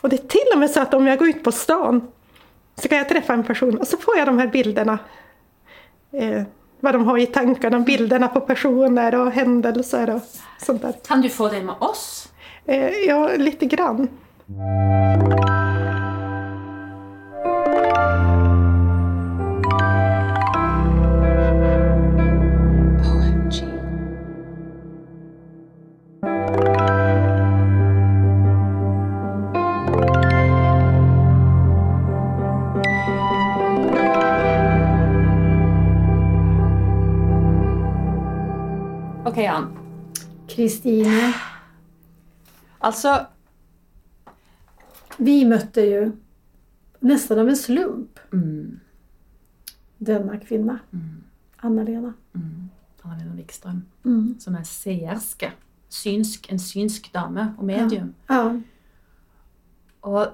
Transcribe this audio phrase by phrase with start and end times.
[0.00, 2.08] Och det är till och med så att om jag går ut på stan
[2.76, 4.98] så kan jag träffa en person och så får jag de här bilderna.
[6.12, 6.42] Eh,
[6.80, 10.22] vad de har i tankarna, bilderna på personer och händelser och
[10.58, 10.94] sånt där.
[11.06, 12.28] Kan du få det med oss?
[12.64, 14.08] Eh, ja, lite grann.
[40.64, 41.34] Kristine,
[42.78, 43.26] Alltså,
[45.18, 46.12] vi mötte ju
[47.00, 48.80] nästan av en slump mm,
[49.98, 51.22] denna kvinna, mm,
[51.56, 52.12] Anna-Lena.
[52.34, 52.68] mm.
[53.02, 54.36] Anna-Lena Wikström, Mm.
[54.40, 55.52] som är seerske.
[55.88, 58.14] Synsk, en synsk dame och medium.
[58.26, 58.60] Ja.
[60.00, 60.26] Og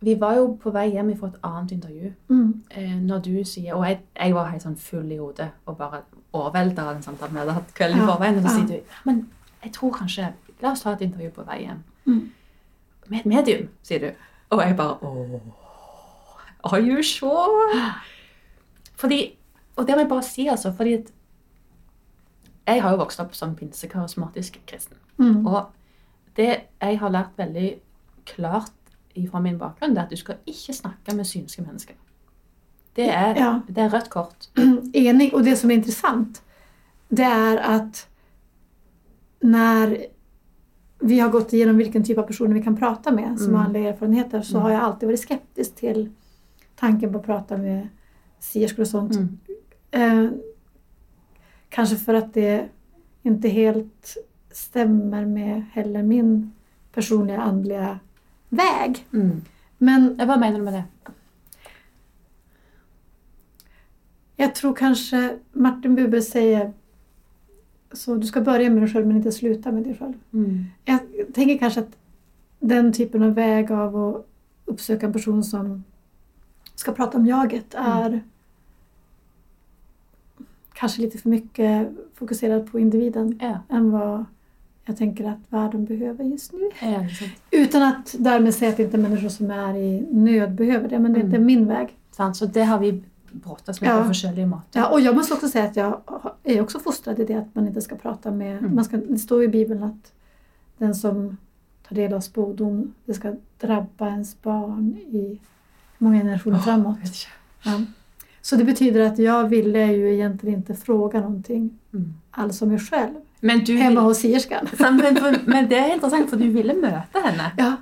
[0.00, 2.62] vi var jo på vei hjem fra et annet intervju Mm.
[2.70, 6.00] eh, når du sier Og jeg, jeg var helt full i hodet og bare
[6.32, 8.38] overvelda av den samtalen vi hadde hatt kvelden i forveien.
[8.38, 9.22] Og så sier du Men
[9.62, 11.82] jeg tror kanskje La oss ta et intervju på vei hjem.
[12.06, 12.20] Mm.
[13.10, 14.06] Med et medium, sier du.
[14.50, 15.40] Og jeg bare Åh,
[16.72, 17.92] Are you sure?
[18.96, 19.36] Fordi
[19.76, 20.72] Og det må jeg bare si, altså.
[20.72, 21.12] fordi at
[22.66, 24.96] jeg har jo vokst opp som pinsekarismatisk kristen.
[25.18, 25.46] Mm.
[25.46, 25.66] Og
[26.36, 27.76] det jeg har lært veldig
[28.26, 28.72] klart
[29.30, 31.94] fra min bakgrunn, det er at du skal ikke snakke med synske mennesker.
[32.96, 33.60] Det er, Ja.
[33.68, 34.48] det er rødt kort.
[34.94, 35.34] Enig.
[35.34, 36.42] Och det som är intressant,
[37.08, 38.06] det är att
[39.40, 40.06] när
[41.00, 43.54] vi har gått igenom vilken typ av personer vi kan prata med som Mm.
[43.58, 44.62] har andliga erfarenheter så Mm.
[44.62, 46.10] har jag alltid varit skeptisk till
[46.76, 47.88] tanken på att prata med
[48.40, 49.12] sierskor och sånt.
[49.16, 49.38] Mm.
[50.26, 50.30] Eh,
[51.68, 52.68] kanske för att det
[53.22, 54.16] inte helt
[54.52, 56.52] stämmer med heller min
[56.92, 57.98] personliga andliga
[58.48, 59.06] väg.
[59.12, 59.42] Mm.
[59.78, 60.84] Men Ja, Hva mener du med det?
[64.36, 66.72] Jag tror kanske Martin Buber säger
[67.92, 70.14] så du ska börja med dig själv men inte sluta med dig själv.
[70.32, 70.64] Mm.
[70.84, 70.98] Jag
[71.34, 71.96] tänker kanske att
[72.60, 74.26] den typen av väg av att
[74.64, 75.84] uppsöka en person som
[76.74, 78.20] ska prata om jaget är
[80.72, 83.76] kanske lite för mycket fokuserad på individen Ja.
[83.76, 84.24] än vad
[84.84, 86.70] jag tänker att världen behöver just nu.
[86.82, 87.06] Ja.
[87.50, 91.18] Utan att därmed säga att inte människor som är i nöd behöver det, men det
[91.20, 91.46] är inte Mm.
[91.46, 91.88] min väg.
[92.34, 93.02] Så det har vi
[93.44, 93.98] brottats med Ja.
[94.00, 94.80] på forskjellige måter.
[94.80, 96.00] Ja, och jag måste också säga att jag
[96.44, 98.58] är också fostrad i det att man inte ska prata med...
[98.58, 98.74] Mm.
[98.74, 100.12] Man ska, det står i Bibeln att
[100.78, 101.36] den som
[101.88, 105.40] tar del av spådom, det ska drabba ens barn i
[105.98, 106.98] många generationer framåt.
[107.00, 107.28] Vet ikke.
[107.64, 107.80] Ja.
[108.42, 112.14] Så det betyder att jag ville ju egentligen inte fråga någonting Mm.
[112.30, 114.68] alls om mig själv Men, du hemma hos sierskan.
[114.78, 115.16] Men,
[115.46, 117.50] men det er interessant, for du ville møte henne.
[117.58, 117.72] Ja,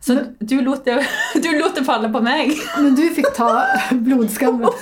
[0.00, 0.98] Så du lot det,
[1.44, 2.54] du lot det falle på meg.
[2.80, 3.50] men du fick ta
[3.92, 4.70] blodskammen.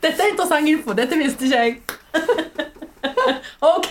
[0.00, 0.94] Dette er interessant info.
[0.96, 1.80] Dette visste ikke jeg.
[3.60, 3.90] ok.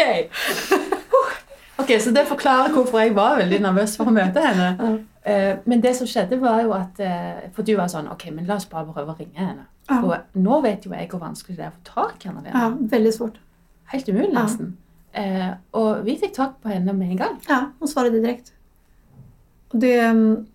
[1.80, 4.70] Ok, Så det forklarer hvorfor jeg var veldig nervøs for å møte henne.
[4.80, 4.90] Ja.
[5.30, 8.46] Eh, Men det som skjedde, var jo at eh, For du var sånn Ok, men
[8.48, 9.66] la oss bare prøve å ringe henne.
[9.90, 10.00] Ja.
[10.06, 12.44] Og nå vet jo jeg hvor vanskelig det er å få tak i henne.
[12.54, 13.38] ja, väldigt svårt.
[13.94, 14.44] Helt umulig, Ja.
[14.46, 14.74] nesten.
[15.14, 17.40] Eh, og vi fikk tak på henne med en gang.
[17.50, 18.52] Ja, hon svarade direkt.
[19.72, 20.46] Det, mm,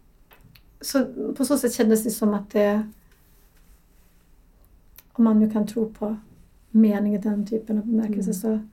[0.81, 1.05] så
[1.37, 2.91] på så sätt kändes det som att det,
[5.13, 6.17] om man nu kan tro på
[6.71, 8.35] mening i den typen av bemärkelse, Mm.
[8.61, 8.69] så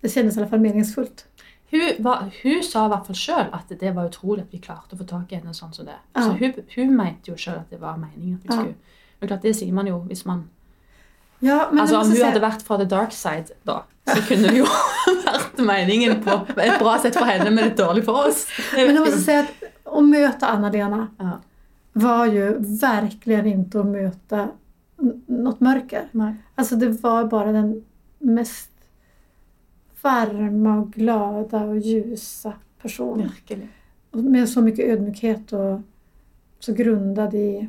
[0.00, 1.26] det kändes i alla fall meningsfullt.
[1.70, 4.94] Hun, var, hun sa i hvert fall sjøl at det var utrolig at vi klarte
[4.94, 5.96] å få tak i henne sånn som det.
[6.14, 6.22] Ja.
[6.22, 8.74] Så hun, hun mente jo sjøl at det var meningen at vi skulle
[9.20, 10.44] Men klart, det sier man jo hvis man
[11.40, 13.82] Ja, men Altså jag Om säga, hadde vært fra the dark side, da,
[14.14, 14.66] så kunne det jo
[15.24, 18.46] vært meningen på et bra sett for henne, men et dårlig for oss.
[18.74, 21.30] men jag måste säga att att möta Anna-Lena Ja.
[21.92, 24.48] var ju verkligen inte att möta
[25.26, 26.08] något mörker.
[26.12, 26.34] Nei.
[26.54, 27.84] Alltså det var bara den
[28.18, 28.70] mest
[30.02, 33.30] varma och glada och ljusa personen.
[34.12, 35.80] Med så mycket ödmjukhet och
[36.60, 37.68] så grundad i,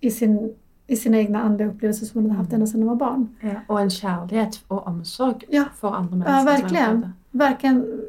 [0.00, 0.54] i, sin,
[0.92, 3.28] i sina egna andliga upplevelser som hon hade haft ända sedan hon var barn.
[3.40, 3.60] Ja.
[3.68, 5.64] Og en kjærlighet og omsorg Ja.
[5.74, 6.68] for andre Ja, mennesker.
[6.68, 7.12] som jeg verkligen.
[7.30, 8.00] Verkligen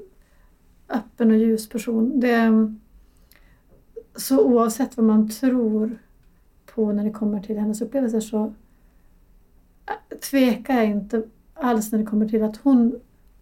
[0.90, 2.20] öppen och ljus person.
[2.20, 2.74] Det,
[4.16, 5.98] så oavsett vad man tror
[6.76, 8.54] på när det kommer till hennes upplevelser så
[9.86, 12.96] äh, tvekar jag inte alls när det kommer till att hon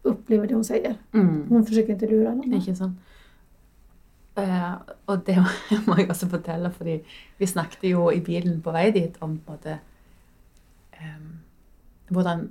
[0.03, 0.95] upplever det hon säger.
[1.13, 1.45] Mm.
[1.49, 2.53] Hon försöker inte lura någon.
[2.53, 2.97] Ikke sant?
[4.37, 4.73] Eh,
[5.07, 5.37] og det
[5.87, 6.99] må jeg også fortelle, fordi
[7.37, 9.79] vi snakket jo i bilen på vei dit om på en måte
[11.01, 11.25] em,
[12.11, 12.45] hvordan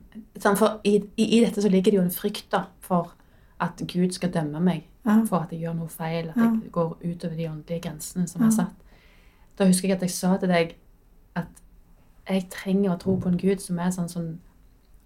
[0.57, 3.15] For i, i, dette så ligger det jo en frykt da, for
[3.61, 5.23] at Gud skal dømme meg Ja.
[5.25, 6.51] for at jeg gjør noe feil, at Ja.
[6.63, 8.47] jeg går utover de åndelige grensene som Ja.
[8.47, 8.77] er satt.
[9.59, 10.75] Da husker jeg at jeg sa til deg
[11.37, 11.47] at
[12.29, 14.39] jeg trenger å tro på en gud som er sånn som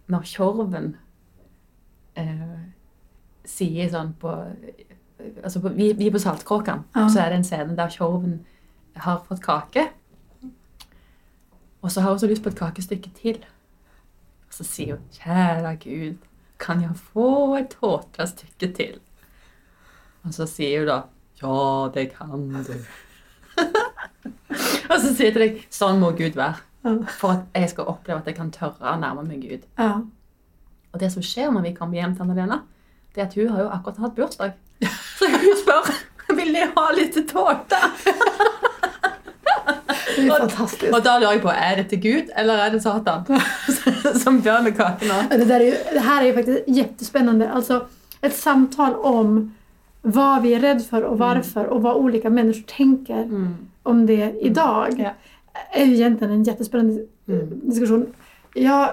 [0.08, 0.96] Når Tjorven
[2.16, 2.58] eh,
[3.44, 4.34] sier sånn på
[5.42, 7.08] Altså på, vi, vi er på Saltkråkan, Ja.
[7.08, 8.40] så er det en scene der Tjorven
[8.96, 9.88] har fått kake.
[11.82, 13.40] Og så har hun så lyst på et kakestykke til.
[14.48, 16.16] Og så sier hun, kjære Gud,
[16.58, 19.00] kan jeg få et tårtstykke til?
[20.24, 21.00] Og så sier hun da,
[21.42, 22.74] ja, det kan du.
[24.90, 26.62] og så sier jeg til deg, sånn må Gud være.
[27.18, 29.62] For at jeg skal oppleve at jeg kan tørre å nærme meg Gud.
[29.80, 29.98] Ja.
[30.92, 32.60] Og det som skjer når vi kommer hjem til Anna-Lena,
[33.14, 34.52] det er at hun har jo akkurat hatt bursdag.
[35.18, 35.90] Så hun spør,
[36.36, 37.76] vil jeg ha litt tårte?
[40.16, 40.94] Det är fantastiskt.
[40.94, 43.24] Og da lurer jeg på, er det til Gud, eller er det Satan
[44.22, 44.40] som?
[44.44, 44.60] Ja,
[45.30, 47.50] Det, där är ju, det här är ju faktiskt jättespännande.
[47.50, 47.86] Alltså
[48.20, 49.54] ett samtal om
[50.02, 53.56] vad vi är rädda för och varför och vad olika människor tänker Mm.
[53.82, 54.94] om det idag.
[54.98, 55.10] Ja.
[55.72, 57.60] är ju egentligen en jättespännande Mm.
[57.62, 58.06] diskussion.
[58.54, 58.90] Jag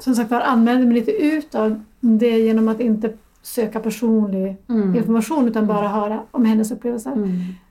[0.00, 3.12] som sagt var anmälde mig lite ut av det genom att inte
[3.46, 4.94] söka personlig Mm.
[4.96, 7.12] information utan bara höra om hennes upplevelser.
[7.12, 7.30] Mm.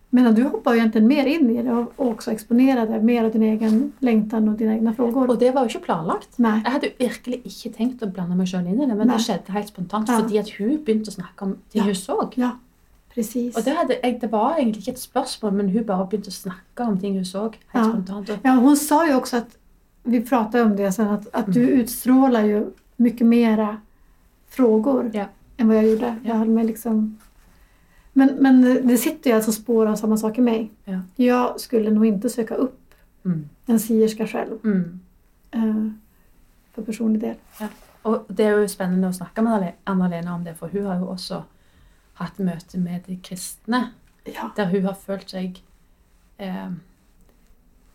[0.09, 3.31] Men du hoppar ju egentligen mer in i det och och också exponerade mer av
[3.31, 5.29] din egen längtan och dina egna frågor.
[5.29, 6.37] Og det var jo ikke planlagt.
[6.37, 6.61] Nej.
[6.63, 9.17] Jeg hadde virkelig ikke tenkt å blande meg selv inn i det, men Nei.
[9.17, 10.19] det skjedde helt spontant Ja.
[10.19, 11.83] fordi at hun begynte å snakke om ting Ja.
[11.83, 12.29] hun så.
[12.35, 12.51] Ja,
[13.15, 13.57] precis.
[13.57, 16.41] Og det, hadde, jeg, det var egentlig ikke et spørsmål, men hun bare begynte å
[16.43, 17.41] snakke om ting hun så.
[17.41, 17.83] helt Ja.
[17.91, 18.29] spontant.
[18.43, 19.57] Ja, hon sa ju också att,
[20.03, 22.65] vi pratade om det sen, att, att du utstrålar ju
[22.97, 23.77] mycket mera
[24.49, 25.25] frågor Ja.
[25.57, 26.15] Än vad jag gjorde.
[26.23, 27.17] Jag höll mig liksom...
[28.13, 30.71] men, men det sitter ju alltså spår av samma sak i mig.
[30.83, 30.99] Ja.
[31.15, 32.93] Jag skulle nog inte söka upp
[33.25, 33.49] mm.
[33.65, 34.99] en sierska själv Mm.
[35.51, 35.91] eh,
[36.73, 37.35] för personlig del.
[38.03, 40.99] Og det er jo spennende å snakke med Anna- Anna-Lena om det, for hun har
[40.99, 41.41] jo også
[42.13, 43.91] hatt møte med de kristne,
[44.27, 44.49] Ja.
[44.57, 45.61] der hun har følt seg
[46.39, 46.69] eh,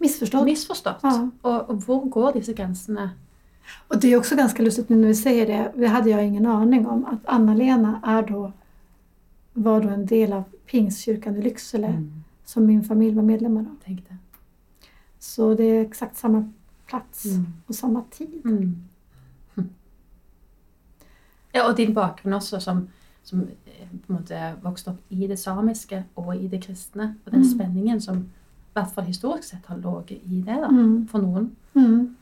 [0.01, 0.45] Missförstådd.
[0.45, 1.03] misforstått.
[1.03, 1.29] Ja.
[1.43, 3.11] Og, og hvor går disse grensene?
[3.89, 5.73] Och det är också ganska lustigt nu när vi säger det.
[5.77, 7.05] Det hade jag ingen aning om.
[7.05, 8.53] Att Anna-Lena är då,
[9.53, 12.23] var då en del av Pingstkyrkan i Lycksele Mm.
[12.45, 13.77] som min familj var medlemmar av.
[13.85, 14.17] Tenk det.
[15.19, 16.53] Så det är exakt samma
[16.87, 17.47] plats Mm.
[17.67, 18.41] och samma tid.
[18.45, 18.77] Mm.
[21.55, 22.89] Ja, og din bakgrunn også, som,
[23.23, 27.15] som eh, på en måte vokste opp i det samiske og i det kristne.
[27.27, 27.49] Og den Mm.
[27.59, 31.09] spenningen som i hvert fall historisk sett har ligget i det da, Mm.
[31.09, 31.57] for noen.
[31.75, 32.17] Mm.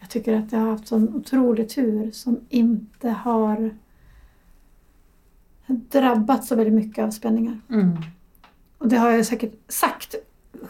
[0.00, 3.70] Jag tycker att jag har haft sån otrolig tur som inte har
[5.66, 7.60] drabbats så väldigt mycket av spänningar.
[7.70, 7.96] Mm.
[8.78, 10.14] Och det har jag säkert sagt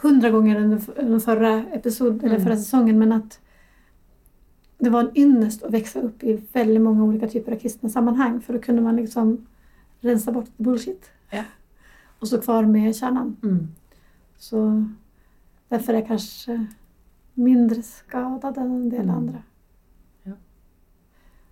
[0.01, 0.55] hundra gånger
[0.97, 2.43] under förra episod, eller Mm.
[2.47, 3.39] förra säsongen, men att
[4.77, 8.41] det var en ynnest att växa upp i väldigt många olika typer av kristna sammanhang
[8.41, 9.47] för då kunde man liksom
[9.99, 11.09] rensa bort bullshit.
[11.29, 11.43] Ja.
[12.19, 13.35] Och stå kvar med kärnan.
[13.43, 13.67] Mm.
[14.37, 14.85] Så
[15.69, 16.65] därför är jag kanske
[17.33, 19.15] mindre skadad än en del Mm.
[19.15, 19.37] andra.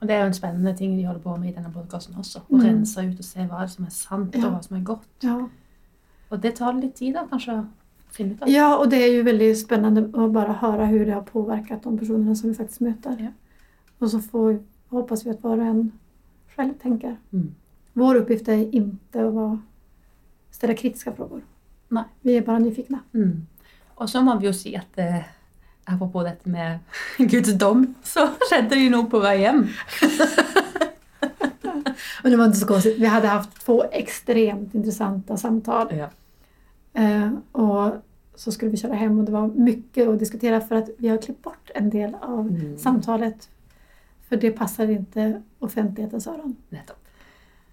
[0.01, 2.39] Og det er jo en spennende ting vi holder på med i denne podkasten også.
[2.39, 2.61] Å Mm.
[2.65, 4.45] rense ut og se hva som er sant, Ja.
[4.45, 5.07] og hva som er godt.
[5.23, 5.47] Ja.
[6.31, 7.65] Og det tar litt tid da, kanskje, å
[8.11, 11.21] finne ut ja, och det är ju väldigt spännande att bara höra hur det har
[11.21, 13.17] påverkat de personerna som vi faktiskt möter.
[13.19, 13.27] Ja.
[13.99, 14.59] Och så får,
[14.89, 15.91] hoppas vi att var och en
[16.55, 17.17] själv tänker.
[17.33, 17.55] Mm.
[17.93, 19.59] Vår uppgift är inte att vara,
[20.51, 21.41] ställa kritiska frågor.
[21.89, 22.03] Nej.
[22.21, 22.99] Vi är bara nyfikna.
[23.13, 23.47] Mm.
[23.95, 24.97] Og så må vi jo si at
[25.93, 26.79] apropos dette med
[27.17, 29.67] Guds dom, så skjedde det jo noe på vei hjem.
[32.23, 32.97] Och det var inte så konstigt.
[32.99, 35.87] Vi hade haft två extremt intressanta samtal.
[35.97, 36.09] Ja.
[37.01, 37.91] Eh, och
[38.35, 41.17] så skulle vi köra hem och det var mycket att diskutera för att vi har
[41.17, 42.77] klippt bort en del av Mm.
[42.77, 43.49] samtalet.
[44.29, 46.55] För det passar inte offentlighetens öron.
[46.69, 47.05] Nettopp.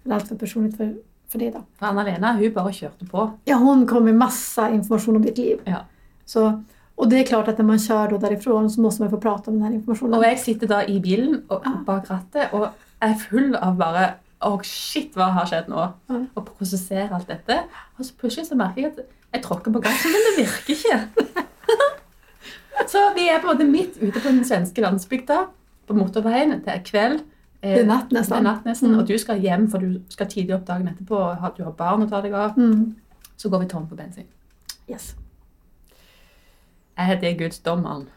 [0.03, 0.95] Det är allt för personligt för,
[1.27, 1.63] för det då.
[1.79, 3.31] For Anna-Lena hun bare kjørte på.
[3.45, 5.59] Ja, hon kom med massa information om ditt liv.
[5.63, 5.85] Ja.
[6.25, 6.63] Så,
[6.97, 9.51] och det är klart att när man kör då därifrån så måste man få prata
[9.51, 10.13] om den här informationen.
[10.19, 11.71] Og jeg sitter da i bilen og, Ja.
[11.85, 12.69] bak rattet og
[13.01, 15.87] er full av bare Å, shit, hva har skjedd nå?
[16.09, 16.19] Ja.
[16.35, 17.55] Og prosesserer alt dette.
[17.97, 18.99] Og så plutselig så merker jeg at
[19.33, 20.99] jeg tråkker på gassen, men det virker ikke.
[22.91, 25.39] så vi er på en midt ute på den svenske landsbygda,
[25.87, 26.51] på motorveien.
[26.65, 27.23] Det er kveld.
[27.63, 28.37] Eh, Det är natt Det nästan.
[28.37, 28.99] er natt nesten, Mm.
[28.99, 31.55] og du skal hjem, for du skal tidlig opp dagen etterpå.
[31.57, 32.55] Du har barn å ta deg av.
[32.57, 32.95] Mm.
[33.37, 34.25] Så går vi tom for bensin.
[34.89, 35.15] Yes.
[36.97, 38.09] Er det Guds dom, mann?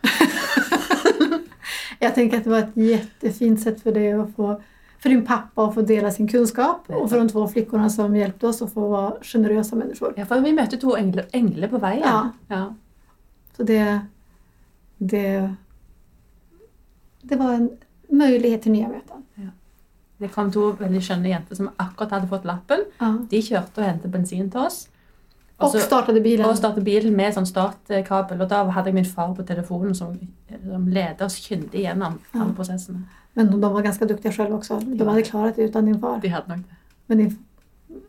[1.99, 4.63] Jag tänker att det var ett jättefint sätt för dig att få
[4.99, 8.47] för din pappa att få dela sin kunskap och för de två flickorna som hjälpte
[8.47, 10.15] oss att få vara generösa människor.
[10.17, 12.03] Ja, for vi to engler, engler på veien.
[12.03, 12.31] Ja.
[12.49, 12.75] ja.
[13.57, 14.01] Så det,
[14.97, 15.55] det,
[17.23, 17.71] det var en
[18.09, 19.51] möjlighet till nya möten.
[20.21, 22.83] Det kom to veldig skjønne jenter som akkurat hadde fått lappen.
[22.99, 23.15] Ja.
[23.31, 24.83] De kjørte og hentet bensin til oss.
[25.65, 26.47] Och så- startade bilen.
[26.47, 28.41] Og startet bilen med sånn startkabel.
[28.41, 30.15] Og da hadde jeg min far på telefonen som,
[30.71, 33.03] som leder oss kyndig gjennom alle prosessene.
[33.35, 34.79] Men de, var ganska duktiga själva också.
[34.81, 35.11] De Ja.
[35.11, 36.19] hade klarat det utan din far.
[36.23, 36.75] De hadde nok det.
[37.07, 37.39] Men din,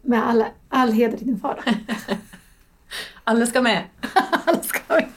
[0.02, 1.60] med all, all heder till din far.
[1.66, 1.72] då.
[3.24, 3.84] Alle skal med.
[4.46, 5.08] Alla ska med.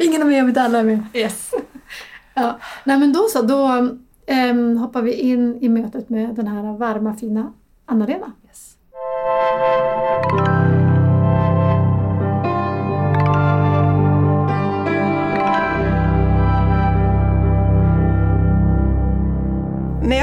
[0.00, 1.04] Ingen är med om inte alla är med.
[1.14, 1.50] Yes.
[2.34, 2.58] Ja.
[2.84, 3.88] Nej men då så, då
[4.26, 7.52] ehm, hoppar vi in i mötet med den här varma fina
[7.86, 8.32] Anna-Lena.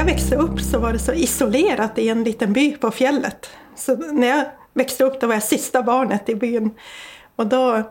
[0.06, 3.50] Växte upp så var det så isolerat i en liten by på fjället.
[3.74, 4.44] Så när jag
[4.74, 6.70] växte upp då var jag sista barnet i byn.
[7.36, 7.82] Och då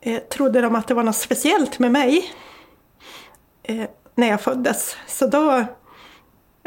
[0.00, 2.32] eh, trodde de att det var något speciellt med mig
[3.62, 4.96] eh, när jag föddes.
[5.06, 5.64] Så då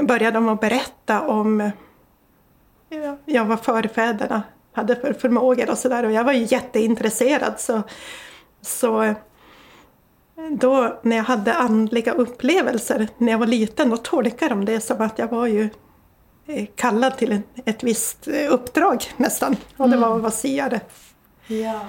[0.01, 6.05] började de att berätta om eh, ja, vad förfäderna hade för förmågor och sådär.
[6.05, 7.59] Och jag var ju jätteintresserad.
[7.59, 7.81] Så,
[8.61, 9.15] så
[10.49, 15.01] då när jag hade andliga upplevelser när jag var liten, då tolkade de det som
[15.01, 15.69] att jag var ju
[16.47, 19.55] eh, kallad till en, ett visst eh, uppdrag nästan.
[19.77, 20.79] Och det var att vara siare.
[21.47, 21.79] Ja.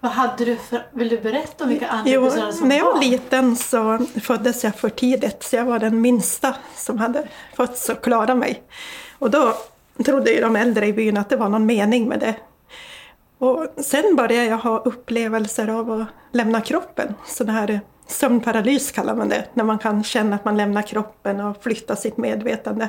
[0.00, 0.86] Vad hade du för...
[0.92, 3.00] Vill du berätta om vilka Jo, episoder som när jag var var?
[3.00, 8.02] liten så föddes jag för tidigt, så jag var den minsta som hade fötts och
[8.04, 8.62] klarat mig.
[9.18, 9.54] Och då
[10.04, 12.34] trodde ju de äldre i byn att det var någon mening med det.
[13.38, 17.14] Och sen började jag ha upplevelser av att lämna kroppen.
[17.26, 21.40] Sån här eh, sömnparalys kallar man det, när man kan känna att man lämnar kroppen
[21.40, 22.88] och flyttar sitt medvetande.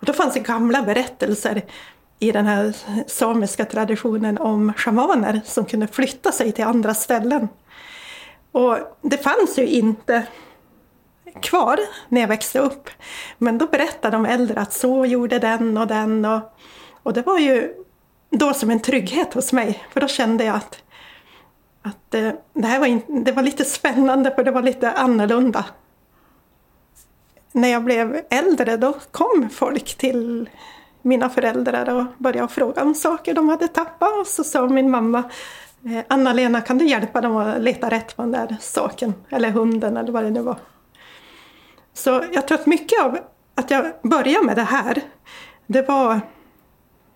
[0.00, 1.62] Och då fanns det gamla berättelser
[2.18, 2.76] i den här
[3.06, 7.48] samiska traditionen om shamaner som kunde flytta sig till andra ställen.
[8.52, 10.26] Och det fanns ju inte
[11.42, 12.90] kvar när jag växte upp.
[13.38, 16.24] Men då berättade de äldre att så gjorde den och den.
[16.24, 16.40] Och,
[17.02, 17.74] och det var ju
[18.30, 19.84] då som en trygghet hos mig.
[19.92, 20.82] För då kände jag att,
[21.82, 25.64] att eh, det här var, in, det var lite spännande för det var lite annorlunda.
[27.52, 30.48] När jag blev äldre då kom folk till
[31.02, 34.20] mina föräldrar och började fråga om saker de hade tappat.
[34.20, 35.18] Och så sa min mamma
[35.84, 39.14] eh, Anna-Lena kan du hjälpa dem att leta rätt på den där saken?
[39.28, 40.56] Eller hunden eller vad det nu var.
[41.92, 43.18] Så jag tror att mycket av
[43.54, 45.02] att jag började med det här,
[45.66, 46.20] det var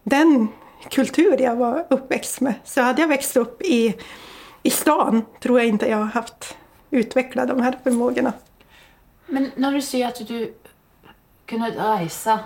[0.03, 0.49] den
[0.91, 2.55] kultur jag var uppväxt med.
[2.65, 3.95] Så hade jag växt upp i,
[4.63, 6.57] i stan tror jag inte jag har haft
[6.91, 8.33] utvecklat de här förmågorna.
[9.27, 10.55] Men når du sier at du
[11.47, 12.39] kunne reise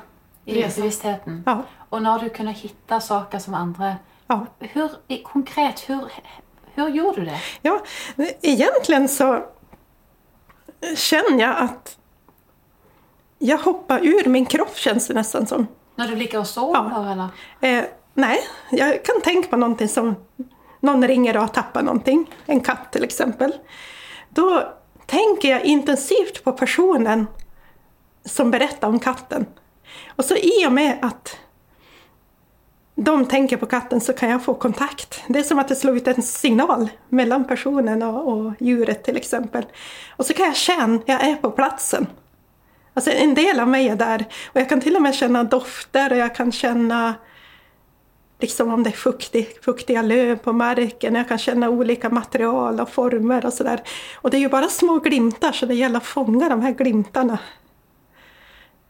[0.45, 0.81] i Resa.
[0.81, 4.47] bevisstheten, Ja, og når du kunne hitte saker som andre ja.
[4.61, 4.89] hur,
[5.25, 6.13] Konkret, hur,
[6.75, 7.41] hur gjorde du det?
[7.63, 7.81] Ja,
[8.43, 9.45] egentligen så
[10.97, 11.99] känner jag att
[13.39, 15.67] jag hoppar ur min kropp känns det nästan som.
[15.97, 17.89] Når du ligger og sover, eller?
[18.19, 20.15] Nej, jag kan tänka på någonting som
[20.81, 23.53] någon ringer och har tappat någonting, en katt till exempel.
[24.29, 24.73] Då
[25.07, 27.27] tänker jag intensivt på personen
[28.25, 29.47] som berättar om katten.
[30.17, 31.39] Och så i och med att
[32.95, 35.23] de tänker på katten så kan jag få kontakt.
[35.29, 39.17] Det är som att det slår ut en signal mellan personen och, och djuret till
[39.17, 39.65] exempel.
[40.17, 42.07] Och så kan jag känna, jag är på platsen.
[42.95, 44.25] Alltså en del av mig är där.
[44.47, 47.15] Och jag kan till och med känna dofter och jag kan känna
[48.39, 51.15] liksom om det är fuktig, fuktiga löv på marken.
[51.15, 53.83] Jag kan känna olika material och former och sådär.
[54.15, 57.39] Och det är ju bara små glimtar så det gäller att fånga de här glimtarna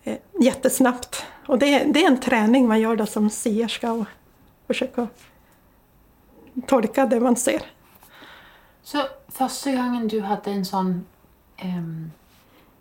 [0.05, 1.25] eh, jättesnabbt.
[1.47, 4.07] Och det, det är en träning man gör då som sierska och
[4.67, 5.09] försöka
[6.67, 7.63] tolka det man ser.
[8.83, 11.07] Så första gången du hade en sån
[11.57, 11.83] eh,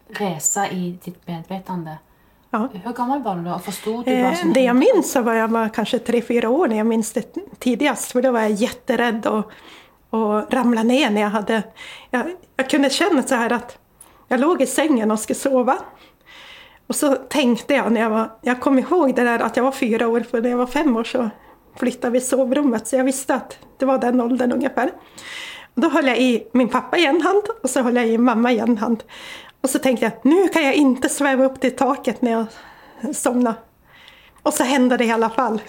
[0.08, 1.98] resa i ditt medvetande,
[2.74, 2.80] Ja.
[2.84, 3.60] hur gammal var du då?
[3.60, 6.50] Förstod du vad Eh, som det jag minns så var jag var kanske tre, fyra
[6.50, 8.12] år när jag minns det tidigast.
[8.12, 9.52] För då var jag jätterädd och,
[10.10, 11.64] och ramlade ner när jag hade...
[12.12, 12.24] Jag,
[12.56, 13.78] jag kunde känna så här att
[14.28, 15.78] jag låg i sängen och skulle sova.
[16.88, 18.32] Och så tänkte jag när jag var...
[18.42, 20.98] Jag kom ihåg det där att jag var fyra år, för när jag var fem
[20.98, 21.30] år så
[21.76, 22.88] flyttade vi sovrummet.
[22.88, 24.92] Så jag visste att det var den åldern ungefär.
[25.76, 28.18] Och då höll jag i min pappa i en hand och så höll jag i
[28.18, 29.04] mamma i en hand.
[29.68, 32.46] Och så tänkte jag, nu kan jag inte sväva upp till taket när jag
[33.16, 33.54] somnar.
[34.44, 35.62] Och så hände det i alla fall.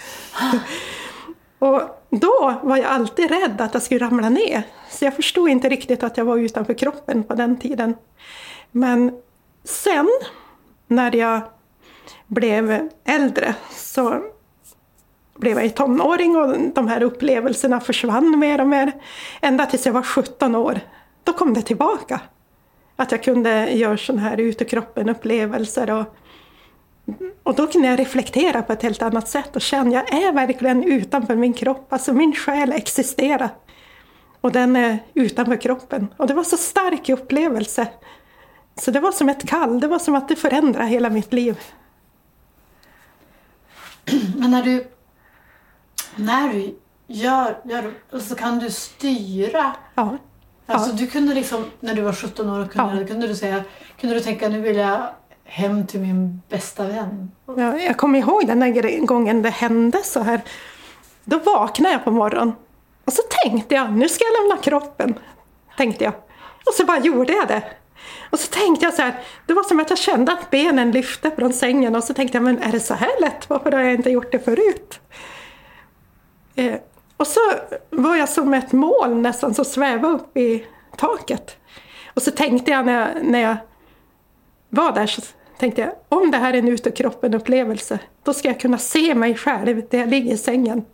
[1.58, 4.62] och då var jag alltid rädd att jag skulle ramla ner.
[4.90, 7.94] Så jag förstod inte riktigt att jag var utanför kroppen på den tiden.
[8.70, 9.12] Men
[9.64, 10.08] sen,
[10.86, 11.40] när jag
[12.26, 14.22] blev äldre, så
[15.34, 18.92] blev jag tonåring och de här upplevelserna försvann mer och mer.
[19.40, 20.80] Ända tills jag var 17 år.
[21.24, 22.20] Då kom det tillbaka.
[23.00, 26.16] Att jag kunde göra sådana här ut ur kroppen upplevelser och
[27.42, 30.84] och då kunde jag reflektera på ett helt annat sätt och känna, jag är verkligen
[30.84, 33.50] utanför min kropp, alltså min själ existerar.
[34.40, 36.08] Och den är utanför kroppen.
[36.16, 37.88] Och det var så stark upplevelse.
[38.76, 41.58] Så det var som ett kall, det var som att det förändrade hela mitt liv.
[44.36, 44.86] Men när du,
[46.16, 49.76] när du gör, gör så kan du styra.
[49.94, 50.18] Ja.
[50.70, 50.96] Alltså Ja.
[50.96, 53.06] du kunde liksom, när du var 17 år, kunde, Ja.
[53.06, 53.62] kunde du säga,
[54.00, 55.00] kunde du tänka nu vill jag
[55.44, 57.30] hem till min bästa vän?
[57.56, 60.40] Jag, jag kommer ihåg den där gången det hände så här.
[61.24, 62.52] Då vaknade jag på morgonen
[63.04, 65.14] och så tänkte jag, nu ska jag lämna kroppen.
[65.76, 66.12] Tänkte jag.
[66.66, 67.62] Och så bara gjorde jag det.
[68.30, 69.14] Och så tänkte jag så här,
[69.46, 72.42] det var som att jag kände att benen lyfte från sängen och så tänkte jag,
[72.44, 73.50] men är det så här lätt?
[73.50, 75.00] Varför har jag inte gjort det förut?
[76.54, 76.74] Eh,
[77.18, 77.40] och så
[77.90, 81.56] var jag som ett moln nästan som svävade upp i taket.
[82.14, 83.56] Och så tänkte jag när jag, när jag
[84.68, 85.22] var där så
[85.58, 88.78] tänkte jag, om det här är en ut ur kroppen upplevelse, då ska jag kunna
[88.78, 90.84] se mig själv där jag ligger i sängen.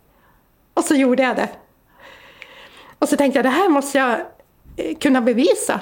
[0.73, 1.49] Och så gjorde jag det.
[2.99, 4.19] Och så tänkte jag, det här måste jag
[4.77, 5.81] eh, kunna bevisa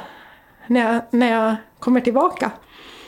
[0.68, 2.52] när jag, när jag kommer tillbaka.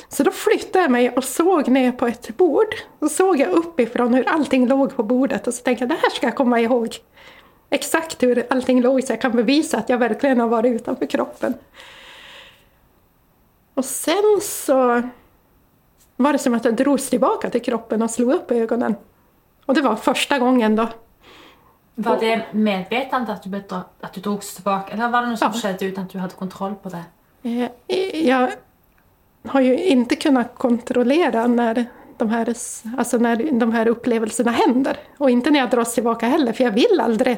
[0.09, 2.75] Så då flyttade jag mig och såg ner på ett bord.
[2.99, 6.09] Så såg jag uppifrån hur allting låg på bordet och så tänkte jag, det här
[6.09, 6.95] ska jag komma ihåg.
[7.69, 11.53] Exakt hur allting låg så jag kan bevisa att jag verkligen har varit utanför kroppen.
[13.73, 15.01] Och sen så
[16.15, 18.95] var det som att jag drogs tillbaka till kroppen och slog upp ögonen.
[19.65, 20.87] Och det var första gången då.
[21.95, 23.61] Var det medvetande att du,
[24.01, 25.59] att du drogs tillbaka eller var det något som Ja.
[25.61, 27.03] skedde utan att du hade kontroll på det?
[27.87, 28.51] Eh, Jag
[29.47, 31.85] har ju inte kunnat kontrollera när
[32.17, 32.55] de här,
[32.97, 34.97] alltså när de här upplevelserna händer.
[35.17, 37.37] Och inte när jag dras tillbaka heller, för jag vill aldrig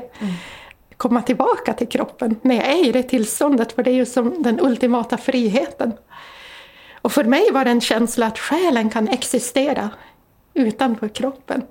[0.98, 4.44] komma tillbaka till kroppen när jag är i det tillståndet, för det är ju som
[4.44, 5.94] den ultimata friheten.
[7.02, 9.90] Och för mig var det en känsla att själen kan existera
[10.54, 11.62] utanför kroppen.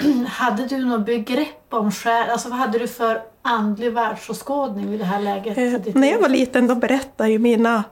[0.26, 2.30] Hade du något begrepp om själ?
[2.30, 5.58] Alltså vad hade du för andlig världsåskådning i det här läget?
[5.58, 7.84] Eh, när jag var liten då berättade ju mina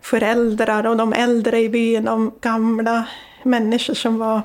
[0.00, 3.04] föräldrar och de äldre i byn om gamla
[3.42, 4.42] människor som var...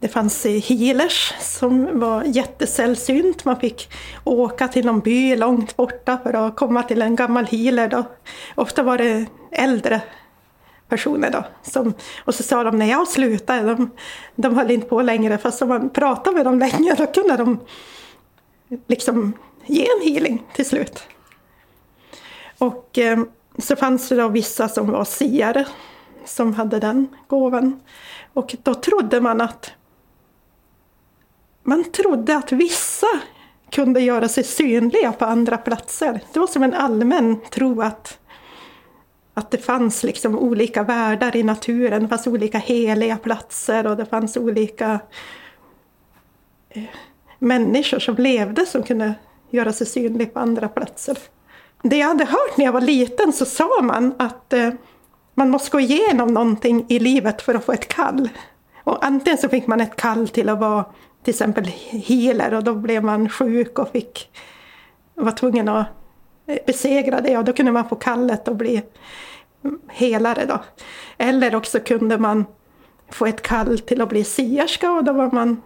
[0.00, 3.44] Det fanns healers som var jättesällsynt.
[3.44, 3.88] Man fick
[4.24, 7.88] åka till någon by långt borta för att komma till en gammal healer.
[7.88, 8.04] Då.
[8.54, 10.00] Ofta var det äldre
[10.88, 11.44] personer då.
[11.62, 11.94] Som,
[12.24, 13.90] och så sa de när jag slutade, de,
[14.34, 17.60] de höll inte på längre, fast om man pratade med dem länge då kunde de
[18.86, 19.32] liksom
[19.66, 21.02] ge en healing till slut.
[22.58, 23.18] Och eh,
[23.58, 25.66] så fanns det då vissa som var siare
[26.24, 27.80] som hade den gåvan.
[28.32, 29.72] Och då trodde man att
[31.62, 33.06] man trodde att vissa
[33.70, 36.20] kunde göra sig synliga på andra platser.
[36.32, 38.18] Det var som en allmän tro att,
[39.38, 42.02] att det fanns liksom olika världar i naturen.
[42.02, 45.00] Det fanns olika heliga platser och det fanns olika
[46.68, 46.82] eh,
[47.38, 49.14] människor som levde som kunde
[49.50, 51.18] göra sig synliga på andra platser.
[51.82, 54.70] Det jag hade hört när jag var liten så sa man att eh,
[55.34, 58.28] man måste gå igenom någonting i livet för att få ett kall.
[58.84, 60.84] Och antingen så fick man ett kall till att vara
[61.22, 64.30] till exempel healer och då blev man sjuk och fick,
[65.14, 65.86] var tvungen att
[66.66, 68.82] besegra det och då kunde man få kallet att bli
[69.88, 70.62] helare då.
[71.18, 72.44] Eller också kunde man
[73.10, 75.62] få ett kall till att bli sierska och då var man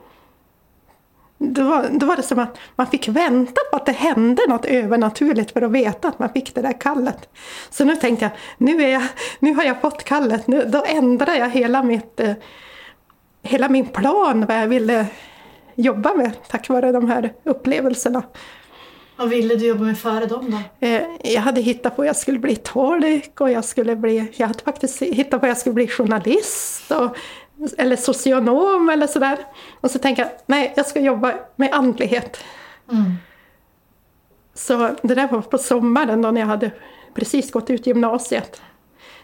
[1.43, 4.65] då var, då var det som att man fick vänta på att det hände något
[4.65, 7.29] övernaturligt för att veta att man fick det där kallet.
[7.71, 9.03] Så nu tänkte jag, nu, är jag,
[9.39, 12.33] nu har jag fått kallet, nu, då ändrar jag hela, mitt, eh,
[13.43, 15.07] hela min plan vad jag ville
[15.75, 18.23] jobba med tack vare de här upplevelserna.
[19.21, 20.87] Vad ville du jobba med före dem då?
[20.87, 24.47] Eh, Jag hade hittat på att jag skulle bli tolk och jag, skulle bli, jag
[24.47, 27.17] hade faktiskt hittat på att jag skulle bli journalist och,
[27.79, 29.39] eller socionom eller sådär.
[29.81, 32.45] Och så tänkte jag, nej, jag ska jobba med andlighet.
[32.93, 33.13] Mm.
[34.55, 36.71] Så det där var på sommaren då när jag hade
[37.15, 38.63] precis gått ut gymnasiet.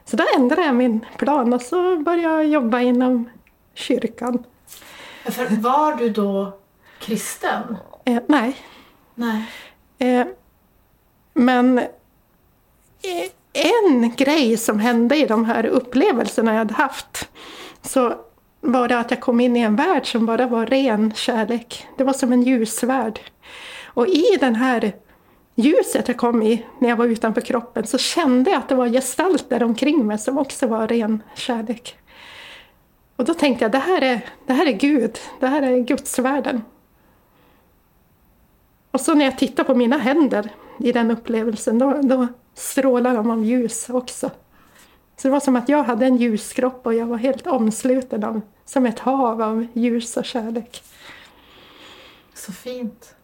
[0.05, 3.31] Så då ändrade jag min plan och så började jag jobba inom
[3.75, 4.45] kyrkan.
[5.25, 6.59] För var du då
[7.01, 7.77] kristen?
[8.05, 8.57] Eh, nej,
[9.15, 9.45] Nej.
[9.99, 10.27] Eh,
[11.35, 17.29] men eh, en grej som hände i de här upplevelserna jag hade haft
[17.83, 18.15] så
[18.61, 21.87] var det att jag kom in i en värld som bara var ren kärlek.
[21.97, 23.21] Det var som en ljusvärld.
[23.85, 24.93] Och i den här
[25.55, 28.89] ljuset jag kom i när jag var utanför kroppen så kände jag att det var
[28.89, 31.97] gestalter omkring mig som också var ren kärlek.
[33.17, 36.63] Och då tänkte jag, det här är, det här är Gud, det här är Gudsvärlden.
[38.97, 43.31] Och så när jag tittar på mina händer i den upplevelsen, då, då strålar de
[43.31, 44.31] av ljus också.
[45.17, 48.41] Så det var som att jag hade en ljuskropp och jag var helt omsluten av,
[48.65, 50.83] som ett hav av ljus och kärlek.
[52.35, 53.15] Så fint.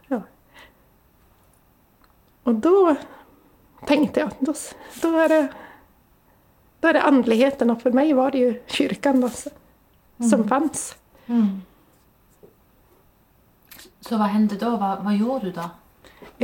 [2.43, 2.97] Och då
[3.87, 4.55] tänkte jag, då,
[5.03, 5.49] då, är det,
[6.81, 9.31] då är det andligheten och för mig var det ju kyrkan då,
[10.29, 10.97] som fanns.
[11.27, 11.61] Mm.
[14.09, 14.71] Så vad hände då?
[14.77, 15.71] Vad, vad gjorde du då?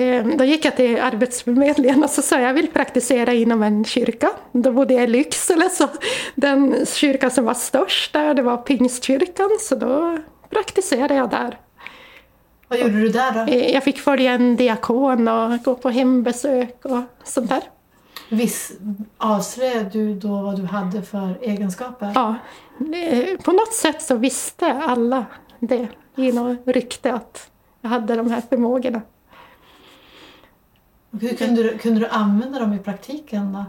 [0.02, 4.30] Eh, Då gick jag till Arbetsförmedlingen och så sa jag vill praktisera inom en kyrka.
[4.52, 5.88] Då bodde jag i Lycksele, så
[6.34, 10.18] den kyrkan som var störst där det var Pingstkyrkan, så då
[10.50, 11.58] praktiserade jag där.
[12.68, 13.52] Vad gjorde du där då?
[13.52, 17.62] Eh, Jag fick följa en diakon och gå på hembesök och sånt där.
[18.30, 18.72] Viss,
[19.18, 22.12] avslöjade du då vad du hade för egenskaper?
[22.14, 22.34] Ja,
[22.94, 25.24] eh, på något sätt så visste alla
[25.60, 25.88] det
[26.18, 27.50] i något rykte att
[27.80, 29.02] jag hade de här förmågorna.
[31.10, 33.64] Och Hur kunde du, kunde du använda dem i praktiken då?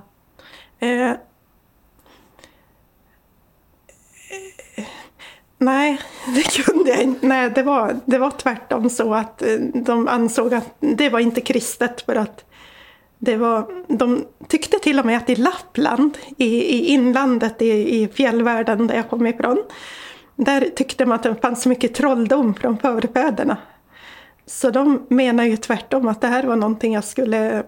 [0.88, 1.18] Eh, eh,
[5.58, 6.00] nej,
[6.36, 7.28] det kunde jag inte.
[7.28, 11.42] Nej, det var, det var tvärtom så att eh, de ansåg att det var inte
[11.42, 12.46] kristet för att
[13.18, 18.08] det var, de tyckte till och med att i Lappland, i, i inlandet, i, i
[18.08, 19.64] fjällvärlden där jag kom ifrån,
[20.45, 23.58] där tyckte man att det fanns så mycket trolldom från förfäderna.
[24.45, 27.63] Så de menar ju tvärtom att det här var någonting jag skulle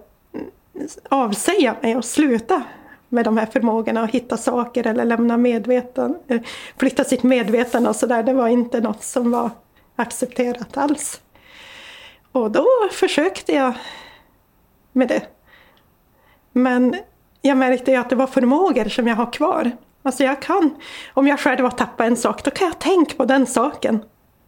[1.08, 2.62] avsäga mig och sluta
[3.08, 6.18] med de här förmågorna att hitta saker eller lämna medveten,
[6.76, 8.22] flytta sitt medvetande och sådär.
[8.22, 9.50] Det var inte något som var
[9.96, 11.20] accepterat alls.
[12.32, 13.72] Och då försökte jag
[14.92, 15.22] med det.
[16.52, 16.96] Men
[17.42, 19.70] jag märkte ju att det var förmågor som jag har kvar.
[20.02, 20.74] Alltså jag kan,
[21.14, 24.02] om jag själv har tappat en sak, då kan jag tänka på den saken.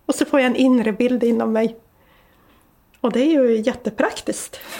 [0.06, 1.76] Och så får jag en inre bild inom mig.
[3.00, 4.60] Och det är ju jättepraktiskt.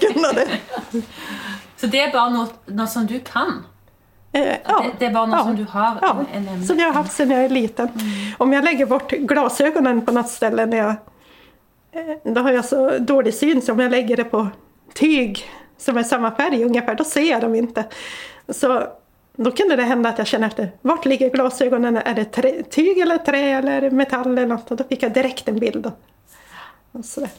[0.00, 0.48] Kunna det.
[1.76, 3.64] Så det är bara något, något som du kan?
[4.32, 5.98] Eh, ja, det, det är bara något ja, som du har?
[6.02, 6.24] ja,
[6.66, 7.88] som jag har haft sedan jag är liten.
[8.38, 10.90] Om jag lägger bort glasögonen på något ställe när jag...
[11.92, 14.48] eh, Då har jag så dålig syn så om jag lägger det på
[14.94, 15.44] tyg
[15.78, 17.84] som är samma färg ungefär, då ser jag dem inte.
[18.48, 18.86] Så
[19.36, 21.96] då kunde det hända att jag kände efter, vart ligger glasögonen?
[21.96, 24.70] Är det trä, tyg eller trä eller metall eller något?
[24.70, 25.92] Och då fick jag direkt en bild.
[26.92, 27.30] Och, sådär.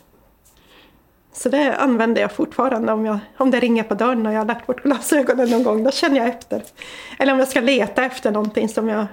[1.33, 4.45] Så det använder jag fortfarande om, jag, om det ringer på dörren och jag har
[4.45, 5.83] lagt bort glasögonen någon gång.
[5.83, 6.63] Då känner jag efter.
[7.19, 9.07] Eller om jag ska leta efter någonting som jag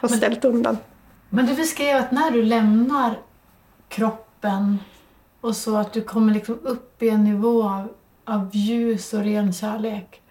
[0.00, 0.78] har ställt undan.
[1.28, 3.18] Men du beskrev att när du lämnar
[3.88, 4.78] kroppen
[5.40, 7.88] och så att du kommer liksom upp i en nivå av,
[8.24, 10.21] av ljus och ren kärlek.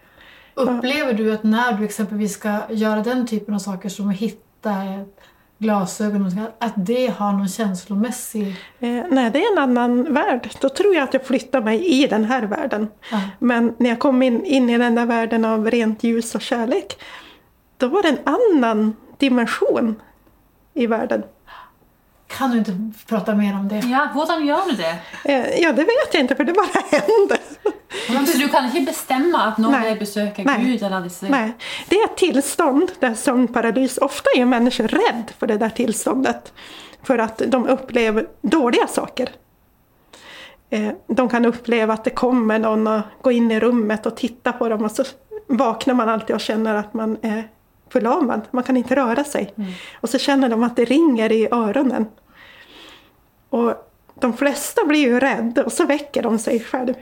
[0.53, 4.83] Upplever du att när du exempelvis ska göra den typen av saker som att hitta
[4.83, 5.19] ett
[5.57, 8.47] glasögon, att det har någon känslomässig...
[8.79, 10.49] Eh, nej, det är en annan värld.
[10.61, 12.87] Då tror jag att jag flyttar mig i den här världen.
[13.11, 13.21] Ja.
[13.39, 17.01] Men när jag kom in, in i den där världen av rent ljus och kärlek,
[17.77, 20.01] då var det en annan dimension
[20.73, 21.23] i världen.
[22.27, 23.75] Kan du inte prata mer om det?
[23.75, 24.95] Ja, hur gör du det?
[25.25, 26.67] Eh, ja, det vet jag inte, för det bara
[28.07, 29.95] Så du kan inte bestämma att någon Nej.
[29.95, 30.65] besöka Nej.
[30.65, 31.53] Gud eller disse Nej,
[31.89, 33.97] det är ett tillstånd, det är sömnparalys.
[33.97, 36.53] Ofta är människor rädda för det där tillståndet.
[37.03, 39.29] För att de upplever dåliga saker.
[40.69, 44.51] Eh, De kan uppleva att det kommer någon och går in i rummet och tittar
[44.51, 45.03] på dem och så
[45.47, 47.47] vaknar man alltid och känner att man är
[47.89, 48.41] förlamad.
[48.51, 49.53] Man kan inte röra sig.
[50.01, 52.05] Och så känner de att det ringer i öronen.
[53.49, 53.73] Och
[54.19, 56.93] de flesta blir ju rädda och så väcker de sig själv.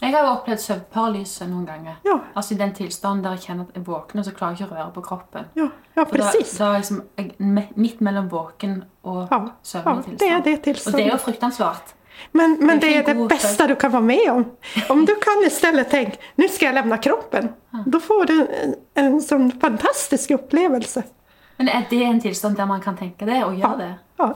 [0.00, 1.96] Jeg har jo opplevd søvnparalyse noen ganger.
[2.04, 4.74] Ja, Altså i den tilstanden der jeg kjenner at jeg våkner, så klarer jeg ikke
[4.74, 5.44] å røre på kroppen.
[5.54, 6.52] ja, ja For da, precis.
[6.58, 7.34] da er liksom jeg
[7.76, 10.64] midt mellom våken og Ja, ja, søvnig det är tilstand.
[10.66, 11.94] det Og det er jo fruktansvært.
[12.32, 14.44] Men, men Det det är är det bästa du kan vara med om.
[14.88, 17.48] Om du kan istället tänka, nu ska jag lämna kroppen.
[17.86, 21.02] Då får du en, en sån fantastisk upplevelse.
[21.56, 23.94] Men er det en tilstand der man kan tenke det og gjøre det?
[24.16, 24.34] Ja.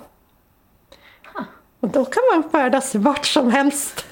[1.81, 4.05] Och då kan man färdas vart som helst.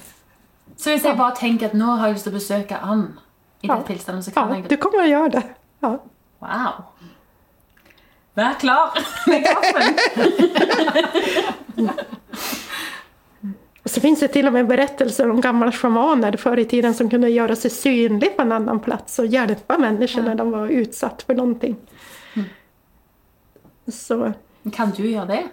[0.77, 3.19] Så hvis jeg bare tenker at nå har jeg lyst til å besøke Ann
[3.61, 3.75] i Ja.
[3.75, 5.43] den tilstanden, så kan Ja, du kommer att göra det.
[5.79, 5.99] Ja.
[6.39, 6.83] Wow!
[8.33, 8.89] Vær klar
[9.27, 9.95] med kaffen!
[13.83, 17.09] Och så finns det till och med berättelser om gamla shamaner förr i tiden som
[17.09, 21.21] kunde göra sig synlig på en annan plats och hjälpa människor när de var utsatt
[21.23, 21.75] för någonting.
[23.91, 24.33] Så
[24.73, 25.43] Kan du gjøre det?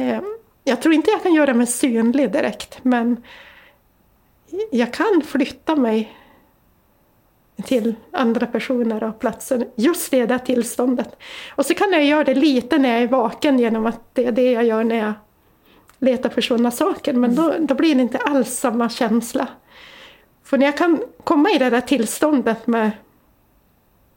[0.00, 0.20] Eh,
[0.64, 3.16] jag tror inte jag kan göra mig synlig direkt, men
[4.70, 6.16] jag kan flytta mig
[7.64, 11.16] till andra personer och platser just i det där tillståndet.
[11.50, 14.32] Och så kan jag göra det lite när jag är vaken genom att det är
[14.32, 15.12] det jag gör när jag
[15.98, 19.48] letar försvunna saker, men då, då blir det inte alls samma känsla.
[20.44, 22.90] För när jag kan komma i det där tillståndet med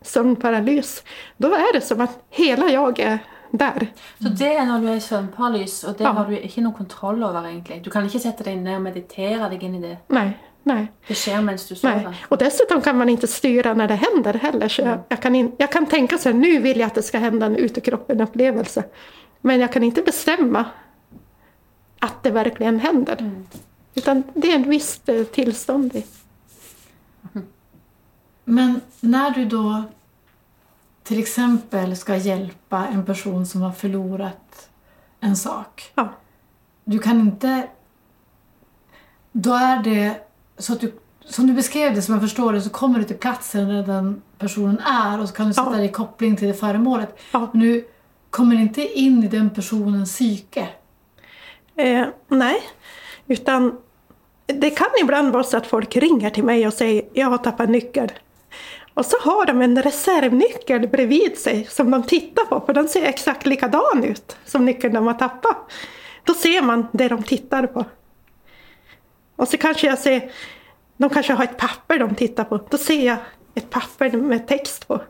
[0.01, 1.03] sömnparalys,
[1.37, 3.19] då är det som att hela jag är
[3.51, 3.87] där.
[4.21, 6.11] Så det er når du er i søvnparalys, og det Ja.
[6.11, 7.83] har du ikke noe kontroll over, egentlig.
[7.85, 9.97] Du kan ikke sette deg ned og meditere deg inn i det.
[10.09, 10.87] Nej, nej.
[11.07, 11.99] Det skjer mens du Nej.
[11.99, 12.15] sover.
[12.29, 14.67] Och dessutom kan man inte styra när det händer heller.
[14.69, 17.03] Så jag, jag, kan in, jag kan tänka så här, nu vill jag att det
[17.03, 18.83] ska hända en utekroppen-upplevelse.
[19.41, 20.65] Men jag kan inte bestämma
[21.99, 23.31] att det verkligen händer.
[23.95, 26.05] Utan det är ett visst eh, tillstånd i.
[28.45, 29.83] Men när du då
[31.09, 34.69] till exempel ska hjälpa en person som har förlorat
[35.19, 35.91] en sak.
[35.95, 36.09] Ja.
[36.83, 37.67] Du kan inte...
[39.31, 40.15] Då är det
[40.57, 40.93] så att du,
[41.25, 44.21] som du beskrev det, som jag förstår det, så kommer du till platsen där den
[44.37, 45.77] personen är och så kan du sätta Ja.
[45.77, 47.19] dig i koppling till det föremålet.
[47.31, 47.49] Ja.
[47.51, 47.87] Men du
[48.29, 50.69] kommer inte in i den personens psyke.
[51.75, 52.61] Eh, nej,
[53.27, 53.77] utan
[54.45, 57.69] det kan ibland vara så att folk ringer till mig och säger jag har tappat
[57.69, 58.11] nyckel.
[58.99, 63.03] Och så har de en reservnyckel bredvid sig som de tittar på, för den ser
[63.03, 65.57] exakt likadan ut som nyckeln de har tappat.
[66.23, 67.85] Då ser man det de tittar på.
[69.35, 70.31] Och så kanske jag ser,
[70.97, 73.17] de kanske har ett papper de tittar på, då ser jag
[73.55, 75.01] ett papper med text på.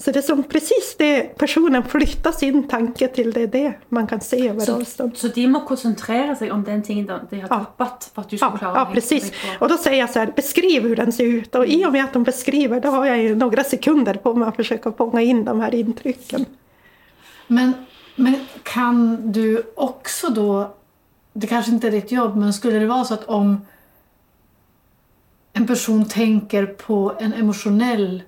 [0.00, 4.06] Så det är som precis det personen flyttar sin tanke till, det är det man
[4.06, 5.16] kan se över Så, avstånd.
[5.16, 7.58] så de må konsentrere seg om den tingen de- de har Ja.
[7.76, 9.32] tappet, for at du skal Ja, klare ja precis.
[9.60, 11.54] Och då säger jag så här, beskriv hur den ser ut.
[11.54, 14.48] Och i och med att de beskriver, då har jag ju några sekunder på mig
[14.48, 16.44] att försöka fånga in de här intrycken.
[17.46, 17.72] Men,
[18.16, 20.74] men kan du också då,
[21.32, 23.66] det kanske inte är ditt jobb, men skulle det vara så att om
[25.52, 28.22] en person tänker på en emotionell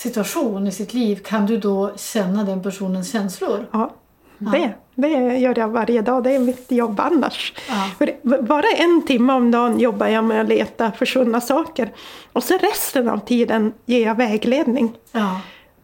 [0.00, 3.66] situation i sitt liv, kan du då känna den personens känslor?
[3.72, 3.90] Ja,
[4.38, 5.08] det, det
[5.38, 6.24] gör jag varje dag.
[6.24, 7.52] Det är mitt jobb annars.
[7.68, 8.06] Ja.
[8.40, 11.92] Bara en timme om dagen jobbar jag med att leta försvunna saker.
[12.32, 14.92] Och sen resten av tiden ger jag vägledning.
[15.12, 15.40] Ja.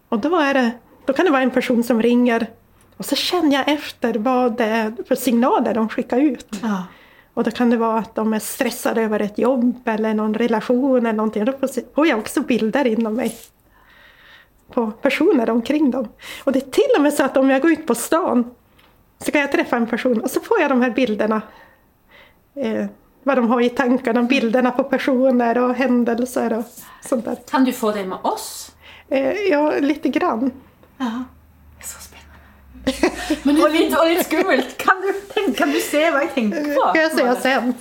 [0.09, 0.71] Och då, är det,
[1.07, 2.47] då kan det vara en person som ringer
[2.97, 6.49] och så känner jag efter vad det är för signaler de skickar ut.
[6.63, 6.85] ja.
[7.35, 11.07] Och då kan det vara att de är stressade över ett jobb eller någon relation
[11.07, 11.45] eller någonting.
[11.45, 11.53] Då
[11.95, 13.37] får jag också bilder inom mig.
[14.73, 16.09] På personer omkring dem.
[16.45, 18.51] Och det är till och med så att om jag går ut på stan
[19.25, 21.43] så kan jag träffa en person och så får jag de här bilderna.
[22.57, 22.87] Eh,
[23.23, 26.65] vad de har i tankarna, bilderna på personer och händelser och
[27.09, 27.37] sånt där.
[27.51, 28.73] Kan du få det med oss?
[29.09, 30.51] Eh, ja, lite grann.
[30.99, 31.25] ja.
[31.81, 33.37] Det så spennende.
[33.43, 34.77] Men Og litt, og litt skummelt.
[34.79, 36.93] Kan du, kan du se hva jeg tenker på?
[36.93, 37.75] kan jag säga sen.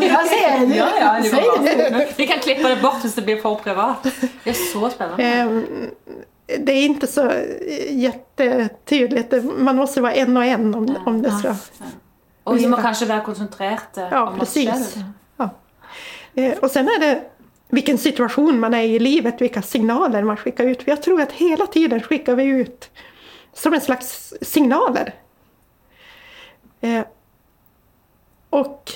[0.00, 0.76] jag ser det.
[0.76, 2.08] Ja, ja, det Säg det.
[2.16, 4.02] Vi kan klippe det bort hvis det blir for privat.
[4.44, 5.22] Det er så spennende.
[5.24, 7.30] Eh, det är inte så
[7.90, 9.32] jättetydligt.
[9.58, 11.54] Man måste vara en och en om, om det ska...
[12.44, 14.90] Og vi må kanskje være konsentrerte Ja, om oss precis.
[14.92, 15.04] selv.
[15.36, 15.48] Ja.
[16.34, 17.22] Eh, Och sen är det
[17.68, 20.82] vilken situation man är i i livet, vilka signaler man skickar ut.
[20.82, 22.90] För jag tror att hela tiden skickar vi ut
[23.52, 25.14] som en slags signaler.
[26.80, 27.02] Eh,
[28.50, 28.92] Och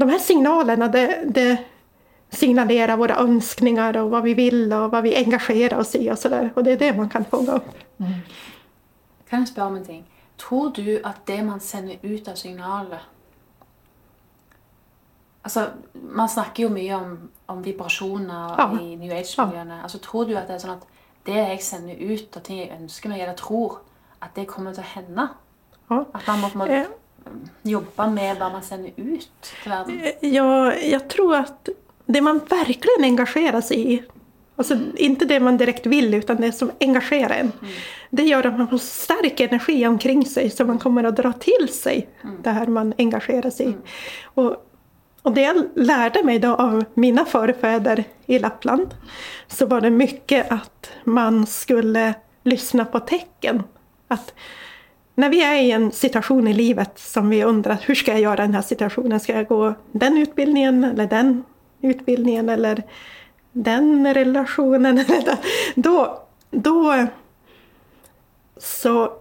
[0.00, 1.58] de här signalerna, det, det
[2.30, 6.50] signalerar våra önskningar och vad vi vill och vad vi engagerar oss i och sådär.
[6.56, 7.74] Och det är det man kan fånga upp.
[9.30, 10.04] Kan jeg spørre om en ting?
[10.36, 13.00] Tror du at det man sender ut av signaler
[15.42, 18.78] Altså, Man snakker jo mye om, om vibrasjoner Ja.
[18.80, 19.82] i New Age-miljøene.
[19.82, 20.82] Altså, tror du at det er sånn at
[21.26, 23.78] det jeg sender ut av ting jeg ønsker meg, eller tror,
[24.20, 25.28] at det kommer å hende?
[25.90, 26.04] Ja.
[26.14, 26.66] At man må på
[27.62, 30.00] jobbe med hva man sender ut til verden?
[30.20, 31.68] Jag, jag tror att
[32.06, 34.02] det man verkligen engagerar sig i,
[34.56, 37.52] alltså inte det man direkt vill utan det som engagerar en,
[38.10, 41.68] det gör att man får stark energi omkring sig så man kommer att dra till
[41.68, 42.08] sig
[42.42, 43.74] det här man engagerar sig i.
[44.24, 44.66] Och,
[45.22, 48.94] och det jag lärde mig då av mina förfäder i Lappland
[49.48, 53.62] så var det mycket att man skulle lyssna på tecken.
[54.08, 54.34] Att
[55.20, 58.44] när vi är i en situation i livet som vi undrar hur ska jag göra
[58.44, 59.20] i den här situationen?
[59.20, 61.44] Ska jag gå den utbildningen eller den
[61.80, 62.82] utbildningen eller
[63.52, 65.04] den relationen?
[65.74, 67.06] Då, då
[68.56, 69.12] så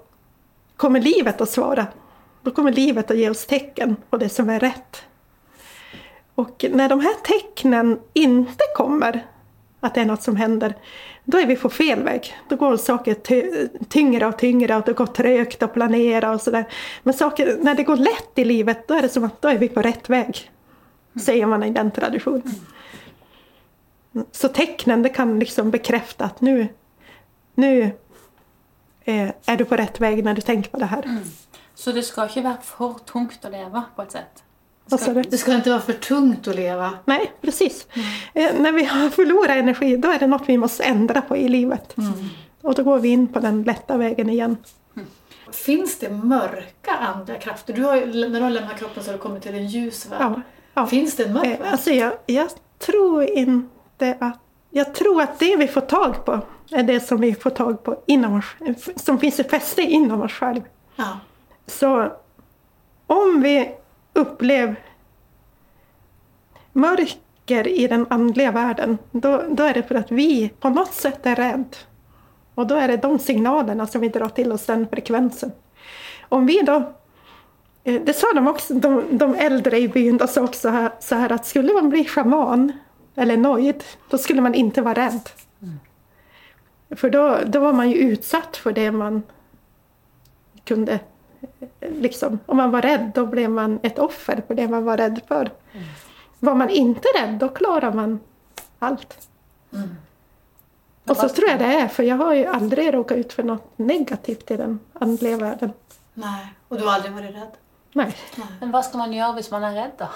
[0.76, 1.88] kommer livet att svara.
[2.42, 5.04] Då kommer livet att ge oss tecken på det som är rätt.
[6.36, 9.26] Och när de här tecknen inte kommer,
[9.80, 10.76] att det är något som händer,
[11.30, 12.36] då är vi på fel väg.
[12.50, 16.66] Då går saker ty- tyngre och tyngre och det går trögt att planera och sådär.
[17.04, 19.58] Men saker, när det går lätt i livet, då är det som att då är
[19.58, 20.52] vi på rätt väg.
[21.26, 22.56] Säger man i den traditionen.
[24.32, 26.68] Så tecknen, det kan liksom bekräfta att nu,
[27.56, 27.92] nu
[29.04, 31.18] eh, är du på rätt väg när du tänker på det här.
[31.76, 34.44] Så det skal ikke være for tungt å leve, på et sett?
[34.90, 35.22] Vad sa du?
[35.22, 36.94] Det ska inte vara för tungt att leva.
[37.06, 37.88] Nej, precis.
[38.34, 41.50] Eh, när vi har förlorat energi, då är det något vi måste ändra på i
[41.50, 41.96] livet.
[42.62, 44.58] Och då går vi in på den lätta vägen igen.
[45.52, 47.74] Finns det mörka andliga krafter?
[47.74, 47.96] Du har,
[48.30, 50.22] när du har lämnat kroppen så har du kommit till en ljus värld.
[50.22, 50.42] Ja,
[50.74, 50.88] ja.
[50.88, 51.72] Finns det en mörk Eh, värld?
[51.72, 52.50] Alltså jag, jag
[52.80, 54.40] tror inte att...
[54.72, 58.04] Jag tror att det vi får tag på är det som vi får tag på
[58.06, 58.46] inom oss,
[58.96, 60.66] som finns i fäste inom oss själva.
[60.96, 61.20] Ja.
[61.68, 62.12] Så
[63.08, 63.72] om vi
[64.20, 64.76] upplever
[66.74, 71.26] mörker i den andliga världen, då, då är det för att vi på något sätt
[71.26, 71.78] är rädda.
[72.56, 75.52] Och då är det de signalerna som vi drar till oss, den frekvensen.
[76.30, 76.94] Om vi då
[77.84, 81.16] eh, det sa de också, de, de äldre i byn, de sa också här, så
[81.16, 82.72] här att skulle man bli shaman
[83.16, 85.30] eller nöjd, då skulle man inte vara rädd.
[86.96, 89.24] För då, då var man ju utsatt för det man
[90.64, 91.00] kunde
[91.80, 95.22] liksom, om man var rädd då blev man ett offer för det man var rädd
[95.28, 95.52] för.
[96.40, 98.20] Var man inte rädd då klarar man
[98.80, 99.28] allt.
[101.08, 103.72] Och så tror jag det är, för jag har ju aldrig råkat ut för något
[103.76, 105.72] negativt i den andliga världen.
[106.14, 106.54] Nej.
[106.68, 107.52] Och du har aldrig varit rädd?
[107.94, 108.16] Nej.
[108.60, 110.08] Men vad ska man göra om man är rädd då?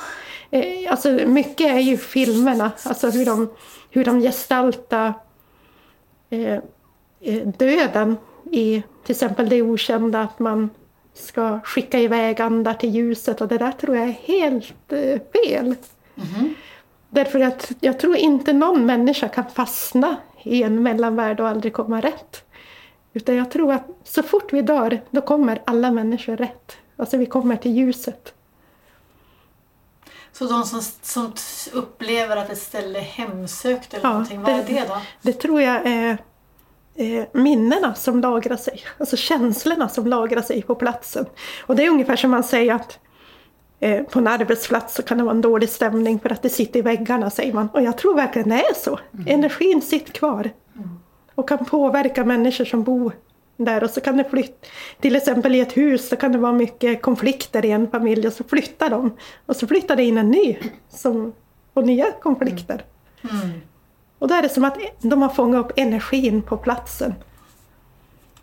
[0.57, 3.49] Eh, Alltså mycket är ju filmerna, alltså hur de,
[3.89, 5.13] hur de gestaltar
[6.29, 6.59] eh,
[7.19, 8.17] eh, döden
[8.51, 10.69] i till exempel det okända att man
[11.13, 15.75] ska skicka iväg andar till ljuset och det där tror jag är helt eh, fel.
[17.09, 22.01] Därför att jag tror inte någon människa kan fastna i en mellanvärld och aldrig komma
[22.01, 22.43] rätt.
[23.13, 26.77] Utan jag tror att så fort vi dör, då kommer alla människor rätt.
[26.97, 28.33] Alltså vi kommer till ljuset.
[30.31, 31.33] Så de som, som
[31.73, 35.01] upplever att ett ställe är hemsökt eller Ja, någonting, vad är det- det då?
[35.21, 36.17] Det tror jag är
[36.95, 41.25] eh, minnena som lagrar sig, alltså känslorna som lagrar sig på platsen.
[41.65, 42.99] Och det är ungefär som man säger att
[43.79, 46.79] eh, på en arbetsplats så kan det vara en dålig stämning för att det sitter
[46.79, 47.69] i väggarna, säger man.
[47.69, 48.99] Och jag tror verkligen det är så.
[49.27, 50.49] Energin sitter kvar
[51.35, 53.13] och kan påverka människor som bor
[53.57, 54.67] där och så kan det flytta,
[54.99, 58.33] till exempel i ett hus så kan det vara mycket konflikter i en familj och
[58.33, 60.57] så flyttar de och så flyttar det in en ny
[60.89, 61.33] som,
[61.73, 62.83] och nya konflikter.
[64.23, 67.13] Och då är det som att de har fångat upp energin på platsen.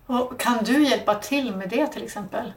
[0.06, 2.52] Och kan du hjälpa till med det till exempel?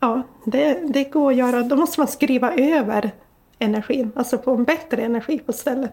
[0.00, 1.62] Ja, det, det går att göra.
[1.62, 3.10] Då måste man skriva över
[3.58, 5.92] energin, alltså få en bättre energi på stället.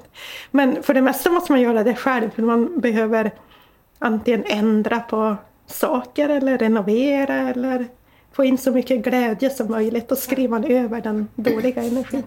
[0.52, 3.32] Men för det mesta måste man göra det själv, för man behöver
[4.00, 5.36] antingen ändra på
[5.67, 7.88] saker eller renovera eller
[8.32, 12.24] få in så mycket glädje som möjligt och skriva över den dåliga energin.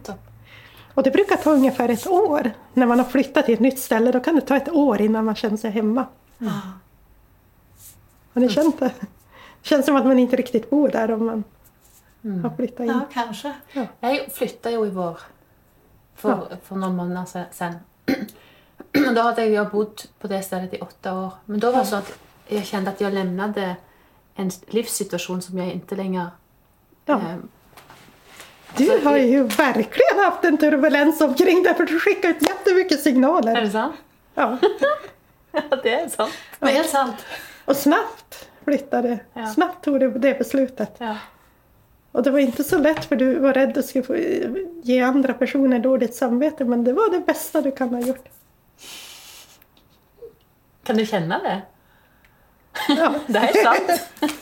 [0.97, 2.53] Och det brukar ta ungefär ett år.
[2.75, 5.25] När man har flyttat till ett nytt ställe, då kan det ta ett år innan
[5.25, 6.07] man känner sig hemma.
[6.39, 6.61] Ja.
[8.35, 8.91] Har ni känt det?
[9.63, 11.45] Känns som att man inte riktigt bor där om man
[12.43, 12.87] har flyttat in.
[12.87, 13.55] ja, kanske.
[14.01, 15.21] Jeg flytta jo i vår
[16.17, 17.75] for, for noen måneder se- sen.
[19.15, 21.33] Da hadde jeg jo bodd på det stedet i åtte år.
[21.45, 22.13] Men da var det sånn at
[22.49, 23.77] jeg kjente at jeg lämnade
[24.37, 26.31] en livssituasjon som jeg ikke lenger
[27.07, 27.15] Ja.
[27.21, 27.37] eh,
[28.77, 33.03] Du har ju verkligen haft en turbulens omkring dig för du skickar ut jättemycket Er
[33.03, 33.61] signaler.
[33.61, 33.97] det sant?
[34.35, 34.59] Ja.
[35.53, 36.33] Ja, det er sant.
[36.59, 37.15] Men helt sant.
[37.65, 39.47] Och snabbt flyttade, Ja.
[39.47, 40.95] snabbt tog du det beslutet.
[40.99, 41.17] Ja.
[42.13, 44.17] Och det var inte så lätt för du var rädd att du skulle få
[44.83, 48.29] ge andra personer dåligt samvete men det var det bästa du kan ha gjort.
[50.85, 51.63] Kan du kjenne det?
[52.95, 53.15] Ja.
[53.27, 54.01] Det er sant.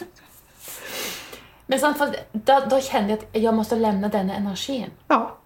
[1.66, 4.90] Men sant, for da, da kjente jeg at jeg måtte lämna denne energien.
[5.09, 5.37] Ja.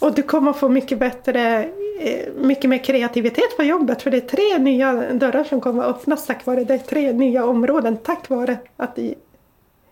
[0.00, 1.64] Och du kommer få mycket bättre,
[2.00, 5.96] eh, mycket mer kreativitet på jobbet för det är tre nya dörrar som kommer att
[5.96, 6.78] öppnas tack vare det.
[6.78, 9.14] Tre nya områden tack vare att det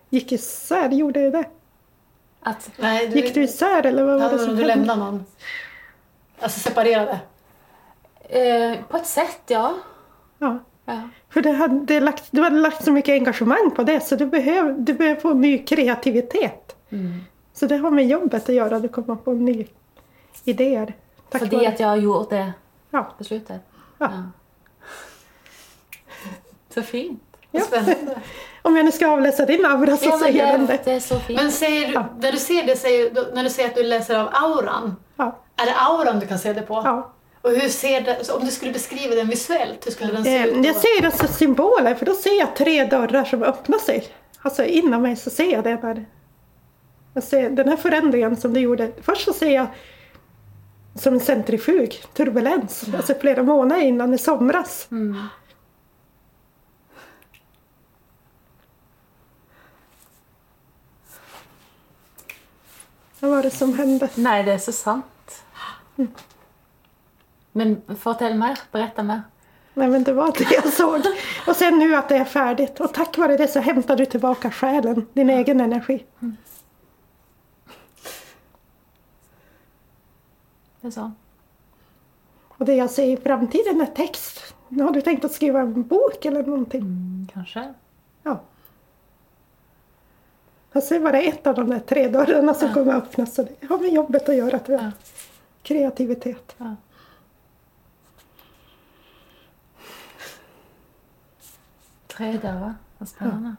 [0.09, 0.89] gick isär.
[0.89, 1.45] Gjorde det det?
[2.41, 4.75] At, Nej, du, Gick du isär eller vad var det som du hände?
[4.75, 5.25] lämnar någon.
[6.39, 7.19] Alltså separerade.
[8.29, 9.73] eh, på et sett, ja.
[10.39, 10.59] Ja.
[10.85, 11.01] ja.
[11.29, 14.25] För det hade, det lagt, du hade lagt så mycket engagemang på det så du
[14.25, 16.75] behöver, du behöver få ny kreativitet.
[16.89, 17.19] Mm.
[17.53, 18.79] Så det har med jobbet att göra.
[18.79, 19.65] Du kommer få nya
[20.43, 20.93] idéer.
[21.29, 21.67] Tack Fordi vare.
[21.67, 22.53] at jeg gjorde det
[22.91, 23.15] Ja.
[23.17, 23.61] beslutet.
[23.97, 24.09] Ja.
[26.73, 27.23] Så fint.
[27.51, 27.61] Ja.
[27.61, 28.21] Spännande.
[28.61, 30.81] Om jag nu ska avläsa din aura så Ja, men säger den det, det.
[30.85, 31.41] det är så fint.
[31.41, 34.29] Men säger du, när du ser det, säger, när du säger att du läser av
[34.31, 35.37] auran, Ja.
[35.55, 36.73] är det auran du kan se det på?
[36.85, 37.13] Ja.
[37.47, 40.45] Och hur ser det, om du skulle beskriva den visuellt, hur skulle den se Eh,
[40.45, 40.53] ut?
[40.55, 40.67] då?
[40.67, 44.07] Jag ser det som symboler för då ser jag tre dörrar som öppnar sig.
[44.41, 46.05] Alltså inom mig så ser jag det där.
[47.13, 48.91] Jag ser den här förändringen som du gjorde.
[49.01, 49.67] Först så ser jag
[50.95, 52.83] som en centrifug, turbulens.
[52.97, 54.87] Alltså flera månader innan i somras.
[54.91, 55.17] Mm.
[63.19, 64.09] Vad var det som hände?
[64.15, 65.43] Nej, det är så sant.
[67.57, 69.21] Men fortell mer, berätta mer.
[69.73, 71.01] Nej men det var det jag såg.
[71.47, 72.79] Och sen nu att det är färdigt.
[72.79, 76.05] Och tack vare det så hämtar du tillbaka själen, din egen energi.
[80.81, 81.11] Det är så.
[82.47, 84.55] Och det jag ser i framtiden är text.
[84.69, 86.81] Nu har du tänkt att skriva en bok eller någonting?
[86.81, 87.73] Mm, kanske.
[88.23, 88.41] Ja.
[90.81, 93.35] Sen var det ett av de där tre dörrarna som kommer att öppnas.
[93.35, 94.85] Så det har med jobbet att göra tror jag.
[94.87, 94.91] Ja.
[95.63, 96.55] Kreativitet.
[96.57, 96.75] Ja.
[102.17, 102.75] Tre dörrar.
[102.97, 103.55] Vad spännande.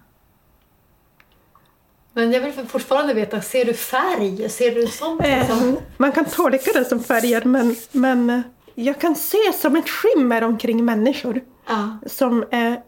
[2.13, 4.49] Men jag vill fortfarande veta, ser du färg?
[4.49, 5.25] Ser du sånt?
[5.25, 5.77] Eh, Liksom?
[5.97, 8.41] man kan tolka det som färger men, men eh,
[8.75, 11.41] jag kan se som ett skimmer omkring människor.
[11.67, 11.99] Ja.
[12.07, 12.83] Som, är,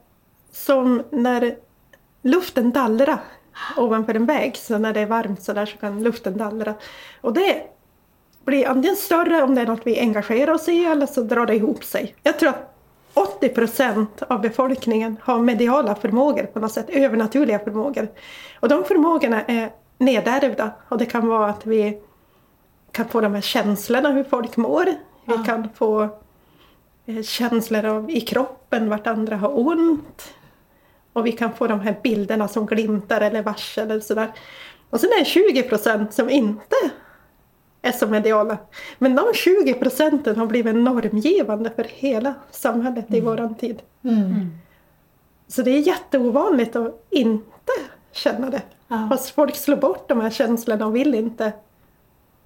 [0.52, 1.56] som när
[2.22, 3.20] luften dallrar
[3.76, 4.56] ovanför en väg.
[4.56, 6.74] Så när det är varmt så där så kan luften dallra.
[7.20, 7.62] Och det
[8.44, 11.54] blir antingen större om det är något vi engagerar oss i eller så drar det
[11.54, 12.14] ihop sig.
[12.22, 12.69] Jag tror att
[13.14, 18.08] 80 procent av befolkningen har mediala förmågor på något sätt, övernaturliga förmågor.
[18.60, 21.98] Och de förmågorna är nedärvda och det kan vara att vi
[22.92, 24.84] kan få de här känslorna hur folk mår.
[24.84, 24.94] Vi
[25.36, 25.44] Ja.
[25.46, 26.02] kan få
[27.06, 30.34] eh, känslor av i kroppen vart andra har ont.
[31.12, 34.32] Och vi kan få de här bilderna som glimtar eller varsel eller sådär.
[34.90, 36.76] Och sen är det 20 procent som inte
[37.82, 38.58] är så mediala.
[38.98, 43.82] Men de 20 procenten har blivit normgivande för hela samhället i våran tid.
[44.04, 44.50] Mm.
[45.48, 47.72] Så det är jätteovanligt att inte
[48.12, 48.62] känna det.
[48.88, 49.08] Ja.
[49.10, 51.52] Fast folk slår bort de här känslorna och vill inte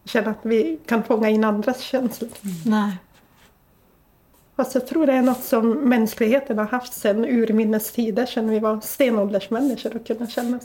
[0.05, 2.31] känna att vi kan fånga in andras känslor.
[2.67, 2.97] Nej.
[4.57, 8.59] Fast jag tror det är något som mänskligheten har haft sedan urminnes tider, sedan vi
[8.59, 10.61] var stenåldersmänniskor och kunna känna.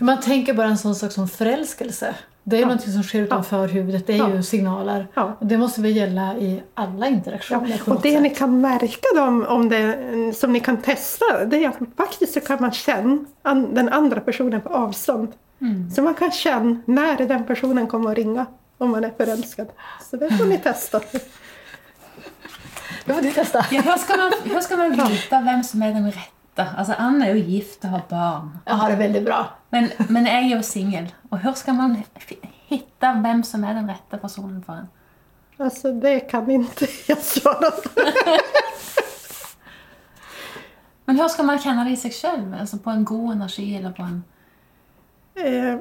[0.00, 2.14] Man tänker bara en sån sak som förälskelse.
[2.46, 4.06] Det är ju någonting som sker utanför huvudet.
[4.06, 4.34] Det är Ja.
[4.34, 5.06] ju signaler.
[5.14, 5.36] Ja.
[5.40, 8.22] Och det måste väl gälla i alla interaktioner Ja, och det sätt.
[8.22, 9.98] ni kan märka då, om, det,
[10.36, 13.18] som ni kan testa, det är att faktiskt så kan man känna
[13.72, 15.32] den andra personen på avstånd.
[15.96, 18.46] Så man kan känna när den personen kommer att ringa
[18.78, 19.66] om man är förälskad.
[20.10, 21.00] Så det får ni testa.
[23.06, 23.66] Det får du testa.
[23.70, 26.20] Ja, hur, ska man, hur ska man veta vem som är den rätta?
[26.56, 28.58] Alltså, Anna är ju gift och har barn.
[28.64, 29.48] Jag har det väldigt bra.
[29.70, 31.14] Men, men jag är ju singel.
[31.28, 32.02] Och hur ska man
[32.66, 34.88] hitta vem som är den rätta personen för en?
[35.56, 38.00] Alltså det kan inte jag svara på.
[41.04, 42.56] Men hur ska man känna det i sig själv?
[42.60, 44.24] Alltså på en god energi eller på en...
[45.34, 45.78] Eh,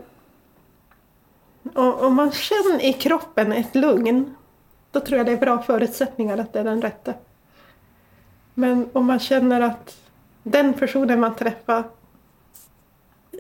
[1.76, 4.36] om man känner i kroppen ett lugn,
[4.92, 7.14] då tror jag det är bra förutsättningar att det är den rätta.
[8.54, 10.03] Men om man känner att
[10.44, 11.84] den personen man träffar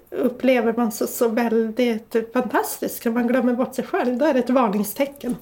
[0.10, 4.40] upplever man så, så väldigt fantastisk, när man glömmer bort sig själv, då är det
[4.40, 5.36] ett varningstecken.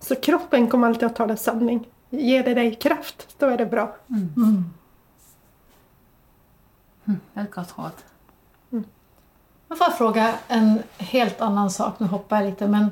[0.00, 1.88] Så kroppen kommer alltid att tala sanning.
[2.10, 3.96] Ger det dig kraft, då är det bra.
[4.08, 4.64] Mm.
[7.34, 7.92] Ett gott råd.
[9.68, 12.00] Jag får fråga en helt annan sak.
[12.00, 12.68] Nu hoppar jag lite.
[12.68, 12.90] Men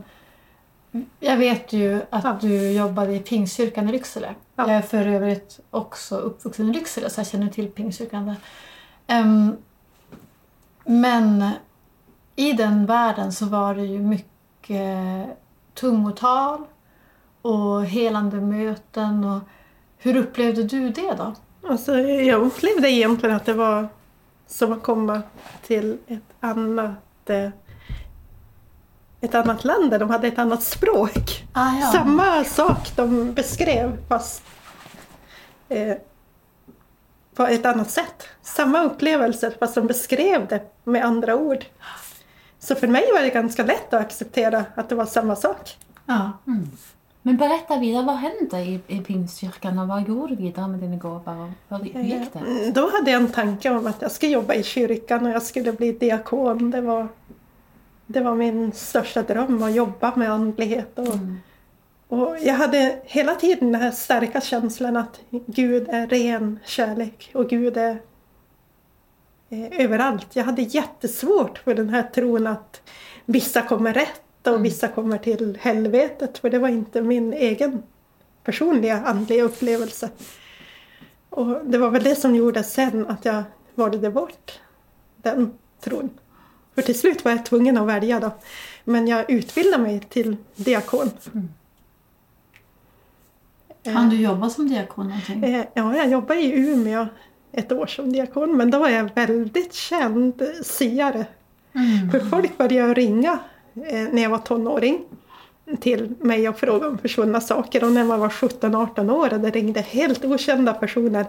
[1.21, 2.39] jag vet ju att Ja.
[2.41, 4.35] du jobbade i Pingstkyrkan i Lycksele.
[4.57, 4.67] Ja.
[4.67, 8.37] Jag är för övrigt också uppvuxen i Lycksele så jag känner till Pingstkyrkan där.
[9.07, 9.57] Ehm,
[10.85, 11.51] men
[12.37, 15.27] i den världen så var det ju mycket
[15.75, 16.65] tungotal
[17.43, 19.25] och helande möten.
[19.25, 19.41] Och
[19.99, 21.35] hur upplevde du det då?
[21.69, 23.89] Alltså, jag upplevde egentligen att det var
[24.47, 25.23] som att komma
[25.63, 27.49] till ett annat, eh,
[29.23, 31.45] ett annat land där de hade ett annat språk.
[31.53, 31.87] Ah, ja.
[31.93, 34.43] Samma sak de beskrev fast
[35.69, 35.95] eh,
[37.35, 38.29] på ett annat sätt.
[38.43, 41.65] Samma upplevelse fast de beskrev det med andra ord.
[42.59, 45.77] Så för mig var det ganska lätt att acceptera att det var samma sak.
[46.07, 46.31] Ja.
[47.25, 50.97] Men berätta vidare, vad hände i, i Pingstkyrkan och vad gjorde du vidare med dina
[50.97, 51.53] gåvor?
[51.69, 52.39] Hur, gick det?
[52.39, 55.43] Mm, Då hade jag en tanke om att jag skulle jobba i kyrkan och jag
[55.43, 56.71] skulle bli diakon.
[56.71, 57.09] Det var,
[58.07, 60.99] det var min största dröm att jobba med andlighet.
[60.99, 61.39] Och, Mm.
[62.09, 67.49] och jag hade hela tiden den här starka känslan att Gud är ren kärlek och
[67.49, 67.99] Gud är
[69.51, 70.37] eh, överallt.
[70.37, 72.81] Jag hade jättesvårt för den här tron att
[73.25, 76.39] vissa kommer rätt och vissa kommer till helvetet.
[76.39, 77.83] För det var inte min egen
[78.45, 80.11] personliga andliga upplevelse.
[81.31, 83.43] Och det var väl det som gjorde sen att jag
[83.75, 84.61] valde bort
[85.17, 86.11] den tron.
[86.75, 88.31] För till slut var jag tvungen att välja då.
[88.85, 91.11] Men jag utbildade mig till diakon.
[93.85, 95.45] Kan du jobba som diakon någonting?
[95.45, 97.07] Eh, Ja, jag jobbade i Umeå
[97.53, 101.27] ett år som diakon, men då var jag väldigt känd siare.
[102.13, 103.39] För folk började ringa
[103.75, 105.05] eh, när jag var tonåring
[105.77, 107.85] till mig och fråga om försvunna saker.
[107.85, 111.27] Och när man var 17-18 år och det ringde helt okända personer.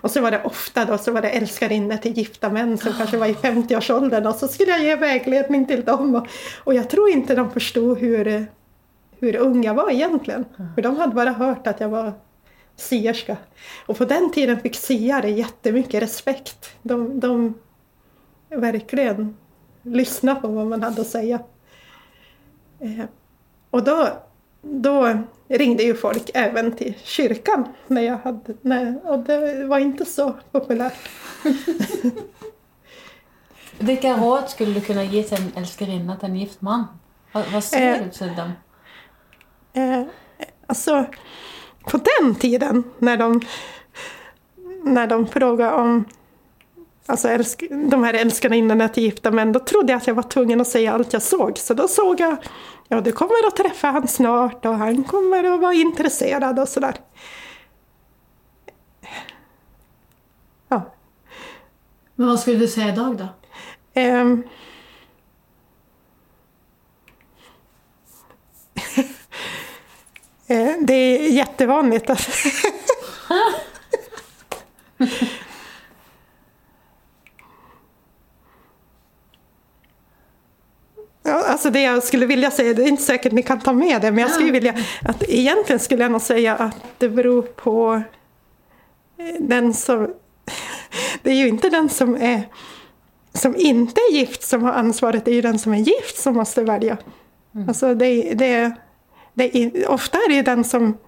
[0.00, 3.16] Och så var det ofta då, så var det älskarinnor till gifta män som kanske
[3.16, 6.14] var i 50-årsåldern och så skulle jag ge vägledning till dem.
[6.14, 6.26] Och,
[6.64, 8.42] och jag tror inte de förstod hur, eh,
[9.20, 10.44] hur ung jag var egentligen.
[10.74, 12.12] För de hade bara hört att jag var
[12.76, 13.36] sierska.
[13.86, 16.70] Och på den tiden fick siare jättemycket respekt.
[16.82, 17.54] De, de
[18.48, 19.36] verkligen
[19.82, 21.40] lyssnade på vad man hade att säga.
[23.76, 24.08] Och då,
[24.62, 25.18] då
[25.48, 27.68] ringde ju folk även till kyrkan.
[27.86, 31.08] När jag hade, när, och det var inte så populärt.
[33.78, 36.84] Vilka råd skulle du kunna ge till en älskarinna till en gift man?
[37.32, 38.04] Vad, vad säger Eh.
[38.04, 38.52] du till dem?
[39.72, 40.02] Eh,
[40.66, 41.06] alltså,
[41.90, 43.40] på den tiden när de,
[44.84, 46.04] när de frågade om
[47.06, 50.60] alltså älsk, de här älskarinnorna till gifta män, då trodde jag att jag var tvungen
[50.60, 51.58] att säga allt jag såg.
[51.58, 52.36] Så då såg jag,
[52.88, 56.94] ja du kommer att träffa han snart och han kommer att vara intresserad och sådär.
[60.68, 60.82] Ja.
[62.14, 63.28] Men vad skulle du säga idag då?
[70.48, 72.10] Eh, Det är jättevanligt
[81.26, 84.02] Ja, alltså det jag skulle vilja säga, det är inte säkert ni kan ta med
[84.02, 88.02] det, men jag skulle vilja att egentligen skulle jag nog säga att det beror på
[89.18, 90.14] eh, den som...
[91.22, 92.42] Det är ju inte den som är
[93.32, 96.34] som inte är gift som har ansvaret, det är ju den som är gift som
[96.34, 96.96] måste välja.
[97.68, 98.72] Alltså det, det,
[99.34, 100.98] det är, ofta är det ju den som...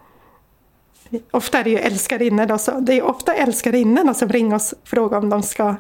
[1.31, 4.89] Ofta är det ju älskarinnor då, så det är ofta älskarinnorna som ringer oss och
[4.89, 5.77] frågar om de ska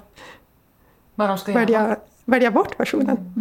[1.15, 1.61] Vad de ska göra?
[1.61, 3.35] välja, välja bort personen.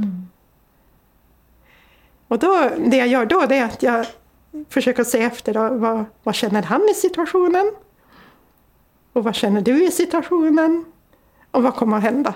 [2.28, 4.06] Och då, det jag gör då det är att jag
[4.70, 7.72] försöker se efter då, vad, vad känner han i situationen?
[9.14, 10.86] Och vad känner du i situationen?
[11.52, 12.34] Och vad kommer att hända?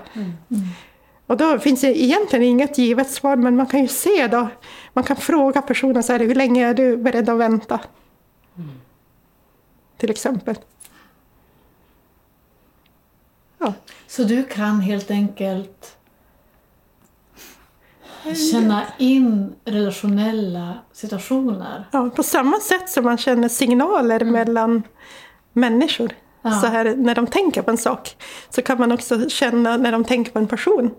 [1.28, 4.48] Och då finns det egentligen inget givet svar, men man kan ju se då.
[4.94, 7.80] Man kan fråga personen så här, hur länge är du beredd att vänta?
[9.98, 10.56] Till exempel.
[13.58, 13.74] Ja.
[14.08, 15.98] Så du kan helt enkelt
[18.52, 21.88] känna in relationella situationer?
[21.92, 24.84] Ja, på samma sätt som man känner signaler mellan
[25.54, 26.12] människor.
[26.42, 26.52] Ja.
[26.52, 28.18] Så här, när de tänker på en sak
[28.50, 30.92] så kan man också känna när de tänker på en person.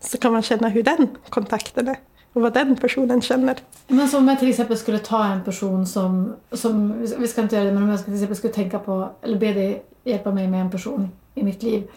[0.00, 1.96] Så kan man känna hur den kontakten är
[2.32, 3.56] och vad den personen känner.
[3.86, 7.56] Men som om jag till exempel skulle ta en person som, som vi ska inte
[7.56, 10.48] göra det, men om jag till exempel skulle tänka på, eller be dig hjälpa mig
[10.48, 11.88] med en person i mitt liv.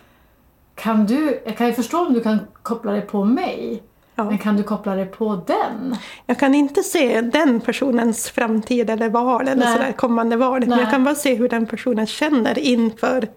[0.75, 3.83] Kan du, jag kan ju förstå om du kan koppla dig på mig,
[4.19, 4.29] Ja.
[4.29, 5.95] men kan du koppla dig på den?
[6.25, 9.73] Jag kan inte se den personens framtid eller val eller Nej.
[9.77, 10.59] sådär, kommande val.
[10.59, 10.79] Men Nej.
[10.79, 13.27] jag kan bara se hur den personen känner inför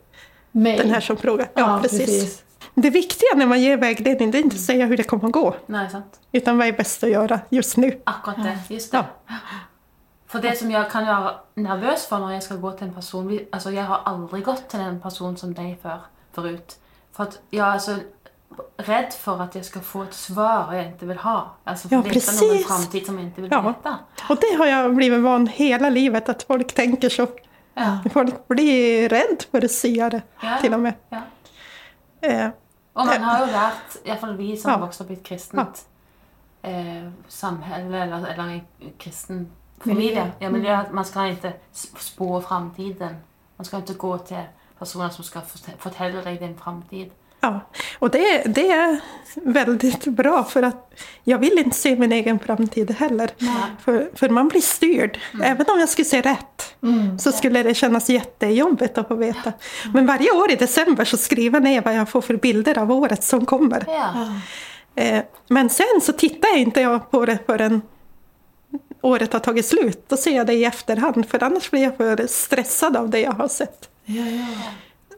[0.53, 0.77] Mig?
[0.79, 1.49] den här som frågar.
[1.55, 2.43] Ja, precis.
[2.75, 5.33] Det viktiga när man ger vägledning det är inte att säga hur det kommer att
[5.33, 5.55] gå.
[5.67, 6.21] Nej, sant.
[6.33, 8.01] Utan vad är bäst att göra just nu.
[8.05, 8.75] Akkurat det.
[8.75, 9.05] Just det.
[10.27, 13.41] För det som jag kan vara nervös för när jag ska gå till en person,
[13.53, 16.01] alltså jag har aldrig gått till en person som dig för,
[16.33, 16.77] förut.
[17.13, 17.97] För att jag är så
[18.77, 21.51] rädd för att jag ska få ett svar jag inte vill ha.
[21.65, 22.67] Alltså Ja, veta någon precis.
[22.67, 23.61] framtid som jag inte vill Ja.
[23.61, 23.99] veta.
[24.29, 27.27] Och det har jag blivit van hela livet att folk tänker så.
[27.75, 27.99] Ja.
[28.13, 30.59] Folk blir rädd för siare Ja.
[30.61, 30.95] till och med.
[31.09, 31.21] Ja.
[32.21, 32.49] Eh,
[32.93, 34.79] Och man har ju lärt, i alla fall vi som Ja.
[34.79, 35.87] vuxit upp i ett kristet
[36.63, 38.63] eh, samhälle eller, eller i
[38.99, 39.51] kristen
[39.85, 43.17] familie, ja, miljö, att man ska inte sp- spå framtiden.
[43.57, 44.43] Man ska inte gå till
[44.79, 47.11] personer som ska fort- fortälla dig din framtid.
[47.43, 47.61] Ja.
[47.99, 49.01] Och det, det är
[49.35, 50.93] väldigt bra för att
[51.25, 53.31] jag vill inte se min egen framtid heller.
[53.85, 55.19] För, för man blir styrd.
[55.43, 57.19] Även om jag skulle se rätt Mm.
[57.19, 59.53] så skulle det kännas jättejobbigt att få veta.
[59.95, 62.93] Men varje år i december så skriver jag ner vad jag får för bilder av
[62.93, 63.85] året som kommer.
[64.95, 67.83] Eh, Men sen så tittar jag inte jag på det förrän
[69.01, 70.05] året har tagit slut.
[70.09, 73.33] Då ser jag det i efterhand för annars blir jag för stressad av det jag
[73.33, 73.89] har sett.
[74.05, 74.47] Ja, ja.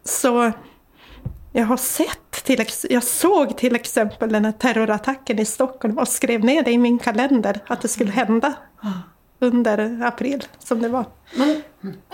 [0.05, 0.53] Så
[1.57, 6.44] jag har sett, till jag såg till exempel den här terrorattacken i Stockholm och skrev
[6.44, 8.55] ner det i min kalender att det skulle hända
[9.38, 11.05] under april som det var.
[11.34, 11.62] Men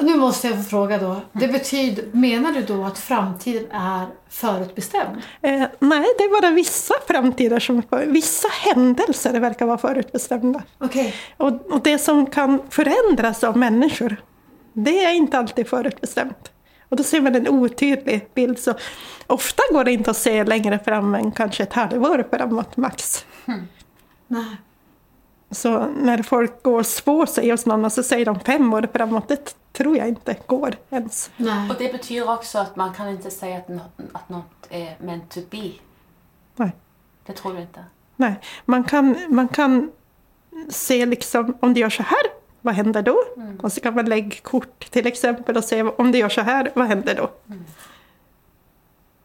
[0.01, 1.20] nu måste jag få fråga då.
[1.32, 5.16] Det betyder, menar du då att framtiden är förutbestämd?
[5.43, 10.62] Eh, nej, det är bara vissa framtider som vissa händelser verkar vara förutbestämda.
[10.78, 11.14] Okej.
[11.36, 14.16] Och, och det som kan förändras av människor,
[14.72, 16.51] det är inte alltid förutbestämt.
[16.91, 18.59] Och då ser man en otydlig bild.
[18.59, 18.74] Så
[19.26, 23.26] ofta går det inte att se längre fram än kanske ett halvår framåt max.
[24.26, 24.57] Nej.
[25.51, 28.88] Så när folk går och spår sig hos någon och så säger de fem år
[28.95, 31.30] framåt, det tror jag inte går ens.
[31.36, 31.70] Nej.
[31.70, 35.30] Och det betyder också att man kan inte säga att, nå- att något är meant
[35.30, 35.70] to be.
[36.57, 36.70] Nej.
[37.26, 37.84] Det tror du inte?
[38.16, 38.34] Nej,
[38.64, 39.91] man kan, man kan
[40.68, 42.22] se liksom, om du gör så här,
[42.61, 43.17] vad händer då?
[43.63, 46.71] Och så kan man lägga kort till exempel och se om du gör så här,
[46.75, 47.31] vad händer då?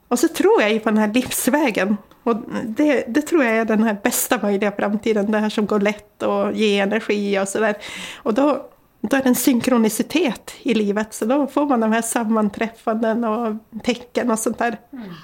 [0.08, 1.98] Och så tror jag ju på den här livsvägen.
[2.24, 5.80] Och det, det tror jag är den här bästa möjliga framtiden, det här som går
[5.80, 7.76] lätt och ger energi och sådär.
[8.24, 8.66] Och då,
[9.02, 13.56] då är det en synkronicitet i livet, så då får man de här sammanträffanden och
[13.84, 14.78] tecken och sånt där.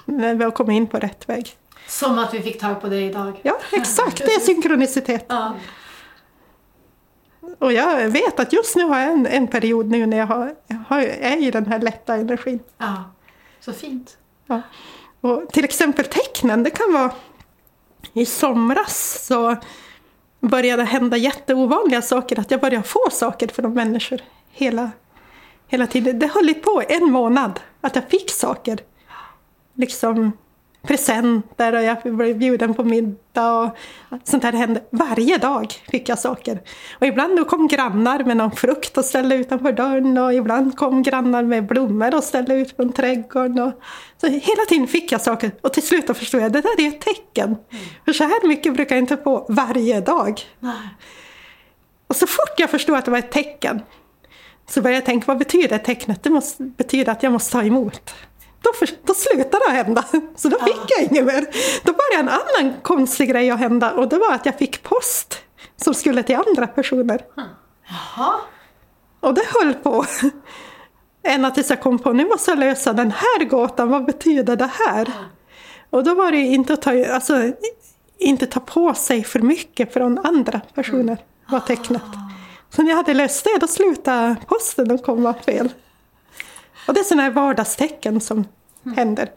[0.05, 1.49] När vi har kommit in på rätt väg.
[1.87, 3.39] Som att vi fick tag på det idag.
[3.41, 5.25] Ja, exakt, det är synkronicitet.
[5.29, 5.53] Ja.
[7.59, 10.55] Och jag vet att just nu har jag en, en period nu när jag, har,
[10.67, 12.59] jag har, är i den här lätta energin.
[12.77, 13.03] ja.
[13.59, 14.17] Så fint.
[14.47, 14.61] Ja.
[15.21, 17.11] Och till exempel tecknen, det kan vara
[18.13, 19.55] i somras så
[20.39, 24.21] började hända jätteovanliga saker, att jag började få saker från människor
[24.51, 24.91] hela,
[25.67, 26.19] hela tiden.
[26.19, 28.79] Det höll på en månad, att jag fick saker.
[29.73, 30.31] Liksom
[30.81, 33.69] presenter och jag blev bjuden på middag och
[34.23, 34.81] sånt här hände.
[34.89, 36.61] Varje dag fick jag saker.
[36.99, 41.03] Och ibland då kom grannar med någon frukt och ställde utanför dörren och ibland kom
[41.03, 43.59] grannar med blommor och ställde ut från trädgården.
[43.59, 43.73] Och
[44.17, 46.87] så hela tiden fick jag saker och till slut förstod jag att det där är
[46.87, 47.55] ett tecken.
[48.05, 50.41] För så här mycket brukar jag inte få varje dag.
[52.07, 53.81] Och så fort jag förstod att det var ett tecken
[54.69, 56.23] så började jag tänka, vad betyder tecknet?
[56.23, 58.13] Det måste betyda att jag måste ta emot.
[58.61, 60.05] Då, för, då slutade det hända,
[60.35, 61.45] så då fick jag inget mer.
[61.83, 65.37] Då började en annan konstig grej att hända och det var att jag fick post
[65.77, 67.21] som skulle till andra personer.
[67.87, 68.33] Jaha.
[69.19, 70.05] Och det höll på.
[71.23, 74.71] Ända tills jag kom på, nu måste jag lösa den här gåtan, vad betyder det
[74.87, 75.11] här?
[75.89, 77.51] Och då var det inte att ta, alltså,
[78.17, 81.17] inte ta på sig för mycket från andra personer,
[81.49, 82.01] var tecknet.
[82.69, 85.69] Så när jag hade löst det, då slutade posten att komma fel.
[86.87, 88.45] Och det är sådana här vardagstecken som
[88.95, 89.31] händer.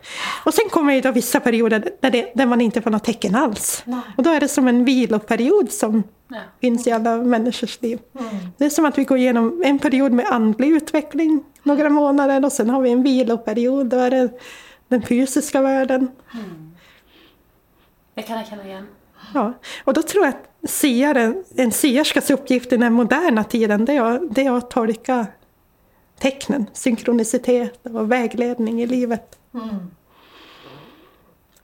[0.45, 3.82] Och sen kommer då vissa perioder där, det, där man inte får något tecken alls.
[3.86, 4.01] Nej.
[4.16, 6.40] Och då är det som en viloperiod som Ja.
[6.61, 7.99] finns i alla människors liv.
[8.20, 8.34] Mm.
[8.59, 12.53] Det är som att vi går igenom en period med andlig utveckling några månader och
[12.53, 14.28] sen har vi en viloperiod, då är det
[14.88, 16.09] den fysiska världen.
[18.14, 18.86] Det kan jag känna igen.
[19.34, 19.53] Ja.
[19.84, 24.20] Och då tror jag att siare, en sierskas uppgift i den moderna tiden det är,
[24.34, 25.26] det är att tolka
[26.18, 29.38] tecknen, synkronicitet och vägledning i livet.
[29.54, 29.90] Mm.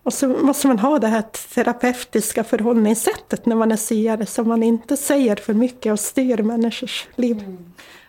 [0.02, 1.22] Och så måste man ha det här
[1.54, 7.08] terapeutiska förhållningssättet när man är siare så man inte säger för mycket och styr människors
[7.16, 7.56] liv.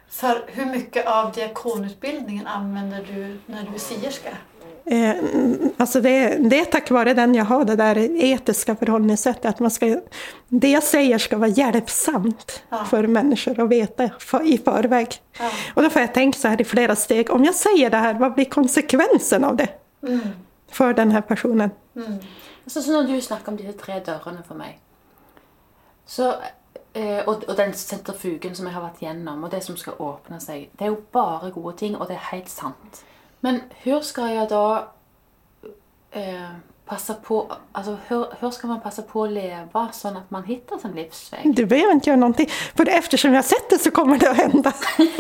[0.10, 4.38] För hur mycket av diakonutbildningen använder du när du är sierska?
[4.92, 5.16] Eh,
[5.78, 9.46] alltså det, det är tack vare den jag har, det där etiska förhållningssättet.
[9.46, 10.02] Att man ska,
[10.48, 12.86] det jag säger ska vara hjälpsamt Ja.
[12.86, 15.08] för människor att veta för, i förväg.
[15.40, 15.50] Ja.
[15.76, 17.32] Och då får jag tänka så här i flera steg.
[17.32, 19.70] Om jag säger det här, vad blir konsekvensen av det
[20.08, 20.20] Mm.
[20.72, 21.70] för den här personen?
[21.96, 22.14] Mm.
[22.68, 24.80] Så, så når du snakker om disse tre dørene for meg,
[26.06, 26.34] så,
[26.94, 30.40] eh, og, og den sentrifugen som jeg har vært gjennom, og det som skal åpne
[30.42, 33.04] seg, det er jo bare gode ting, og det er helt sant.
[33.44, 34.88] Men hur ska jag då
[36.12, 36.50] eh,
[36.86, 40.78] passa på, alltså hur, hur ska man passa på att leva så att man hittar
[40.78, 41.56] sin livsväg?
[41.56, 42.48] Du behöver inte göra någonting.
[42.76, 44.74] För eftersom jag har sett det så kommer det att hända.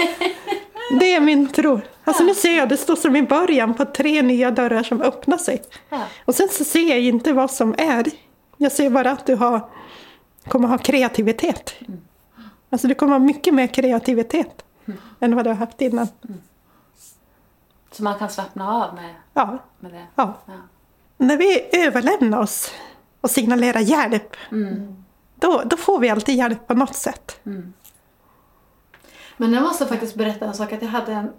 [0.99, 1.81] Det är min tro.
[2.03, 5.37] Alltså nu ser jag, det står som i början på tre nya dörrar som öppnar
[5.37, 5.61] sig.
[5.89, 6.01] Ja.
[6.25, 8.05] Och sen så ser jag inte vad som är.
[8.57, 9.69] Jag ser bara att du har,
[10.47, 11.73] kommer ha kreativitet.
[12.69, 14.65] Alltså du kommer ha mycket mer kreativitet
[15.19, 16.07] än vad du har haft innan.
[17.91, 20.05] Så man kan slappna av med, Ja, med det?
[20.15, 20.33] ja.
[20.45, 20.53] Ja.
[21.17, 22.71] När vi överlämnar oss
[23.21, 24.35] och signalerar hjälp,
[25.35, 27.39] då, då får vi alltid hjälp på något sätt.
[29.37, 30.71] Men jag måste faktiskt berätta en sak.
[30.73, 31.31] Att jag, hade en,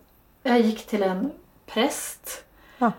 [0.43, 1.31] jag gick till en
[1.67, 2.45] präst.
[2.79, 2.93] Ja.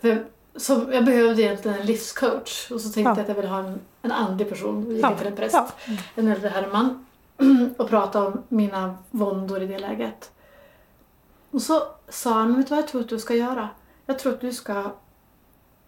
[0.00, 0.24] För,
[0.56, 2.70] som, jag behövde egentligen en livscoach.
[2.70, 3.16] Och så tänkte Ja.
[3.16, 4.86] jag att jag ville ha en, en andlig person.
[4.86, 5.56] Och gick jag till en präst.
[6.14, 7.06] En äldre herreman.
[7.78, 10.30] och pratade om mina våndor i det läget.
[11.54, 13.68] Och så sa han, vet du vad jag tror att du ska göra?
[14.06, 14.90] Jag tror att du ska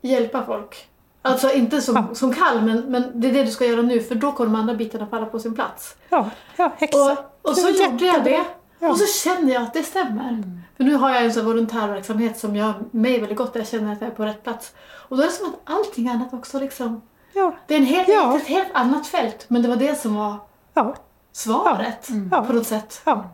[0.00, 0.88] hjälpa folk.
[1.22, 2.14] Alltså inte som, Ja.
[2.14, 4.60] som kall, men, men det är det du ska göra nu för då kommer de
[4.60, 5.96] andra bitarna falla på sin plats.
[6.08, 6.94] Ja, ja exakt.
[7.42, 8.44] Och, och så gjorde jag det.
[8.78, 8.90] Ja.
[8.90, 10.42] Och så känner jag att det stämmer.
[10.76, 13.50] För nu har jag en sån volontärverksamhet som gör mig väldigt gott.
[13.54, 14.72] Jag känner att jag är på rätt plats.
[15.08, 17.02] Och då är det som att allting annat också liksom...
[17.32, 18.36] Ja, Det är en helt, Ja.
[18.36, 19.44] ett helt annat fält.
[19.48, 20.36] Men det var det som var
[21.32, 22.44] svaret Ja.
[22.44, 23.02] på något sätt.
[23.04, 23.24] ja.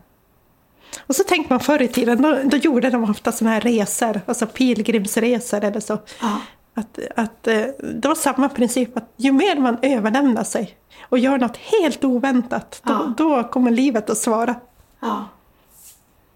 [1.07, 4.21] Och så tänker man förr i tiden, då, då gjorde de ofta sådana här resor,
[4.25, 5.97] alltså pilgrimsresor eller så.
[6.21, 6.39] Ja.
[6.73, 7.63] Att, att eh,
[7.93, 10.77] det var samma princip, att ju mer man överlämnar sig
[11.09, 13.13] och gör något helt oväntat, då, Ja.
[13.17, 14.55] då kommer livet att svara.
[14.99, 15.25] ja.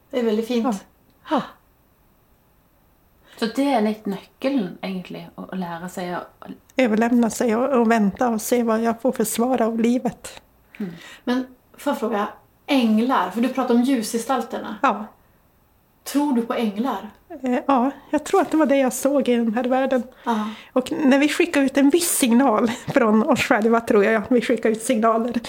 [0.10, 0.64] Det är väldigt fint.
[0.66, 0.74] Ja.
[1.30, 1.42] Ja.
[3.40, 6.40] Så det är lite nyckeln egentligen, att lära sig att
[6.78, 10.42] Överlämna sig och, och vänta och se vad jag får för svar av livet.
[11.24, 11.46] Men
[11.78, 12.28] får jag fråga,
[12.68, 14.76] änglar, för du pratar om ljusgestalterna.
[14.82, 15.06] Ja.
[16.04, 17.10] Tror du på änglar?
[17.44, 20.04] Eh, ja, jag tror att det var det jag såg i den här världen.
[20.24, 20.50] Ja.
[20.74, 24.70] Och när vi skickar ut en viss signal från oss själva, tror jag, vi skickar
[24.70, 25.40] ut signaler.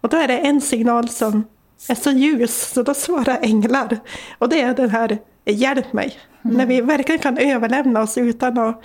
[0.00, 1.44] Och då är det en signal som
[1.88, 3.98] är så ljus, så då svarar änglar.
[4.38, 6.18] Och det är den här Hjälp mig.
[6.42, 8.82] När vi verkligen kan överlämna oss utan att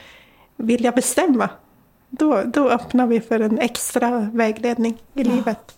[0.58, 1.50] vilja bestämma.
[2.10, 5.32] Då, då öppnar vi för en extra vägledning i Ja.
[5.36, 5.78] livet.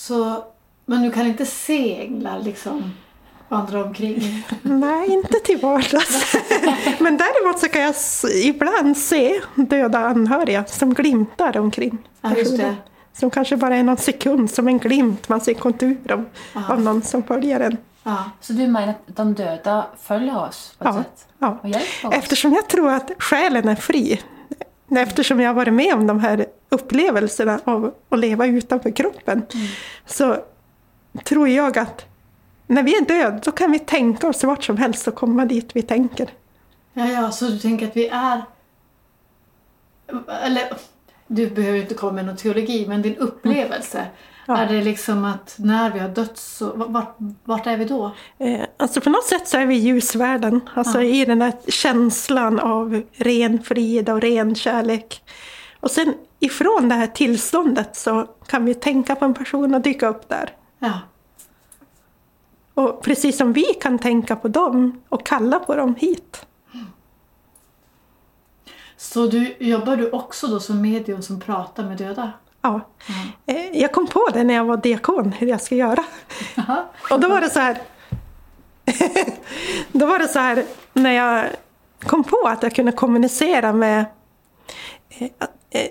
[0.00, 0.44] Så,
[0.86, 2.92] men du kan inte se änglar liksom
[3.48, 4.44] vandra omkring?
[4.62, 6.36] Nej, inte till vardags.
[7.00, 7.94] Men däremot så kan jag
[8.44, 11.98] ibland se döda anhöriga som glimtar omkring.
[12.20, 12.56] Ja, just det.
[12.56, 12.76] personen.
[13.12, 15.28] Som kanske bara är någon sekund, som en glimt.
[15.28, 16.62] Man ser kontur av, Ja.
[16.68, 17.76] av någon som följer en.
[18.02, 18.30] Ja.
[18.40, 21.26] Så du menar att de döda följer oss på ett Ja, sätt?
[21.38, 21.58] ja.
[21.62, 22.14] Och hjälper oss?
[22.14, 24.20] Eftersom jag tror att själen är fri.
[24.96, 29.42] Eftersom jag har varit med om de här upplevelserna av att leva utanför kroppen.
[30.06, 30.36] Så
[31.24, 32.04] tror jag att
[32.66, 35.70] när vi är döda, då kan vi tänka oss vart som helst och komma dit
[35.76, 36.30] vi tänker.
[36.92, 38.42] Ja, ja, så du tänker att vi är...
[40.42, 40.72] Eller,
[41.26, 44.06] du behöver inte komma med någon teologi, men din upplevelse.
[44.46, 44.56] Ja.
[44.56, 46.72] Är det liksom att när vi har dött så...
[46.76, 48.14] Vart, vart är vi då?
[48.38, 50.60] Eh, Alltså på något sätt så är vi i ljusvärlden.
[50.74, 55.22] Alltså i den här känslan av ren frid och ren kärlek.
[55.80, 60.08] Och sen ifrån det här tillståndet så kan vi tänka på en person och dyka
[60.08, 60.56] upp där.
[60.78, 61.00] Ja.
[62.74, 66.46] Och precis som vi kan tänka på dem och kalla på dem hit.
[68.96, 72.32] Så du, jobbar du också då som medium som pratar med döda?
[72.62, 72.80] Ja.
[73.46, 76.04] Eh, Jag kom på det när jag var diakon, hur jag ska göra.
[76.54, 76.84] Jaha.
[77.10, 77.78] Och då var det så här.
[79.92, 81.46] då var det så här när jag
[82.02, 84.04] kom på att jag kunde kommunicera med
[85.08, 85.28] eh,
[85.70, 85.86] eh,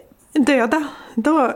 [0.45, 0.87] döda.
[1.15, 1.53] Då,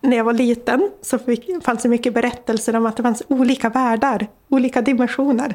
[0.00, 3.68] när jag var liten så fick, fanns det mycket berättelser om att det fanns olika
[3.68, 5.54] världar, olika dimensioner.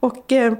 [0.00, 0.54] Och eh,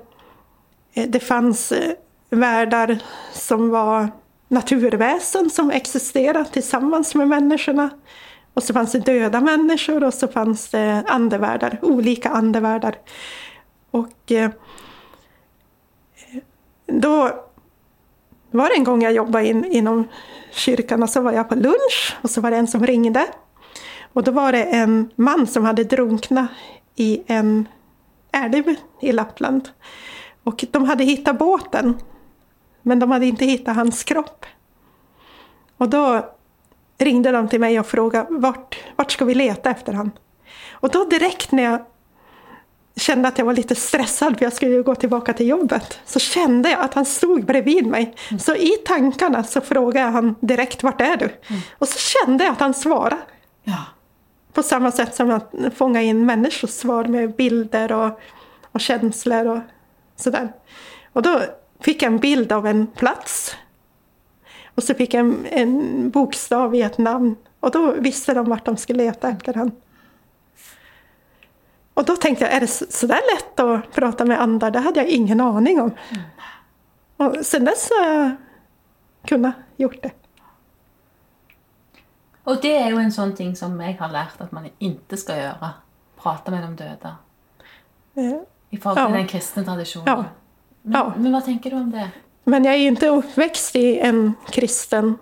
[0.95, 1.93] det fanns eh,
[2.31, 2.99] världar
[3.33, 4.09] som var
[4.49, 7.91] naturväsen som existerade tillsammans med människorna.
[8.55, 12.99] Och så fanns det döda människor och så fanns det andevärldar, olika andevärldar.
[13.91, 14.51] Och eh,
[16.87, 17.45] då
[18.51, 20.09] var det en gång jag jobbade in, inom
[20.55, 23.27] kyrkan och så var jag på lunch och så var det en som ringde.
[24.13, 26.49] Och då var det en man som hade drunknat
[26.97, 27.69] i en
[28.33, 29.69] älv i Lappland.
[30.45, 31.99] Och de hade hittat båten,
[32.83, 34.47] men de hade inte hittat hans kropp.
[35.77, 36.35] Och då
[36.99, 40.13] ringde de till mig och frågade vart, vart ska vi leta efter honom?
[40.73, 41.85] Och då direkt när jag
[42.97, 46.19] kände att jag var lite stressad för jag skulle ju gå tillbaka till jobbet så
[46.19, 48.15] kände jag att han stod bredvid mig.
[48.41, 51.31] Så i tankarna så frågade han direkt vart är du?
[51.79, 53.17] Och så kände jag att han svarade.
[53.65, 53.85] Ja.
[54.53, 58.21] På samma sätt som att fånga in människors svar med bilder och,
[58.73, 59.61] och känslor och
[60.17, 60.53] sådär.
[61.13, 61.41] Och då
[61.81, 63.57] fick jag en bild av en plats.
[64.75, 67.37] Och så fick jag en, en bokstav i ett namn.
[67.61, 69.71] Och då visste de vart de skulle leta efter han.
[71.95, 74.71] Och då tänkte jag, är det så- sådär lätt att prata med andar?
[74.71, 75.91] Det hade jag ingen aning om.
[77.17, 78.31] Och sen dess har jag
[79.27, 80.11] kunnat gjort det.
[82.45, 85.37] Och det är ju en sån ting som jag har lärt att man inte ska
[85.37, 85.71] göra.
[86.23, 87.17] Prata med de döda.
[88.15, 88.41] Eh,
[88.71, 89.19] I förhållande till Ja.
[89.19, 90.05] den kristna traditionen.
[90.07, 90.25] Ja.
[90.83, 91.13] Men, Ja.
[91.17, 92.11] men vad tänker du om det?
[92.45, 95.19] Men jag är ju inte uppväxt i en kristen...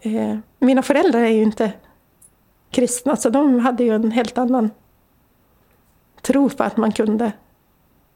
[0.00, 1.72] Eh, mina föräldrar är ju inte
[2.70, 4.70] kristna, så de hade ju en helt annan
[6.28, 7.32] tro på att man kunde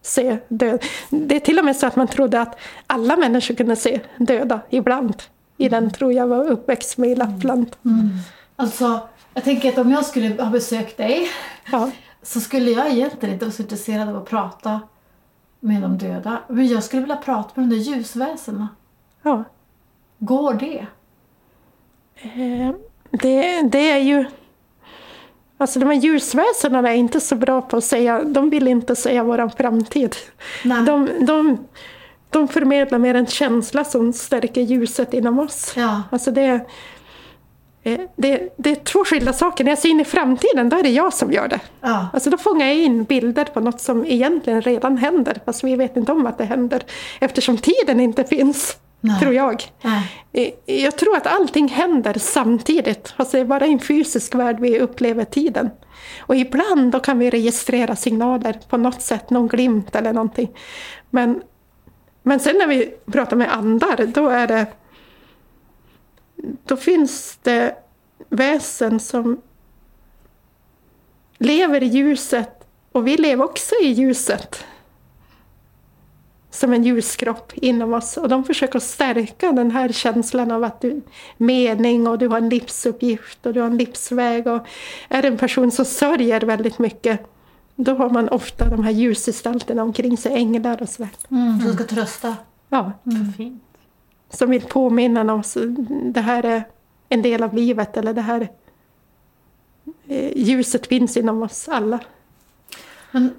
[0.02, 0.84] se död.
[1.10, 4.60] Det är till och med så att man trodde att alla människor kunde se döda
[4.70, 5.22] ibland.
[5.56, 7.76] I den tro jag var uppväxt med i Lappland.
[8.56, 11.28] Alltså, jag tänker att om jag skulle ha besökt dig
[11.72, 11.90] Ja.
[12.22, 14.80] så skulle jag egentligen inte vara så intresserad av att prata
[15.60, 16.38] med de döda.
[16.48, 18.68] Men jag skulle vilja prata med de där ljusväsena.
[19.22, 19.44] Ja.
[20.18, 20.86] Går det?
[22.22, 22.74] Eh,
[23.10, 24.24] det, det är ju...
[25.62, 29.24] Alltså de här ljusväsena är inte så bra på att säga, de vill inte säga
[29.24, 30.16] våran framtid.
[30.64, 30.82] Nej.
[30.82, 31.58] De, de,
[32.30, 35.72] de förmedlar mer en känsla som stärker ljuset inom oss.
[35.76, 36.02] Ja.
[36.10, 36.60] Alltså det,
[37.84, 39.64] Eh, Det, det är två skilda saker.
[39.64, 41.60] När jag ser in i framtiden, då är det jag som gör det.
[41.80, 42.06] Ja.
[42.12, 45.96] Alltså då fångar jag in bilder på något som egentligen redan händer, fast vi vet
[45.96, 46.82] inte om att det händer.
[47.20, 49.20] Eftersom tiden inte finns, Nej.
[49.20, 49.64] tror jag.
[49.82, 50.54] Nej.
[50.66, 54.60] Eh, Jag tror att allting händer samtidigt, fast det är bara i en fysisk värld
[54.60, 55.70] vi upplever tiden.
[56.20, 60.50] Och ibland då kan vi registrera signaler på något sätt, någon glimt eller någonting.
[61.10, 61.42] Men,
[62.22, 64.66] men sen när vi pratar med andar, då är det...
[66.64, 67.74] Då finns det
[68.28, 69.40] väsen som
[71.38, 74.64] lever i ljuset och vi lever också i ljuset.
[76.52, 78.16] Som en ljuskropp inom oss.
[78.16, 81.02] Och de försöker stärka den här känslan av att du
[81.36, 84.46] mening och du har en livsuppgift och du har en livsväg.
[84.46, 84.66] Och
[85.08, 87.26] är det en person som sörjer väldigt mycket
[87.76, 91.10] då har man ofta de här ljusgestalterna omkring sig, änglar och sådär.
[91.30, 91.60] Mm.
[91.60, 92.36] Som ska trösta.
[92.68, 92.92] Ja,
[93.36, 93.62] Fint.
[94.30, 95.56] som vill påminna oss
[96.02, 96.64] det här är
[97.08, 98.48] en del av livet eller det här
[100.08, 102.00] eh, ljuset finns inom oss alla.
[103.10, 103.30] Men,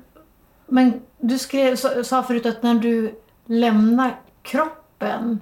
[0.73, 5.39] men du skrev, sa, förut att när du lämnar kroppen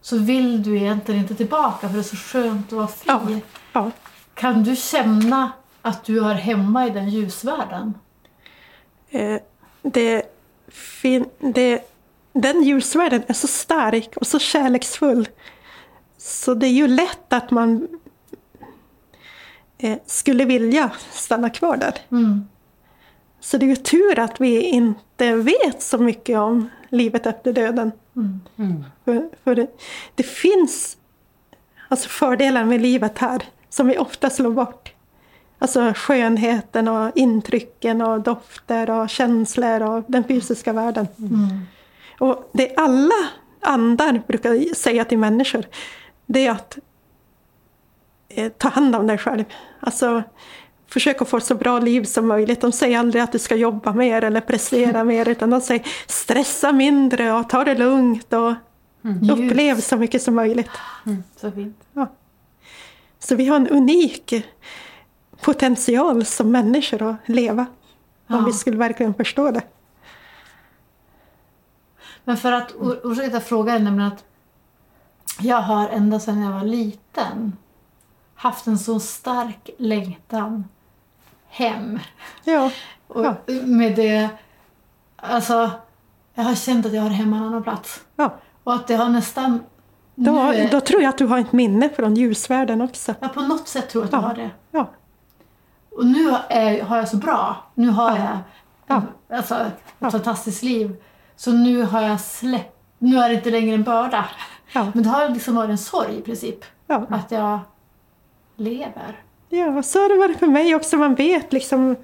[0.00, 3.06] så vill du egentligen inte tillbaka för det är så skönt att vara fri.
[3.32, 3.40] Ja.
[3.72, 3.90] Ja.
[4.34, 5.52] Kan du känna
[5.82, 7.94] att du är hemma i den ljusvärlden?
[9.10, 9.40] Eh,
[9.82, 10.22] det,
[10.68, 11.92] fin, det,
[12.32, 15.28] den ljusvärlden är så stark och så kärleksfull.
[16.18, 17.88] Så det är ju lätt att man
[19.78, 21.94] eh, skulle vilja stanna kvar där.
[22.10, 22.48] Mm.
[23.40, 27.92] Så det är ju tur att vi inte vet så mycket om livet efter döden.
[28.16, 28.84] Mm.
[29.04, 29.66] För, för det,
[30.14, 30.96] det finns
[31.88, 34.92] alltså fördelar med livet här som vi ofta slår bort.
[35.58, 41.08] Alltså skönheten och intrycken och dofter och känslor och den fysiska världen.
[41.18, 41.66] Mm.
[42.18, 43.28] Och det alla
[43.60, 45.64] andar brukar säga till människor,
[46.26, 46.78] det är att
[48.28, 49.44] eh, ta hand om dig själv.
[49.80, 50.22] Alltså
[50.88, 52.60] försök att få så bra liv som möjligt.
[52.60, 56.72] De säger aldrig att du ska jobba mer eller prestera mer, utan de säger stressa
[56.72, 58.52] mindre och ta det lugnt och
[59.32, 60.70] upplev så mycket som möjligt.
[61.36, 61.76] Så fint.
[63.18, 64.46] Så vi har en unik
[65.40, 67.66] potential som människor att leva.
[68.26, 68.44] Om Ja.
[68.46, 69.62] vi skulle verkligen förstå det.
[72.24, 74.24] Men för att, or- orsaken till att jag frågar är nämligen att
[75.40, 77.56] jag har ända sedan jag var liten
[78.34, 80.64] haft en så stark längtan
[81.48, 81.98] hem.
[82.44, 82.70] Ja,
[83.08, 83.34] Och Ja.
[83.64, 84.28] med det,
[85.16, 85.70] alltså,
[86.34, 88.00] jag har känt att jag har hemma en annan plats.
[88.16, 88.34] ja.
[88.64, 89.60] Och att det har nästan...
[90.14, 93.14] Då, nu då tror jag att du har ett minne från ljusvärlden också.
[93.20, 94.26] jag på något sätt tror att jag Ja.
[94.26, 94.50] har det.
[94.70, 94.90] Ja,
[95.90, 97.56] Och nu är, har jag så bra.
[97.74, 98.38] Nu har jag
[98.86, 99.02] Ja.
[99.36, 100.10] alltså, ett Ja.
[100.10, 100.96] fantastiskt liv.
[101.36, 102.74] Så nu har jag släppt...
[102.98, 104.28] Nu är det inte längre en börda.
[104.72, 106.64] ja, Men det har liksom varit en sorg i princip.
[106.86, 107.06] ja.
[107.10, 107.58] Att jag
[108.56, 109.16] lever.
[109.48, 110.96] Ja, så har det varit för mig också.
[110.96, 111.96] Man vet liksom,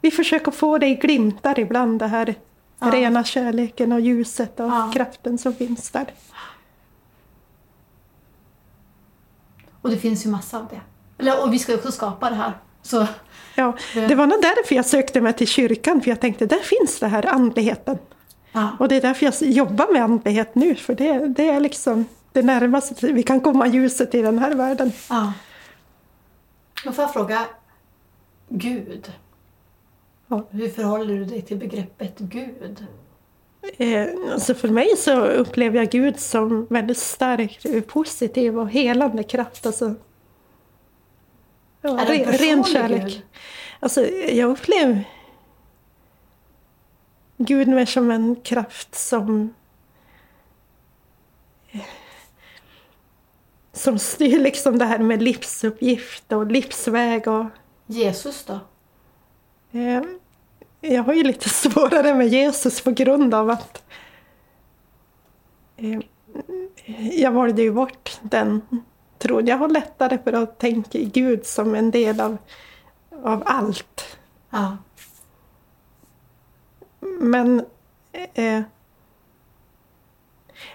[0.00, 2.34] vi försöker få det i glimtar ibland, det här
[2.80, 2.90] Ja.
[2.92, 4.90] rena kärleken och ljuset och Ja.
[4.94, 6.06] kraften som finns där.
[9.82, 10.80] Och det finns ju massa av det.
[11.18, 12.52] Eller, och vi ska ju också skapa det här.
[12.82, 13.06] Så,
[13.54, 16.98] Ja, det var nog därför jag sökte mig till kyrkan, för jag tänkte där finns
[17.00, 17.98] det här andligheten.
[18.52, 18.68] ja.
[18.78, 22.42] Och det är därför jag jobbar med andlighet nu, för det, det är liksom det
[22.42, 24.92] närmaste vi kan komma ljuset i den här världen.
[25.10, 25.32] ja.
[26.84, 27.46] Då får jag fråga
[28.48, 29.12] Gud.
[30.50, 32.86] Hur förhåller du dig till begreppet Gud?
[33.78, 39.66] Eh, alltså för mig så upplever jag Gud som väldigt stark, positiv och helande kraft.
[39.66, 39.94] Alltså,
[41.80, 43.02] ja, Är det en ren, kärlek.
[43.02, 43.22] Gud?
[43.80, 45.04] Alltså, jag upplever
[47.36, 49.54] Gud mer som en kraft som
[53.78, 57.28] som styr liksom det här med livsuppgift och livsväg.
[57.28, 57.46] Och,
[57.86, 58.60] Jesus då?
[59.78, 60.02] eh,
[60.80, 63.82] jag har ju lite svårare med Jesus på grund av att
[65.76, 66.00] eh,
[67.12, 68.62] jag valde ju bort den
[69.18, 69.46] tron.
[69.46, 72.36] Jag har lättare för att tänka Gud som en del av,
[73.22, 74.18] av allt.
[74.50, 74.76] Ja.
[77.20, 77.64] Men
[78.34, 78.62] eh,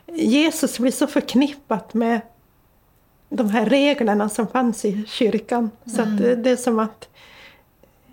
[0.07, 2.21] Jesus blir så förknippat med
[3.35, 5.71] de här reglerna som fanns i kyrkan.
[5.85, 7.09] Så att det, är som att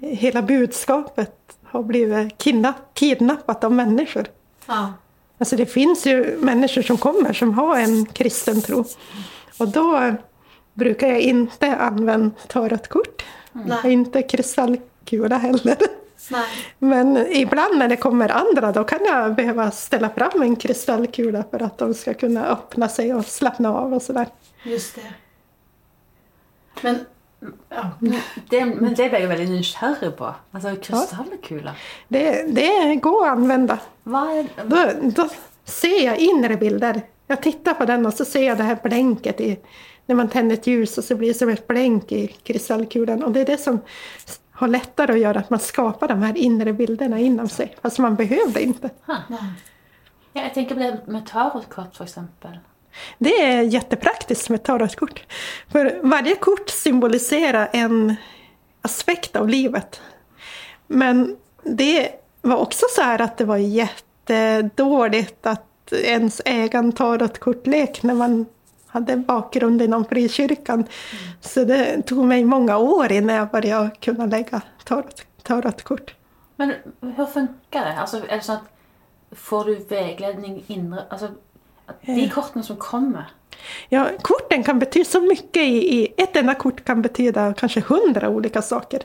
[0.00, 4.26] hela budskapet har blivit kidnapp, kidnappat av människor.
[4.66, 4.92] ja.
[5.38, 8.84] Alltså det finns ju människor som kommer som har en kristen tro.
[9.58, 10.14] Och då
[10.74, 13.24] brukar jag inte använda tarotkort.
[13.52, 13.92] Nej.
[13.92, 15.76] Inte kristallkula heller.
[16.28, 16.48] Nej.
[16.78, 21.62] Men ibland när det kommer andra då kan jag behöva ställa fram en kristallkula för
[21.62, 24.26] att de ska kunna öppna sig och slappna av och sådär.
[24.62, 25.12] Just det.
[26.80, 26.98] Men,
[27.68, 27.90] ja.
[28.50, 30.34] Det, men det ble jeg veldig nysgjerrig på.
[30.52, 31.74] Altså, Krystallkuler.
[32.08, 33.78] Det, det går att använda.
[34.04, 35.28] Er Då, då
[35.64, 37.02] ser jag inre bilder.
[37.26, 39.58] Jag tittar på den och så ser jag det här blänket i,
[40.06, 43.24] när man tänder ett ljus och så blir det som ett blänk i kristallkulan.
[43.24, 43.80] Och det är det som
[44.60, 47.76] har lättare att göra att man skapar de här inre bilderna inom sig.
[47.82, 48.90] Fast man behövde inte.
[49.06, 49.16] Ha.
[50.32, 52.58] Ja, jeg tenker på det med tarotkort, for eksempel.
[53.18, 55.24] Det är jättepraktiskt med tarotkort.
[55.72, 58.16] För varje kort symboliserar en
[58.82, 60.00] aspekt av livet.
[60.86, 62.10] Men det
[62.42, 68.46] var också så här att det var jättedåligt att ens äga en tarotkortlek när man
[68.90, 70.84] hade bakgrund inom frikyrkan.
[71.40, 76.14] Så det tog mig många år innan jag började kunna lägga tarot, tarotkort.
[76.56, 77.94] Men hur funkar det?
[78.00, 78.68] Altså, er det sånn at
[79.30, 81.28] Får du veiledning indre Altså,
[81.86, 83.28] at de kortene som kommer
[83.88, 85.62] Ja, korten kan betyda så mycket.
[85.62, 89.02] I, i, ett enda kort kan betyda kanske hundra olika saker.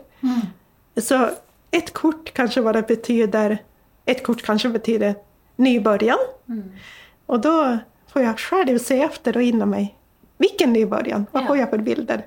[0.98, 1.30] Så
[1.72, 3.58] ett kort kanske bara betyder,
[4.06, 5.16] ett kort kanske betyder
[5.56, 6.18] ny början.
[7.26, 7.78] Och då
[8.16, 9.96] får jag själv se efter och inom mig.
[10.38, 11.26] Vilken ny början?
[11.32, 12.26] Vad får jag för bilder?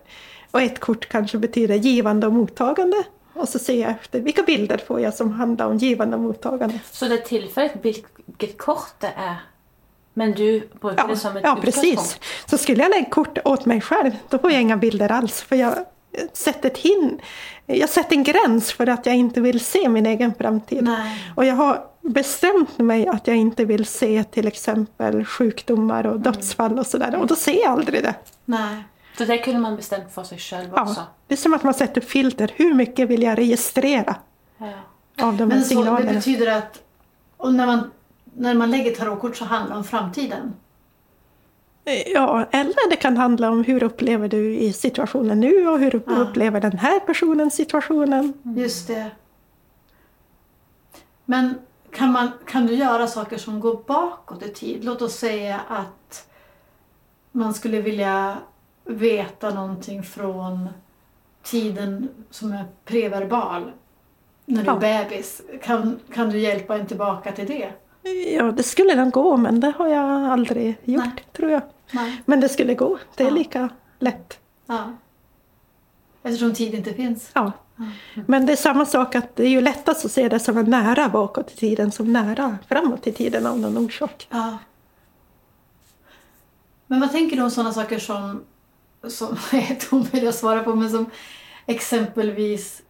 [0.50, 2.96] Och ett kort kanske betyder givande och mottagande.
[3.34, 6.80] Och så ser jag efter vilka bilder får jag som handlar om givande och mottagande.
[6.90, 9.36] Så det är tillfälligt vilket kort det är.
[10.14, 12.20] Men du brukar Ja, det som ett ja precis.
[12.46, 15.42] Så skulle jag lägga kort åt mig själv, då får jag inga bilder alls.
[15.42, 15.74] För jag
[16.32, 17.20] sätter, ett hin
[17.66, 20.84] jag sätter en gräns för att jag inte vill se min egen framtid.
[20.84, 21.24] Nej.
[21.36, 26.78] Och jag har bestämt mig att jag inte vill se till exempel sjukdomar och dödsfall
[26.78, 27.16] och sådär.
[27.16, 28.14] Och då ser jag aldrig det.
[28.44, 28.82] Nej.
[29.18, 30.94] Så det kunde man bestämt för sig själv också.
[30.96, 32.50] Ja, det är som att man sätter filter.
[32.56, 34.16] Hur mycket vill jag registrera
[34.58, 34.66] Ja.
[35.26, 36.12] av de här Men så, det signalerna?
[36.12, 36.82] betyder att
[37.36, 37.90] och när, man,
[38.34, 40.52] när man lägger tarotkort så handlar det om framtiden?
[42.06, 46.12] Ja, eller det kan handla om hur upplever du i situationen nu och hur Ja.
[46.16, 48.32] upplever den här personen situationen.
[48.56, 49.10] Just det.
[51.24, 51.54] Men
[51.92, 54.84] kan, man, kan du göra saker som går bakåt i tid?
[54.84, 56.28] Låt oss säga att
[57.32, 58.36] man skulle vilja
[58.84, 60.68] veta någonting från
[61.42, 63.70] tiden som är preverbal,
[64.44, 65.04] när du är Ja.
[65.04, 65.42] bebis.
[65.62, 67.68] Kan, kan du hjälpa en tillbaka till det?
[68.34, 71.24] Ja, det skulle den gå, men det har jag aldrig gjort, Nej.
[71.32, 71.62] tror jag.
[71.90, 72.22] Nej.
[72.24, 72.98] Men det skulle gå.
[73.14, 73.68] Det är lika
[73.98, 74.38] lätt.
[74.66, 74.92] Ja.
[76.22, 77.30] Eftersom tid inte finns.
[77.34, 77.52] Ja.
[78.26, 80.70] Men det är samma sak att det är ju lättast att se det som en
[80.70, 84.28] nära bakåt i tiden som nära framåt i tiden av någon orsak.
[84.30, 84.58] Ja.
[86.86, 88.44] Men vad tänker du om sådana saker som,
[89.08, 91.10] som är omöjliga att svara på, men som
[91.66, 92.82] exempelvis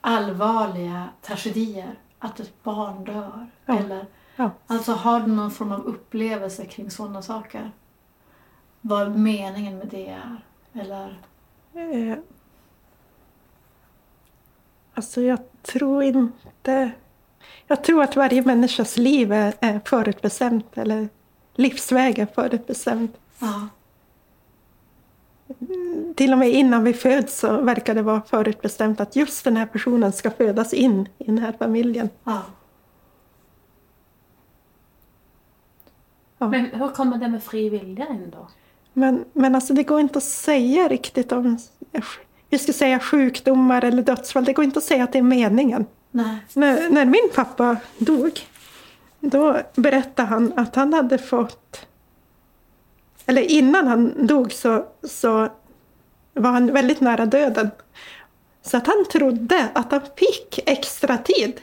[0.00, 1.94] allvarliga tragedier?
[2.18, 3.46] Att ett barn dör?
[3.66, 3.78] Ja.
[3.78, 4.06] Eller,
[4.40, 4.50] Ja.
[4.66, 7.70] alltså har du någon form av upplevelse kring sådana saker?
[8.80, 10.44] Vad meningen med det är?
[10.72, 11.20] Eller?
[11.74, 12.18] Eh,
[14.94, 16.90] alltså jag tror inte...
[17.66, 21.08] Jag tror att varje människas liv är, är förutbestämt eller
[21.54, 23.10] livsväg är förutbestämd.
[23.38, 23.68] Ja.
[26.16, 29.66] Till och med innan vi föds så verkar det vara förutbestämt att just den här
[29.66, 32.08] personen ska födas in i den här familjen.
[32.24, 32.42] ja.
[36.48, 38.48] Men hur kommer det med fri vilja in då?
[38.92, 41.58] Men, men alltså det går inte att säga riktigt om...
[42.48, 44.44] Vi ska säga sjukdomar eller dödsfall.
[44.44, 45.86] Det går inte att säga att det är meningen.
[46.10, 46.38] Nej.
[46.54, 48.40] När, när min pappa dog,
[49.20, 51.86] då berättade han att han hade fått...
[53.26, 55.48] Eller innan han dog så, så
[56.34, 57.70] var han väldigt nära döden.
[58.62, 61.60] Så att han trodde att han fick extra tid.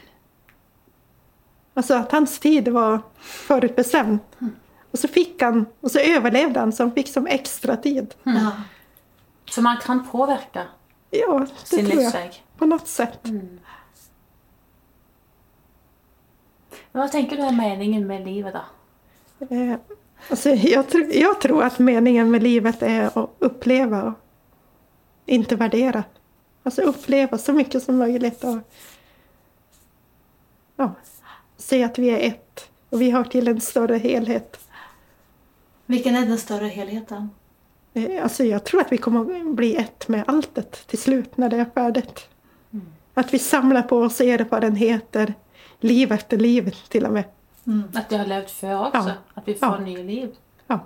[1.73, 4.19] Alltså att hans tid var förutbestämd.
[4.91, 8.15] Och så fick han, och så överlevde han så han fick som extra tid.
[8.23, 8.51] Ja.
[9.49, 10.63] Så man kan påverka
[11.09, 12.03] Ja, det sin tror jag.
[12.03, 12.43] livsväg.
[12.57, 13.19] På något sätt.
[16.91, 18.61] Men vad tänker du är meningen med livet då?
[19.55, 19.75] Eh,
[20.29, 24.13] alltså, jag, tr- jag tror att meningen med livet är att uppleva och
[25.25, 26.03] inte värdera.
[26.63, 28.57] Alltså uppleva så mycket som möjligt och
[30.75, 30.91] ja,
[31.57, 34.59] se att vi är ett och vi hör till en större helhet.
[35.87, 37.29] Vilken är den större helheten?
[37.93, 39.19] Eh, Alltså jag tror att vi kommer
[39.49, 42.27] att bli ett med alltet till slut när det är färdigt.
[43.13, 45.33] Att vi samlar på oss erfarenheter,
[45.79, 47.23] liv efter liv till och med.
[47.67, 47.83] Mm.
[47.95, 48.97] Att jag har levt förr också?
[49.09, 49.11] Ja.
[49.33, 49.79] Att vi får Ja.
[49.79, 50.35] nya liv?
[50.67, 50.79] Ja.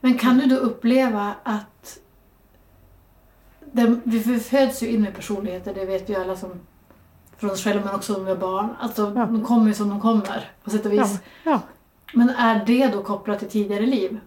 [0.00, 1.98] Men kan du då uppleva att
[3.72, 6.50] den, vi föds ju in med personligheter, det vet vi alla som
[7.36, 8.68] från oss själva men också som vi har barn.
[8.80, 9.26] Alltså Ja.
[9.26, 11.18] de kommer ju som de kommer på sätt och Ja, vis.
[11.44, 11.60] ja.
[12.12, 14.20] Men är det då kopplat till tidigare liv?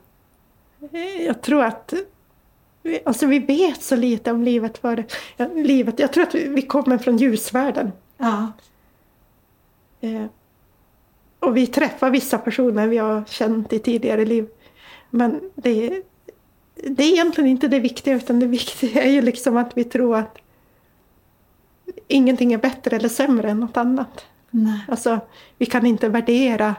[1.25, 1.93] Jag tror att
[3.05, 5.05] alltså vi vet så lite om livet för
[5.37, 5.99] ja, livet.
[5.99, 7.91] Jag tror att vi, vi kommer från ljusvärlden.
[8.17, 8.51] Ja.
[10.01, 10.25] Eh,
[11.39, 14.47] och vi träffar vissa personer vi har känt i tidigare liv.
[15.09, 16.03] Men det,
[16.75, 20.15] det är egentligen inte det viktiga utan det viktiga är ju liksom att vi tror
[20.15, 20.37] att
[22.07, 24.25] ingenting är bättre eller sämre än något annat.
[24.49, 24.79] Nej.
[24.87, 25.19] Alltså,
[25.57, 26.75] vi kan inte värdera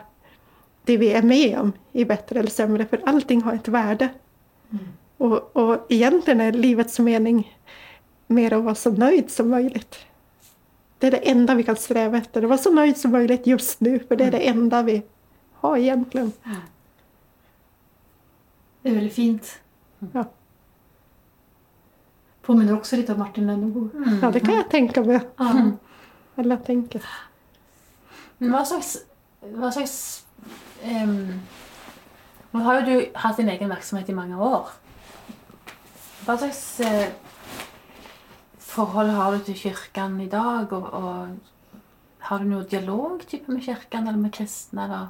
[0.85, 4.09] det vi är med om i bättre eller sämre för allting har ett värde.
[5.16, 7.59] Och, och egentligen är livets mening
[8.26, 9.99] mer att vara så nöjd som möjligt.
[10.99, 13.80] Det är det enda vi kan sträva efter, att vara så nöjd som möjligt just
[13.80, 15.03] nu för det är det enda vi
[15.53, 16.33] har egentligen.
[18.83, 19.59] Det är väldigt fint.
[20.12, 20.24] Ja,
[22.43, 23.89] Påminner också lite om Martin Lönnebo.
[24.22, 25.20] ja det kan jag tänka mig.
[25.37, 25.70] Ja.
[26.35, 27.05] Alla tänker.
[28.39, 29.05] Men hva slags,
[29.41, 30.22] hva slags
[30.83, 31.41] ehm,
[32.53, 34.68] Nå har jo du hatt din egen virksomhet i mange år.
[36.26, 37.09] Hva slags eh,
[38.59, 40.72] forhold har du til kirken i dag?
[40.72, 41.78] Og, og
[42.28, 44.85] har du noe dialog type med kirken eller med kristne?
[44.85, 45.07] Eller?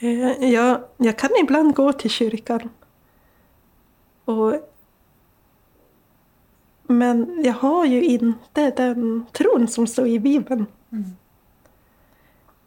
[0.00, 2.68] Eh, Jag, jag kan ibland gå till kyrkan.
[4.24, 4.54] Och,
[6.82, 10.66] men jag har ju inte den tron som står i Bibeln.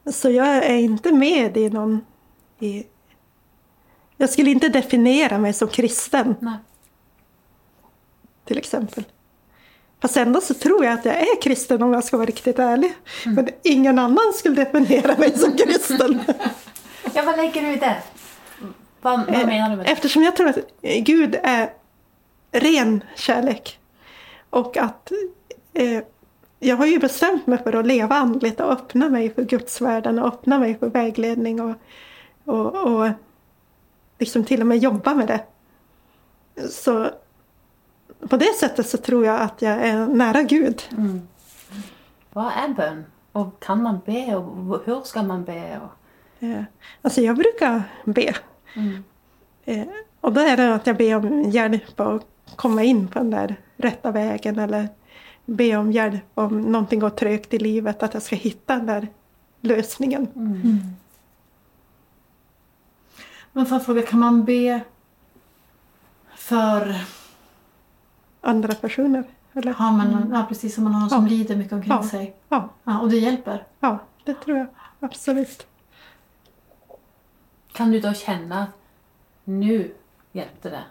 [0.09, 2.05] Så jag är inte med i någon...
[2.59, 2.83] I,
[4.17, 6.53] jag skulle inte definiera mig som kristen, Nei.
[8.45, 9.03] till exempel.
[10.01, 12.93] Fast ändå så tror jag att jag är kristen om jag ska vara riktigt ärlig.
[13.25, 16.19] Men ingen annan skulle definiera mig som kristen.
[17.13, 17.97] Ja, hva legger du i det?
[19.01, 19.91] Hva, hva Eh, mener du med det?
[19.91, 21.69] Eftersom jag tror att Gud är
[22.51, 23.79] ren kärlek.
[24.49, 25.11] Och att
[25.73, 26.03] eh,
[26.63, 30.19] jag har ju bestämt mig för att leva andligt och öppna mig för Guds världen
[30.19, 31.75] och öppna mig för vägledning och,
[32.45, 33.09] och, och
[34.19, 35.43] liksom till och med jobba med det.
[36.69, 37.09] Så
[38.29, 40.81] på det sättet så tror jag att jag är nära Gud.
[42.31, 42.99] Hva er bønn?
[43.35, 44.21] Og kan man be?
[44.37, 44.43] Og
[44.85, 45.57] hvor skal man be?
[45.81, 45.89] Og...
[46.47, 46.63] Eh,
[47.01, 48.33] Alltså jag brukar be.
[49.65, 49.87] Eh,
[50.21, 53.55] Och då är det att jag ber om hjälp att komma in på den där
[53.77, 54.89] rätta vägen eller
[55.55, 59.07] be om hjälp om någonting går trögt i livet, att jag ska hitta den där
[59.61, 60.27] lösningen.
[63.51, 64.81] Men får jag fråga, kan man be
[66.35, 66.95] för...
[68.41, 69.23] Andra personer.
[69.53, 69.75] Eller?
[69.79, 71.29] Man, någon- ja, precis som man har någon som Ja.
[71.29, 72.03] lider mycket omkring Ja.
[72.03, 72.35] sig.
[72.49, 73.63] Ja, Ja, och det hjälper.
[73.79, 74.67] ja, det tror jag
[74.99, 75.67] absolut.
[77.73, 78.69] Kan du da kjenne at
[79.43, 79.83] nå
[80.31, 80.83] hjelpte det?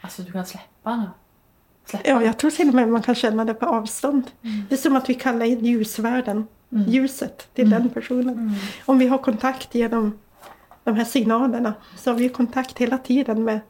[0.00, 1.06] Altså du kan slippe nå?
[1.88, 2.08] Slippe?
[2.10, 4.30] Ja, jag tror till och med man kan känna det på avstånd.
[4.68, 8.54] Det är som att vi kallar in ljusvärlden, ljuset, till den personen.
[8.84, 10.18] Om vi har kontakt genom
[10.84, 13.60] de här signalerna så har vi kontakt hela tiden med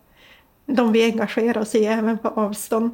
[0.66, 2.90] de vi engagerar oss i, även på avstånd.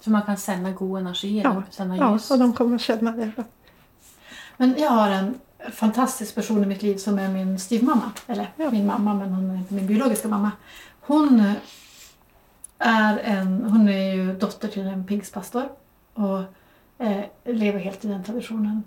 [0.00, 1.40] Så man kan sende god energi?
[1.44, 2.30] Ja, Eller sende ja ljus?
[2.30, 3.30] och de kommer känna det.
[4.56, 5.34] Men jag har en
[5.72, 8.10] fantastisk person i mitt liv som är min styvmamma.
[8.26, 8.70] Eller Ja.
[8.70, 10.50] min mamma, men hon är inte min biologiska mamma.
[11.00, 11.52] Hon
[12.80, 15.68] är, en, hon är ju dotter till en pingstpastor
[16.14, 16.38] och
[16.98, 18.82] eh, lever helt i den traditionen.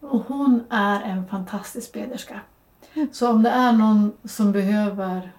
[0.00, 2.40] Och hon är en fantastisk bederska.
[3.12, 5.32] Så om det är någon som behöver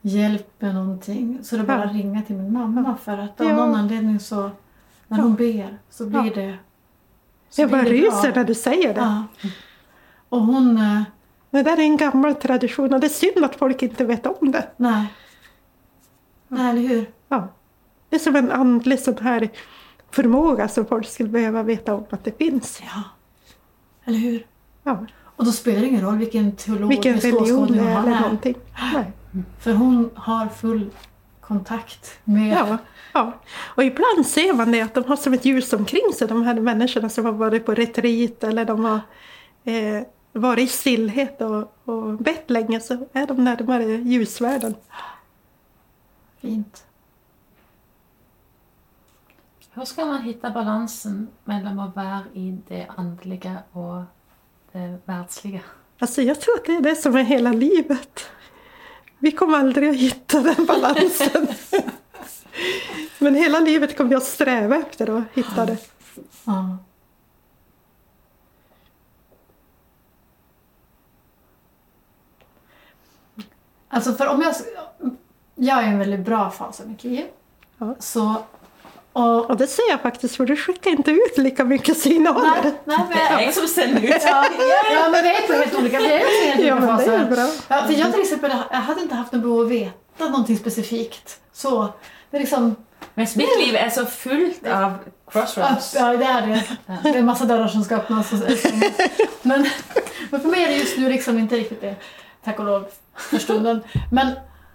[0.00, 3.46] hjälp med någonting så är det bara att ringa till min mamma för att av
[3.48, 3.56] Ja.
[3.56, 4.50] någon anledning så
[5.08, 6.34] när hon ber så blir Ja.
[6.34, 6.56] det
[7.50, 9.00] så Jag bara ryser när du säger det.
[9.00, 9.24] Ja.
[10.28, 10.76] Och hon...
[10.76, 11.02] eh,
[11.50, 14.52] Det där är en gammal tradition och det är synd att folk inte vet om
[14.52, 14.68] det.
[14.76, 15.06] Nej.
[16.52, 17.10] Nej, eller hur?
[17.28, 17.48] Ja.
[18.08, 19.48] Det är som en andlig sån här
[20.10, 22.82] förmåga som folk skulle behöva veta om att det finns.
[22.82, 23.02] Ja.
[24.04, 24.46] Eller hur?
[24.82, 25.06] Ja.
[25.36, 28.20] Och då spelar det ingen roll vilken teolog Vilken religion eller är.
[28.20, 28.54] någonting.
[28.94, 29.12] Nej.
[29.60, 30.90] För hon har full
[31.40, 32.52] kontakt med...
[32.52, 32.78] Ja,
[33.12, 33.32] ja.
[33.74, 36.54] Och ibland ser man det att de har som ett ljus omkring sig, de här
[36.54, 39.00] människorna som har varit på retreat eller de har
[39.64, 40.02] eh,
[40.32, 44.74] varit i stillhet och, och bett länge så är de närmare ljusvärlden.
[46.42, 46.84] Fint.
[49.74, 54.04] Hvor skal man hitte balansen mellom å være i det åndelige og
[54.72, 55.62] det verdslige?
[55.98, 58.30] Alltså jag tror att det är det som är hela livet.
[59.18, 61.46] Vi kommer aldrig att hitta den balansen.
[63.18, 65.78] Men hela livet kommer att sträva efter att hitta det.
[66.44, 66.78] Ja.
[73.88, 74.54] Alltså för om jag...
[75.54, 77.24] Jag är i en väldigt bra fas av mitt liv.
[77.78, 77.94] Ja.
[77.98, 78.34] Så
[79.12, 82.42] Och, Och det ser jag faktiskt för du skickar inte ut lika mycket signaler.
[82.62, 84.22] nej, nej, men, Det är jag som sänder ut.
[84.24, 84.44] Ja,
[84.94, 87.24] ja, men vi är på helt olika, vi är på helt Ja, olika är faser.
[87.30, 87.48] bra.
[87.68, 89.92] Ja, för jag till exempel, jag hade inte haft någon behov av att veta
[90.28, 91.40] någonting specifikt.
[91.52, 91.88] Så,
[92.30, 92.76] det är liksom,
[93.14, 94.92] Men mitt liv är så fullt av
[95.30, 95.94] crossroads.
[95.98, 96.62] ja det är det.
[97.02, 98.38] Det är en massa dörrar som ska öppnas och.
[99.42, 99.66] Men,
[100.30, 101.94] men för mig är det just nu liksom inte riktigt det,
[102.44, 102.84] tack och lov,
[103.16, 103.82] för stunden.
[104.12, 104.30] Men,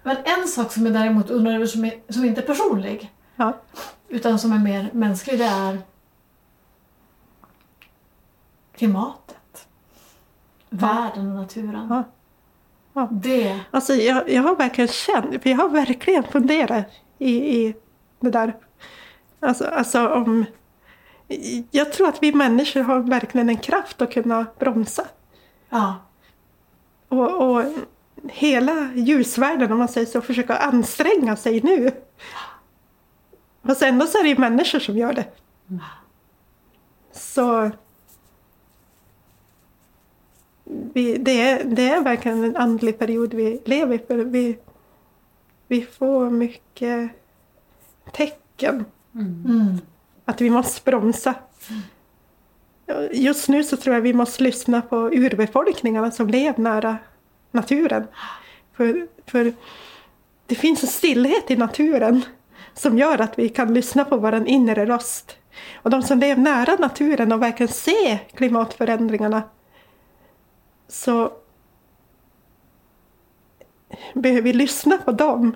[0.08, 3.54] men en sak som jag däremot undrar över som, är, som inte är personlig, Ja.
[4.08, 5.80] utan som är mer mänsklig, det är
[8.76, 9.68] klimatet.
[10.70, 11.88] Världen och naturen.
[11.90, 12.04] Ja.
[12.94, 13.08] Ja.
[13.12, 16.86] Det, Alltså jag, jag har verkligen känt, för jag har verkligen funderat
[17.18, 17.76] i, i
[18.20, 18.56] det där.
[19.40, 20.46] Alltså, alltså om...
[21.72, 25.08] Jag tror att vi människor har verkligen en kraft att kunna bromsa.
[25.70, 25.96] ja.
[27.10, 27.64] Och, och
[28.24, 31.92] hela ljusvärlden, om man säger så, försöka anstränga sig nu.
[33.66, 35.26] Fast ändå så är det ju människor som gör det.
[37.12, 37.72] Så...
[40.94, 44.00] Vi, det, är, det är verkligen en andlig period vi lever i.
[44.00, 44.58] För vi,
[45.68, 47.10] vi får mycket
[48.12, 48.86] tecken
[49.18, 49.78] Mm.
[50.26, 51.36] att vi måste bromsa.
[53.12, 56.98] Just nu så tror jag vi måste lyssna på urbefolkningarna som lever nära
[57.52, 58.08] naturen.
[58.74, 59.54] För, för
[60.46, 62.22] det finns en stillhet i naturen
[62.74, 65.38] som gör att vi kan lyssna på vår inre röst.
[65.76, 69.44] Och de som lever nära naturen och verkligen ser klimatförändringarna
[70.88, 71.32] så
[74.14, 75.56] behöver vi lyssna på dem.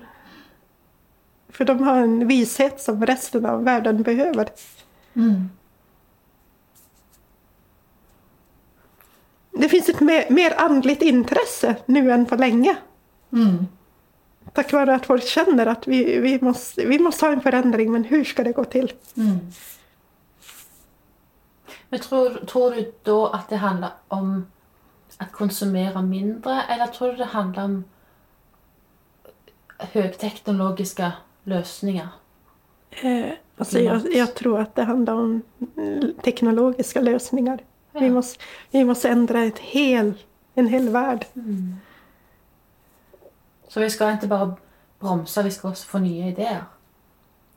[1.48, 4.48] För de har en vishet som resten av världen behöver.
[5.14, 5.48] Mm.
[9.52, 12.76] Det finns ett mer, mer andligt intresse nu än på länge.
[13.32, 13.66] Mm.
[14.52, 18.04] Tack vare att folk känner att vi, vi, måste, vi måste ha en förändring, men
[18.04, 18.92] hur ska det gå till?
[19.16, 19.38] Mm.
[21.88, 24.46] Men tror, tror du då att det handlar om
[25.18, 27.84] att konsumera mindre eller tror du det handlar om
[29.78, 31.12] högteknologiska
[31.44, 32.08] lösningar?
[32.90, 35.42] Eh, alltså jag, jag tror att det handlar om
[36.22, 37.58] teknologiska lösningar.
[37.92, 38.12] Vi, Ja.
[38.12, 40.14] måste, vi måste ändra ett hel,
[40.54, 41.26] en hel värld.
[43.68, 44.56] Så vi ska inte bara
[45.00, 46.64] bromsa, vi ska också få nya idéer.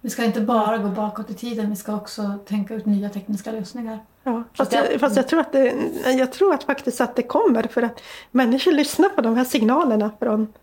[0.01, 3.51] Vi ska inte bara gå bakåt i tiden, vi ska också tänka ut nya tekniska
[3.51, 3.99] lösningar.
[4.23, 5.73] Ja, fast, jag, fast jag, tror att det,
[6.11, 8.01] jag tror att faktiskt att det kommer för att
[8.31, 10.53] människor lyssnar på de här signalerna från,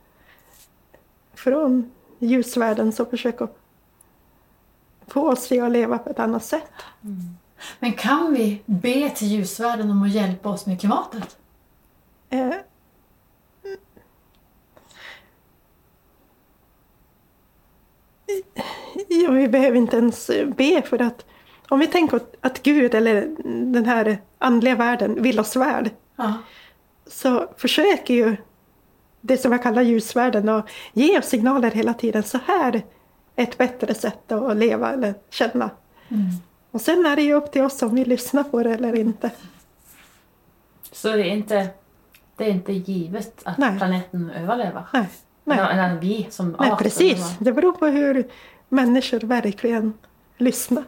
[1.34, 3.48] från ljusvärlden som försöker
[5.06, 6.72] få oss att leva på ett annat sätt.
[7.78, 11.36] Men kan vi be till ljusvärlden om att hjälpa oss med klimatet?
[12.30, 12.50] Eh,
[19.08, 21.24] Ja, vi behöver inte ens be för att
[21.68, 23.28] om vi tänker att- att Gud eller
[23.72, 26.34] den här andliga världen vill oss väl Ja.
[27.06, 28.36] så försöker ju
[29.20, 32.22] det som jag kallar ljusvärlden att ge oss signaler hela tiden.
[32.22, 32.74] Så här
[33.36, 35.70] är ett bättre sätt att leva eller känna.
[36.08, 36.22] Mm.
[36.72, 39.30] Och sen är det ju upp till oss om vi lyssnar på det eller inte.
[40.92, 41.68] Så det är inte,
[42.36, 43.78] det är inte givet att Nej.
[43.78, 44.84] planeten överlever.
[44.92, 45.08] Nej,
[45.44, 45.58] nej.
[45.58, 47.36] Eller, eller vi som Nej, art precis.
[47.38, 48.30] Det beror på hur
[48.68, 49.92] människor verkligen
[50.36, 50.84] lyssnar.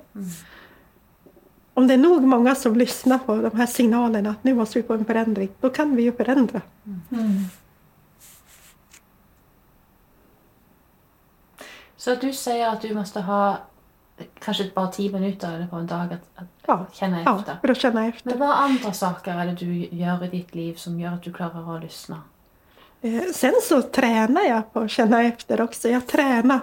[1.75, 4.87] Om det är nog många som lyssnar på de här signalerna att nu måste vi
[4.87, 6.61] få en förändring, då kan vi ju förändra.
[7.11, 7.45] Mm.
[11.97, 13.59] Så att du säger att du måste ha
[14.39, 17.57] kanske bara tio minuter eller på en dag att, att Ja, känna ja efter.
[17.61, 18.31] för att känna efter.
[18.31, 21.33] Men vad andra saker är det du gör i ditt liv som gör att du
[21.33, 22.23] klarar att lyssna?
[23.03, 25.89] Eh, Sen så tränar jag på att känna efter också.
[25.89, 26.61] Jag tränar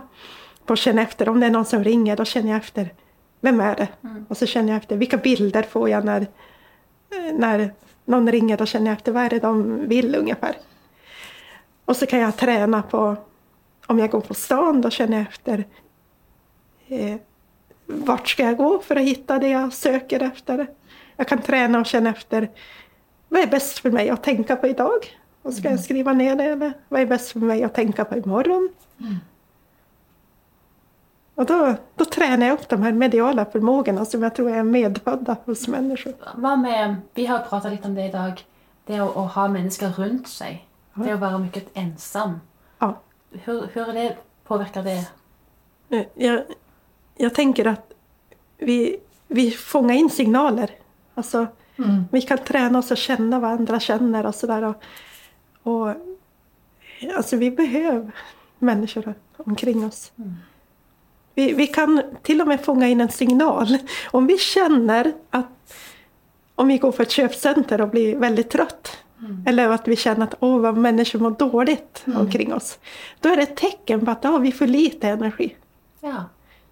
[0.65, 1.29] på att känna efter.
[1.29, 2.93] Om det är någon som ringer, då känner jag efter.
[3.41, 3.87] Vem är det?
[4.03, 4.25] Mm.
[4.29, 4.97] Och så känner jag efter.
[4.97, 7.73] Vilka bilder får jag när, eh, när
[8.05, 8.57] någon ringer?
[8.57, 9.11] Då känner jag efter.
[9.11, 10.55] Vad är det de vill ungefär?
[11.85, 13.15] Och så kan jag träna på,
[13.87, 15.63] om jag går på stan, då känner jag efter.
[17.91, 20.67] Vart ska jag gå för att hitta det jag söker efter?
[21.15, 22.49] Jag kan träna och känna efter.
[23.29, 25.17] Vad är bäst för mig att tänka på idag?
[25.41, 26.43] Och ska jag skriva ner det?
[26.43, 28.69] Eller vad är bäst för mig att tänka på imorgon?
[31.35, 35.35] Och då, då tränar jag upp de här mediala förmågorna som jag tror är medfödda
[35.45, 36.13] hos människor.
[36.35, 38.45] Vad med, vi har pratat lite om det idag,
[38.85, 40.67] det är att, att ha människor runt sig.
[40.93, 42.39] Det är att vara mycket ensam.
[42.79, 42.99] Ja.
[43.31, 45.05] Hur, hur är det, påverkar det?
[45.97, 46.43] Eh, Jag,
[47.21, 47.93] jag tänker att
[48.57, 50.71] vi, vi fångar in signaler.
[51.15, 52.03] Alltså, Mm.
[52.11, 54.63] vi kan träna oss att känna vad andra känner och sådär.
[54.63, 54.75] Och,
[55.63, 55.93] och,
[57.15, 58.11] alltså vi behöver
[58.59, 60.11] människor omkring oss.
[61.35, 63.77] Vi, vi kan till och med fånga in en signal.
[64.11, 65.73] Om vi känner att
[66.55, 68.97] om vi går på ett köpcenter och blir väldigt trött
[69.45, 72.79] eller att vi känner att åh, vad människor mår dåligt omkring oss.
[73.19, 75.55] Då är det ett tecken på att har vi för lite energi.
[75.99, 76.23] Ja.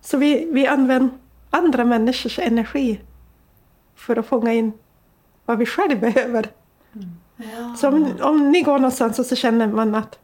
[0.02, 1.10] Så vi, vi använder
[1.50, 3.00] andra människors energi
[3.96, 4.74] för att fånga in
[5.46, 6.48] vad vi själv behöver.
[7.36, 7.76] Ja.
[7.78, 10.20] Så om, om ni går någonstans och så känner man att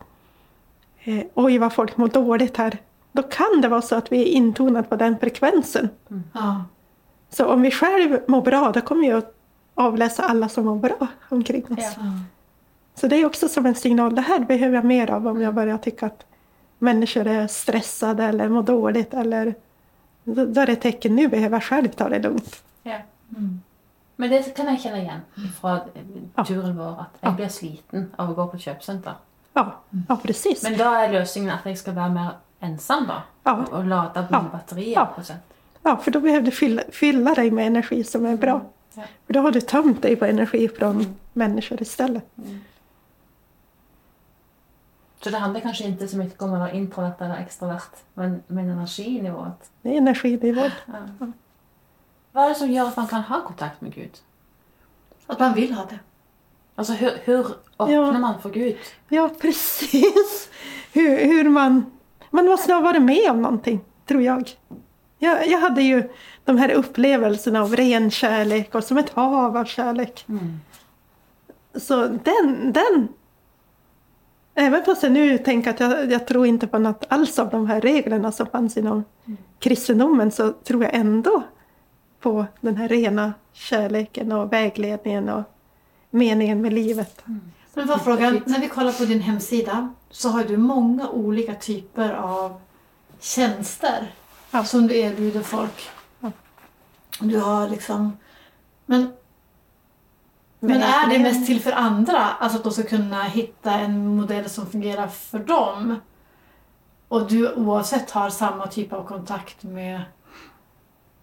[1.03, 2.77] eh, oj vad folk mår dåligt här.
[3.11, 5.89] Då kan det vara så att vi är intonade på den frekvensen.
[6.34, 6.64] Ja.
[7.30, 9.35] Så om vi själv mår bra då kommer vi att
[9.76, 11.77] avläsa alla som mår bra omkring oss.
[11.77, 11.91] Ja.
[11.97, 12.19] Ja.
[12.95, 14.15] Så det är också som en signal.
[14.15, 16.26] Det här behöver jag mer av om jag börjar tycka att
[16.80, 19.14] människor är stressade eller mår dåligt.
[19.14, 19.56] Eller,
[20.26, 22.64] då, då är det ett tecken, nu behöver jag själv ta det lugnt.
[22.84, 22.97] Ja.
[23.38, 23.61] Mm.
[24.15, 25.22] Men det kan jeg kjenne igjen
[25.61, 25.80] fra
[26.35, 26.45] Ja.
[26.45, 26.91] turen vår.
[27.02, 27.27] At Ja.
[27.30, 29.14] jeg blir sliten av å gå på kjøpesenter.
[29.53, 29.72] Ja,
[30.10, 30.64] ja precis.
[30.64, 32.31] Men da er løsningen at jeg skal være mer
[32.61, 33.22] ensom, da.
[33.43, 33.53] Ja.
[33.72, 34.49] Og lade mine Ja.
[34.52, 34.93] batterier.
[34.95, 35.06] Ja.
[35.06, 35.38] på et sett.
[35.84, 38.61] Ja, för då behöver du fylla, fylla dig med energi som är bra.
[38.95, 39.03] Ja.
[39.26, 42.23] För då har du tömt dig på energi från människor istället.
[45.26, 48.68] Så det handler kanskje ikke så mye om å være introvert eller ekstrovert, men, men
[48.69, 49.69] energinivået.
[49.81, 50.76] Det är energinivån.
[50.85, 50.99] Ja.
[52.35, 54.19] Hva er det som gjør at man kan ha kontakt med Gud?
[55.26, 55.97] Att man vill ha det.
[56.76, 58.11] Altså, hur, hur åpner Ja.
[58.11, 58.77] man for Gud?
[59.10, 60.49] Ja, precis.
[60.93, 61.85] Hur, hur man...
[62.30, 64.49] Man måste ha varit med om någonting, tror jag.
[65.19, 65.47] jag.
[65.47, 66.10] Jag hade ju
[66.43, 70.26] de här upplevelserna av ren kärlek och som ett hav av kärlek.
[70.30, 70.60] Mm.
[71.76, 73.07] Så den, den...
[74.56, 77.68] Även fast jag nu tänker att jag, jag tror inte på något alls av de
[77.68, 79.03] här reglerna som fanns inom
[79.60, 81.44] kristendomen så tror jag ändå
[82.19, 85.44] på den här rena kärleken och vägledningen och
[86.10, 87.22] meningen med livet.
[87.73, 92.14] Men vad frågan, när vi kollar på din hemsida så har du många olika typer
[92.14, 92.61] av
[93.19, 94.11] tjänster
[94.52, 94.64] Ja.
[94.64, 95.90] som du erbjuder folk.
[96.19, 96.32] Ja.
[97.19, 98.18] Du har liksom...
[98.86, 99.14] Men,
[100.60, 102.19] men är det mest till för andra?
[102.19, 105.95] Alltså att de ska kunna hitta en modell som fungerar för dem?
[107.07, 110.02] Och du oavsett har samma typ av kontakt med,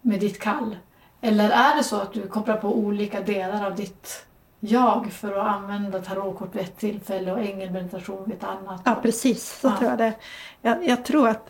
[0.01, 0.77] med ditt kall?
[1.21, 4.25] Eller är det så att du kopplar på olika delar av ditt
[4.59, 8.81] jag för att använda tarotkort vid ett tillfälle och ängelmeditation vid ett annat?
[8.85, 9.59] Ja, precis.
[9.59, 9.77] Så Ja.
[9.77, 10.13] tror jag det.
[10.61, 11.49] Jag, jag, tror att,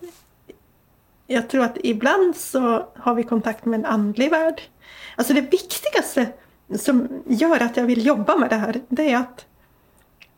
[1.28, 4.62] jag tror att ibland så har vi kontakt med en andlig värld.
[5.16, 6.28] Alltså det viktigaste
[6.76, 9.46] som gör att jag vill jobba med det här, det är att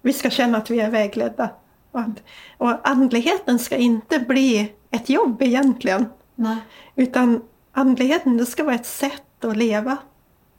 [0.01, 1.49] vi ska känna att vi är vägledda.
[1.91, 2.23] Och, att,
[2.57, 6.05] och andligheten ska inte bli ett jobb egentligen.
[6.35, 6.57] Nej.
[6.95, 7.41] Utan
[7.71, 9.97] andligheten det ska vara ett sätt att leva.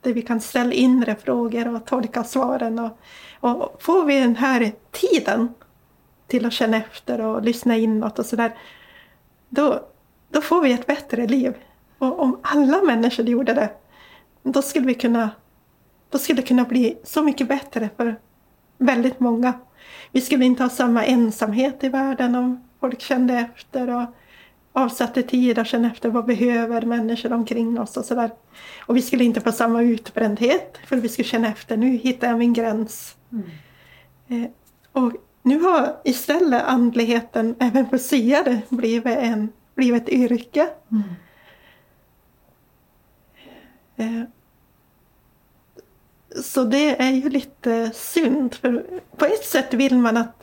[0.00, 2.78] Där vi kan ställa inre frågor och tolka svaren.
[2.78, 2.98] Och,
[3.40, 5.54] och får vi den här tiden
[6.26, 8.54] till att känna efter och lyssna inåt och sådär.
[9.48, 9.80] Då,
[10.30, 11.54] då får vi ett bättre liv.
[11.98, 13.70] Och om alla människor gjorde det.
[14.42, 15.30] Då skulle vi kunna
[16.10, 18.16] då skulle det kunna bli så mycket bättre för
[18.78, 19.52] väldigt många.
[20.12, 24.04] Vi skulle inte ha samma ensamhet i världen om folk kände efter och
[24.72, 28.30] avsatte tid att känna efter vad behöver människor omkring oss och sådär.
[28.80, 32.38] Och vi skulle inte få samma utbrändhet för vi skulle känna efter nu hittar jag
[32.38, 33.16] min gräns.
[34.28, 34.50] Eh,
[34.92, 35.12] och
[35.42, 40.68] nu har istället andligheten även för siare blivit, en, blivit ett yrke.
[40.90, 41.02] Mm.
[43.96, 44.28] Eh,
[46.42, 48.54] Så det är ju lite synd.
[48.54, 50.42] För på ett sätt vill man att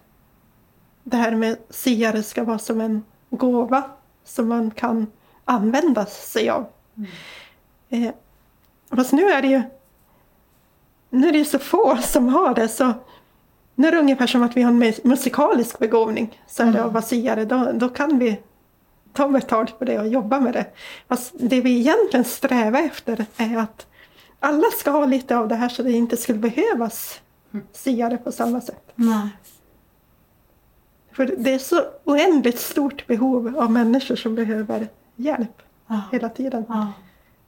[1.03, 3.83] det här med siare ska vara som en gåva
[4.23, 5.07] som man kan
[5.45, 6.65] använda sig av.
[7.89, 8.11] Eh,
[8.89, 9.61] fast nu är det ju
[11.09, 12.93] nu är det så få som har det så
[13.75, 16.41] nu är det ungefär som att vi har en mus- musikalisk begåvning.
[16.47, 17.45] Så är det att vara siare.
[17.45, 18.39] Då, då kan vi
[19.13, 20.65] ta betalt för det och jobba med det.
[21.07, 23.87] Fast det vi egentligen strävar efter är att
[24.43, 27.21] alla ska ha lite av det här så det inte skulle behövas
[27.71, 28.91] siare på samma sätt.
[28.95, 29.29] Nej.
[31.11, 36.01] För det är så oändligt stort behov av människor som behöver hjälp Ja.
[36.11, 36.65] hela tiden.
[36.67, 36.93] Ja.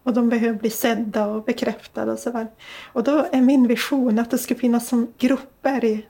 [0.03, 2.47] Och de behöver bli sedda och bekräftade och sådär.
[2.93, 6.05] Och då är min vision att det ska finnas som grupper i,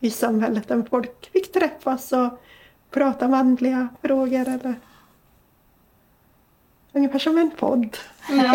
[0.00, 2.42] i samhället där folk fick träffas och
[2.90, 4.74] prata om andliga frågor eller
[6.92, 7.96] ungefär som en podd.
[8.30, 8.54] Ja?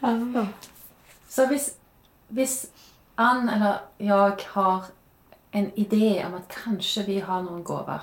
[0.00, 0.46] Ja.
[1.28, 1.74] Så hvis,
[2.28, 2.66] hvis
[3.16, 4.84] Ann eller jeg har
[5.52, 8.00] en idé om at kanskje vi har noen gaver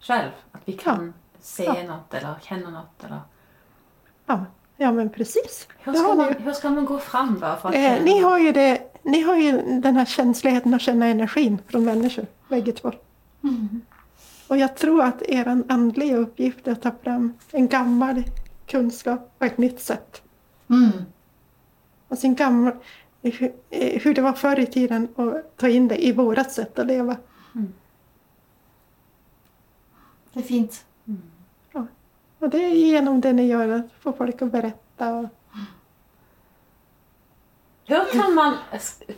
[0.00, 1.74] selv, at vi kan se Ja.
[1.86, 3.20] noe eller kjenne noe, eller
[4.26, 4.38] Ja,
[4.76, 5.68] ja men precis.
[5.78, 7.56] Hur ska, man, hur ska man gå fram då?
[7.62, 10.80] För att Eh, känna- ni, har ju det, ni har ju den här känsligheten att
[10.82, 12.92] känna energin från människor, bägge två.
[13.44, 13.80] Mm.
[14.48, 18.24] Och jag tror att er andliga uppgift är att ta fram en gammal
[18.66, 20.22] kunskap på ett nytt sätt.
[20.70, 20.90] Mm.
[22.10, 22.72] En gammal,
[23.22, 26.78] hur, eh, hur det var förr i tiden och ta in det i vårat sätt
[26.78, 27.16] att leva.
[30.32, 30.84] Det är fint.
[32.38, 35.14] Och det är genom det ni gör, att få folk att berätta.
[35.14, 35.28] Och,
[37.86, 38.56] Hur kan man,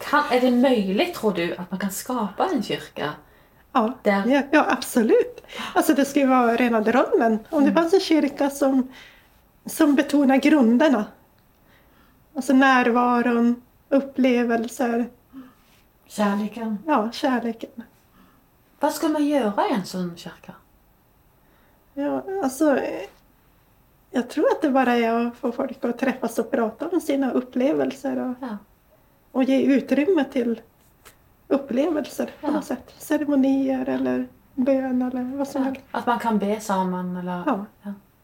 [0.01, 3.11] kan, är det möjligt tror du att man kan skapa en kyrka?
[3.73, 5.43] ja, Där- ja, ja, absolut.
[5.75, 7.39] Alltså det ju vara rena drömmen.
[7.51, 8.89] Om det fanns en kyrka som,
[9.67, 11.05] som betonar grunderna.
[12.35, 15.07] Alltså närvaron, upplevelser,
[16.07, 16.79] Kärleken.
[16.87, 17.71] ja, kärleken.
[18.81, 20.53] Vad ska man göra i en sån kyrka?
[21.95, 22.79] Ja, alltså,
[24.11, 27.31] jag tror att det bara är att få folk att träffas och prata om sina
[27.33, 28.57] upplevelser och, Ja.
[29.33, 30.61] och ge utrymme till
[31.49, 32.51] upplevelser på Ja.
[32.51, 32.95] något sätt.
[32.99, 35.81] Ceremonier eller bön eller vad som helst.
[35.91, 37.65] Att man kan be samman eller Ja.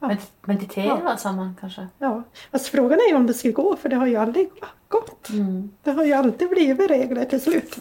[0.01, 0.07] Ja.
[0.07, 0.09] Ja.
[0.09, 1.89] Med- meditera samman kanske?
[1.99, 2.23] Ja.
[2.51, 4.49] Alltså, frågan är om det ska gå, för det har ju aldrig
[4.89, 5.29] gått.
[5.29, 5.71] Mm.
[5.83, 7.77] Det har ju alltid blivit regler till slut.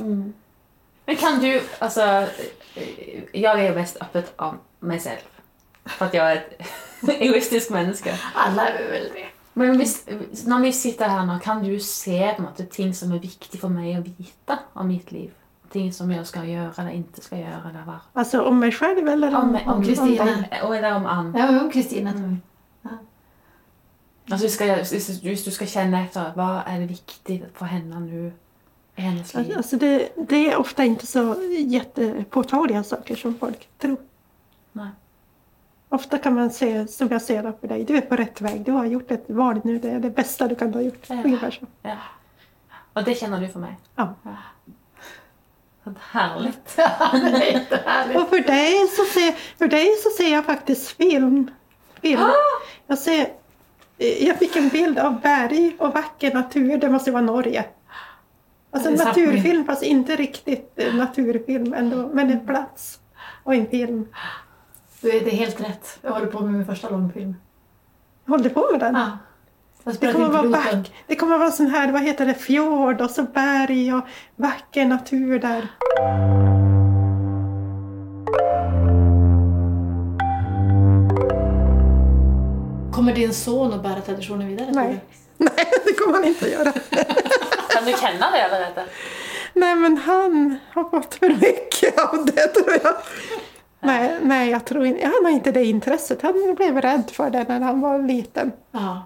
[1.06, 2.28] Men kan du, alltså,
[3.32, 5.18] jag är mest öppet av mig själv.
[5.86, 6.62] För att jag är ett
[7.22, 8.12] egoistisk människa.
[8.34, 9.26] Alla är väl det.
[9.54, 10.06] Men hvis,
[10.46, 13.70] när vi sitter här nu, kan du se på något, ting som är viktigt för
[13.70, 15.32] mig att veta om mitt liv?
[15.72, 17.96] Ting som jag ska göra eller inte ska göra eller vad?
[18.14, 20.46] Alltså om mig själv eller om, Om, om Kristina.
[20.52, 21.36] eller om Ann.
[21.38, 22.10] Ja, men Kristina.
[22.10, 22.38] Mm.
[24.32, 28.00] Alltså, ska, jag- hvis, hvis du ska känna efter, vad är det viktigt för henne
[28.00, 28.32] nu
[28.96, 29.54] i hennes liv?
[29.58, 31.36] Alltså det, det är ofta inte så
[31.68, 33.98] jättepåtagliga saker som folk tror.
[34.72, 34.90] Nej.
[35.90, 38.66] Ofta kan man se, som jag ser det på dig, du är på rätt väg.
[38.66, 41.10] Du har gjort ett val nu, det är det bästa du kan ha gjort.
[41.10, 41.24] Ja.
[41.24, 41.66] Ungefär så.
[41.82, 41.96] Ja.
[42.94, 43.78] Och det känner du för mig?
[43.96, 44.14] Ja.
[45.94, 46.76] Vad härligt.
[46.76, 48.20] det är jättehärligt.
[48.20, 51.52] Och för dig, så ser, för dig så ser jag faktiskt film.
[52.02, 52.22] film.
[52.88, 53.28] Jag, ser,
[53.98, 57.66] jag fick en bild av berg och vacker natur, det måste vara Norge.
[58.72, 63.00] Alltså en naturfilm, fast inte riktigt eh, naturfilm ändå, men en plats
[63.44, 64.08] och en film.
[65.02, 66.00] Du är, det är helt rätt.
[66.02, 67.36] Jag håller på med min första långfilm.
[68.28, 68.96] Håller du på med den?
[68.96, 69.18] Ja.
[69.94, 73.24] Det kommer, vara vack, det kommer vara sån här, vad heter det, fjord och så
[73.24, 74.04] berg och
[74.36, 75.68] vacker natur där.
[82.94, 84.72] Kommer din son att bära traditionen vidare?
[84.72, 85.00] Nej.
[85.38, 86.72] Nej, det kommer han inte att göra.
[87.70, 88.84] Kan du känna det eller inte?
[89.54, 92.94] Nej, men han har fått för mycket av det tror jag.
[93.80, 96.22] Nej, nej, jag tror inte, han har inte det intresset.
[96.22, 98.52] Han blev rädd för det när han var liten.
[98.72, 99.04] du?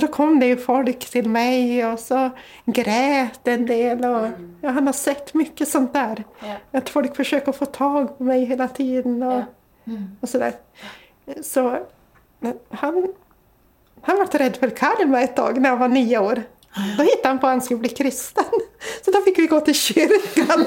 [0.00, 2.30] Då kom det ju folk till mig och så
[2.64, 4.04] grät en del.
[4.04, 4.26] Och,
[4.60, 6.24] ja, han har sett mycket sånt där.
[6.40, 6.78] Ja.
[6.78, 9.44] Att folk försöker få tag på mig hela tiden och, Ja.
[9.92, 10.16] Mm.
[10.20, 10.52] och sådär.
[11.42, 11.78] Så
[12.70, 13.12] han,
[14.02, 16.42] han var rädd för karma ett tag när han var nio år.
[16.96, 18.44] Då hittade han på att han skulle bli kristen.
[19.04, 20.66] Så då fick vi gå till kyrkan.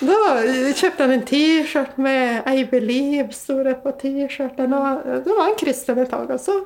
[0.00, 0.42] då
[0.74, 4.74] köpte han en t-shirt med I believe stod det på t-shirten.
[4.74, 6.30] Och då var han kristen ett tag.
[6.30, 6.64] Och så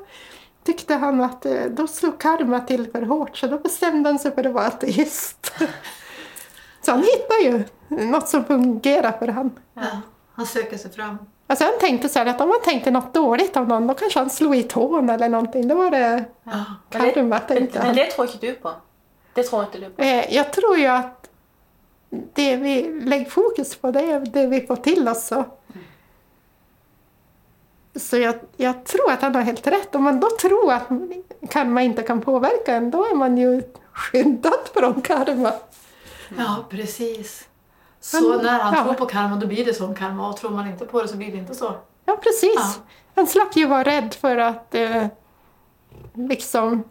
[0.65, 4.35] tyckte han att eh, då slog karma till för hårt så då bestämde han sig
[4.35, 5.53] för att vara ateist.
[6.82, 7.65] så han hittade ju
[8.07, 9.53] något som fungerar för honom.
[9.74, 9.87] ja.
[10.35, 11.19] Han söker sig fram.
[11.47, 14.19] Alltså han tänkte så här att om man tänkte något dåligt om någon då kanske
[14.19, 15.69] han slog i tån eller någonting.
[15.69, 16.65] Då var det Ja.
[16.93, 17.97] Men karma det, tänkte men han.
[17.97, 18.73] det tror inte du på.
[19.35, 20.03] Det tror inte du på.
[20.03, 21.31] Eh, Jag tror ju att
[22.35, 25.27] det vi lägger fokus på det är det vi får till oss.
[25.27, 25.45] Så,
[27.97, 29.95] så jag, jag tror att han har helt rätt.
[29.95, 30.89] Om man då tror att
[31.51, 33.62] karma inte kan påverka en då är man ju
[33.93, 35.53] skyddad från karma.
[36.39, 37.49] Ja, precis.
[38.12, 38.85] Men- Så när han ja.
[38.85, 41.17] tror på karma då blir det som karma och tror man inte på det så
[41.17, 41.75] blir det inte så.
[42.05, 42.55] Ja, precis.
[42.57, 42.75] Ja.
[43.15, 45.07] Han slapp ju vara rädd för att eh,
[46.15, 46.85] liksom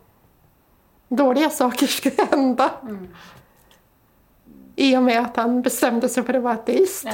[1.08, 2.72] dåliga saker skulle hända.
[4.76, 7.04] I och med att han bestämde sig för att vara ateist.
[7.06, 7.12] Ja.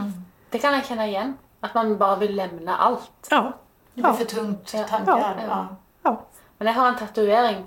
[0.00, 0.12] Mm.
[0.50, 1.36] Det kan jag känna igen.
[1.60, 3.10] Att man bara vill lämna allt.
[3.30, 3.52] Ja.
[3.94, 4.16] Det blir Ja.
[4.16, 5.02] för tungt tankar.
[5.16, 5.34] Ja.
[5.48, 5.76] Ja.
[6.02, 6.22] ja.
[6.58, 7.64] Men jag har en tatuering.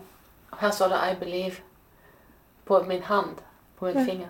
[0.58, 1.56] Här står det I believe.
[2.66, 3.36] På min hand.
[3.80, 4.06] På min Ja.
[4.06, 4.30] finger.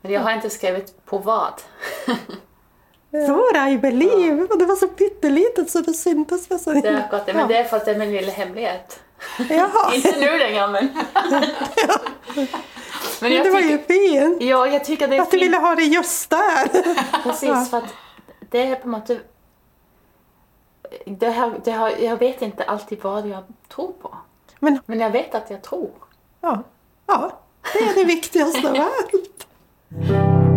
[0.00, 1.52] Men jag har inte skrivit på vad.
[3.10, 4.42] Så I believe.
[4.50, 6.50] Och det var så pyttelitet så det syntes.
[6.50, 6.72] Var så...
[6.72, 7.32] Det är det.
[7.32, 7.46] Men ja.
[7.46, 9.00] det är för att det är min lilla hemlighet.
[9.50, 9.94] Jaha.
[9.94, 10.88] inte nu längre men.
[13.20, 14.42] men det var ju fint.
[14.42, 16.68] ja, jag tycker det är Att du ville ha det just där.
[17.22, 17.64] Precis, Ja.
[17.70, 17.94] för att
[18.52, 19.28] det är på något sätt...
[21.04, 24.14] Det har, det har, jag vet inte alltid vad jag tror på.
[24.58, 25.90] Men Men jag vet att jag tror.
[26.40, 26.62] ja,
[27.06, 27.38] ja,
[27.72, 29.46] det är det viktigaste av allt.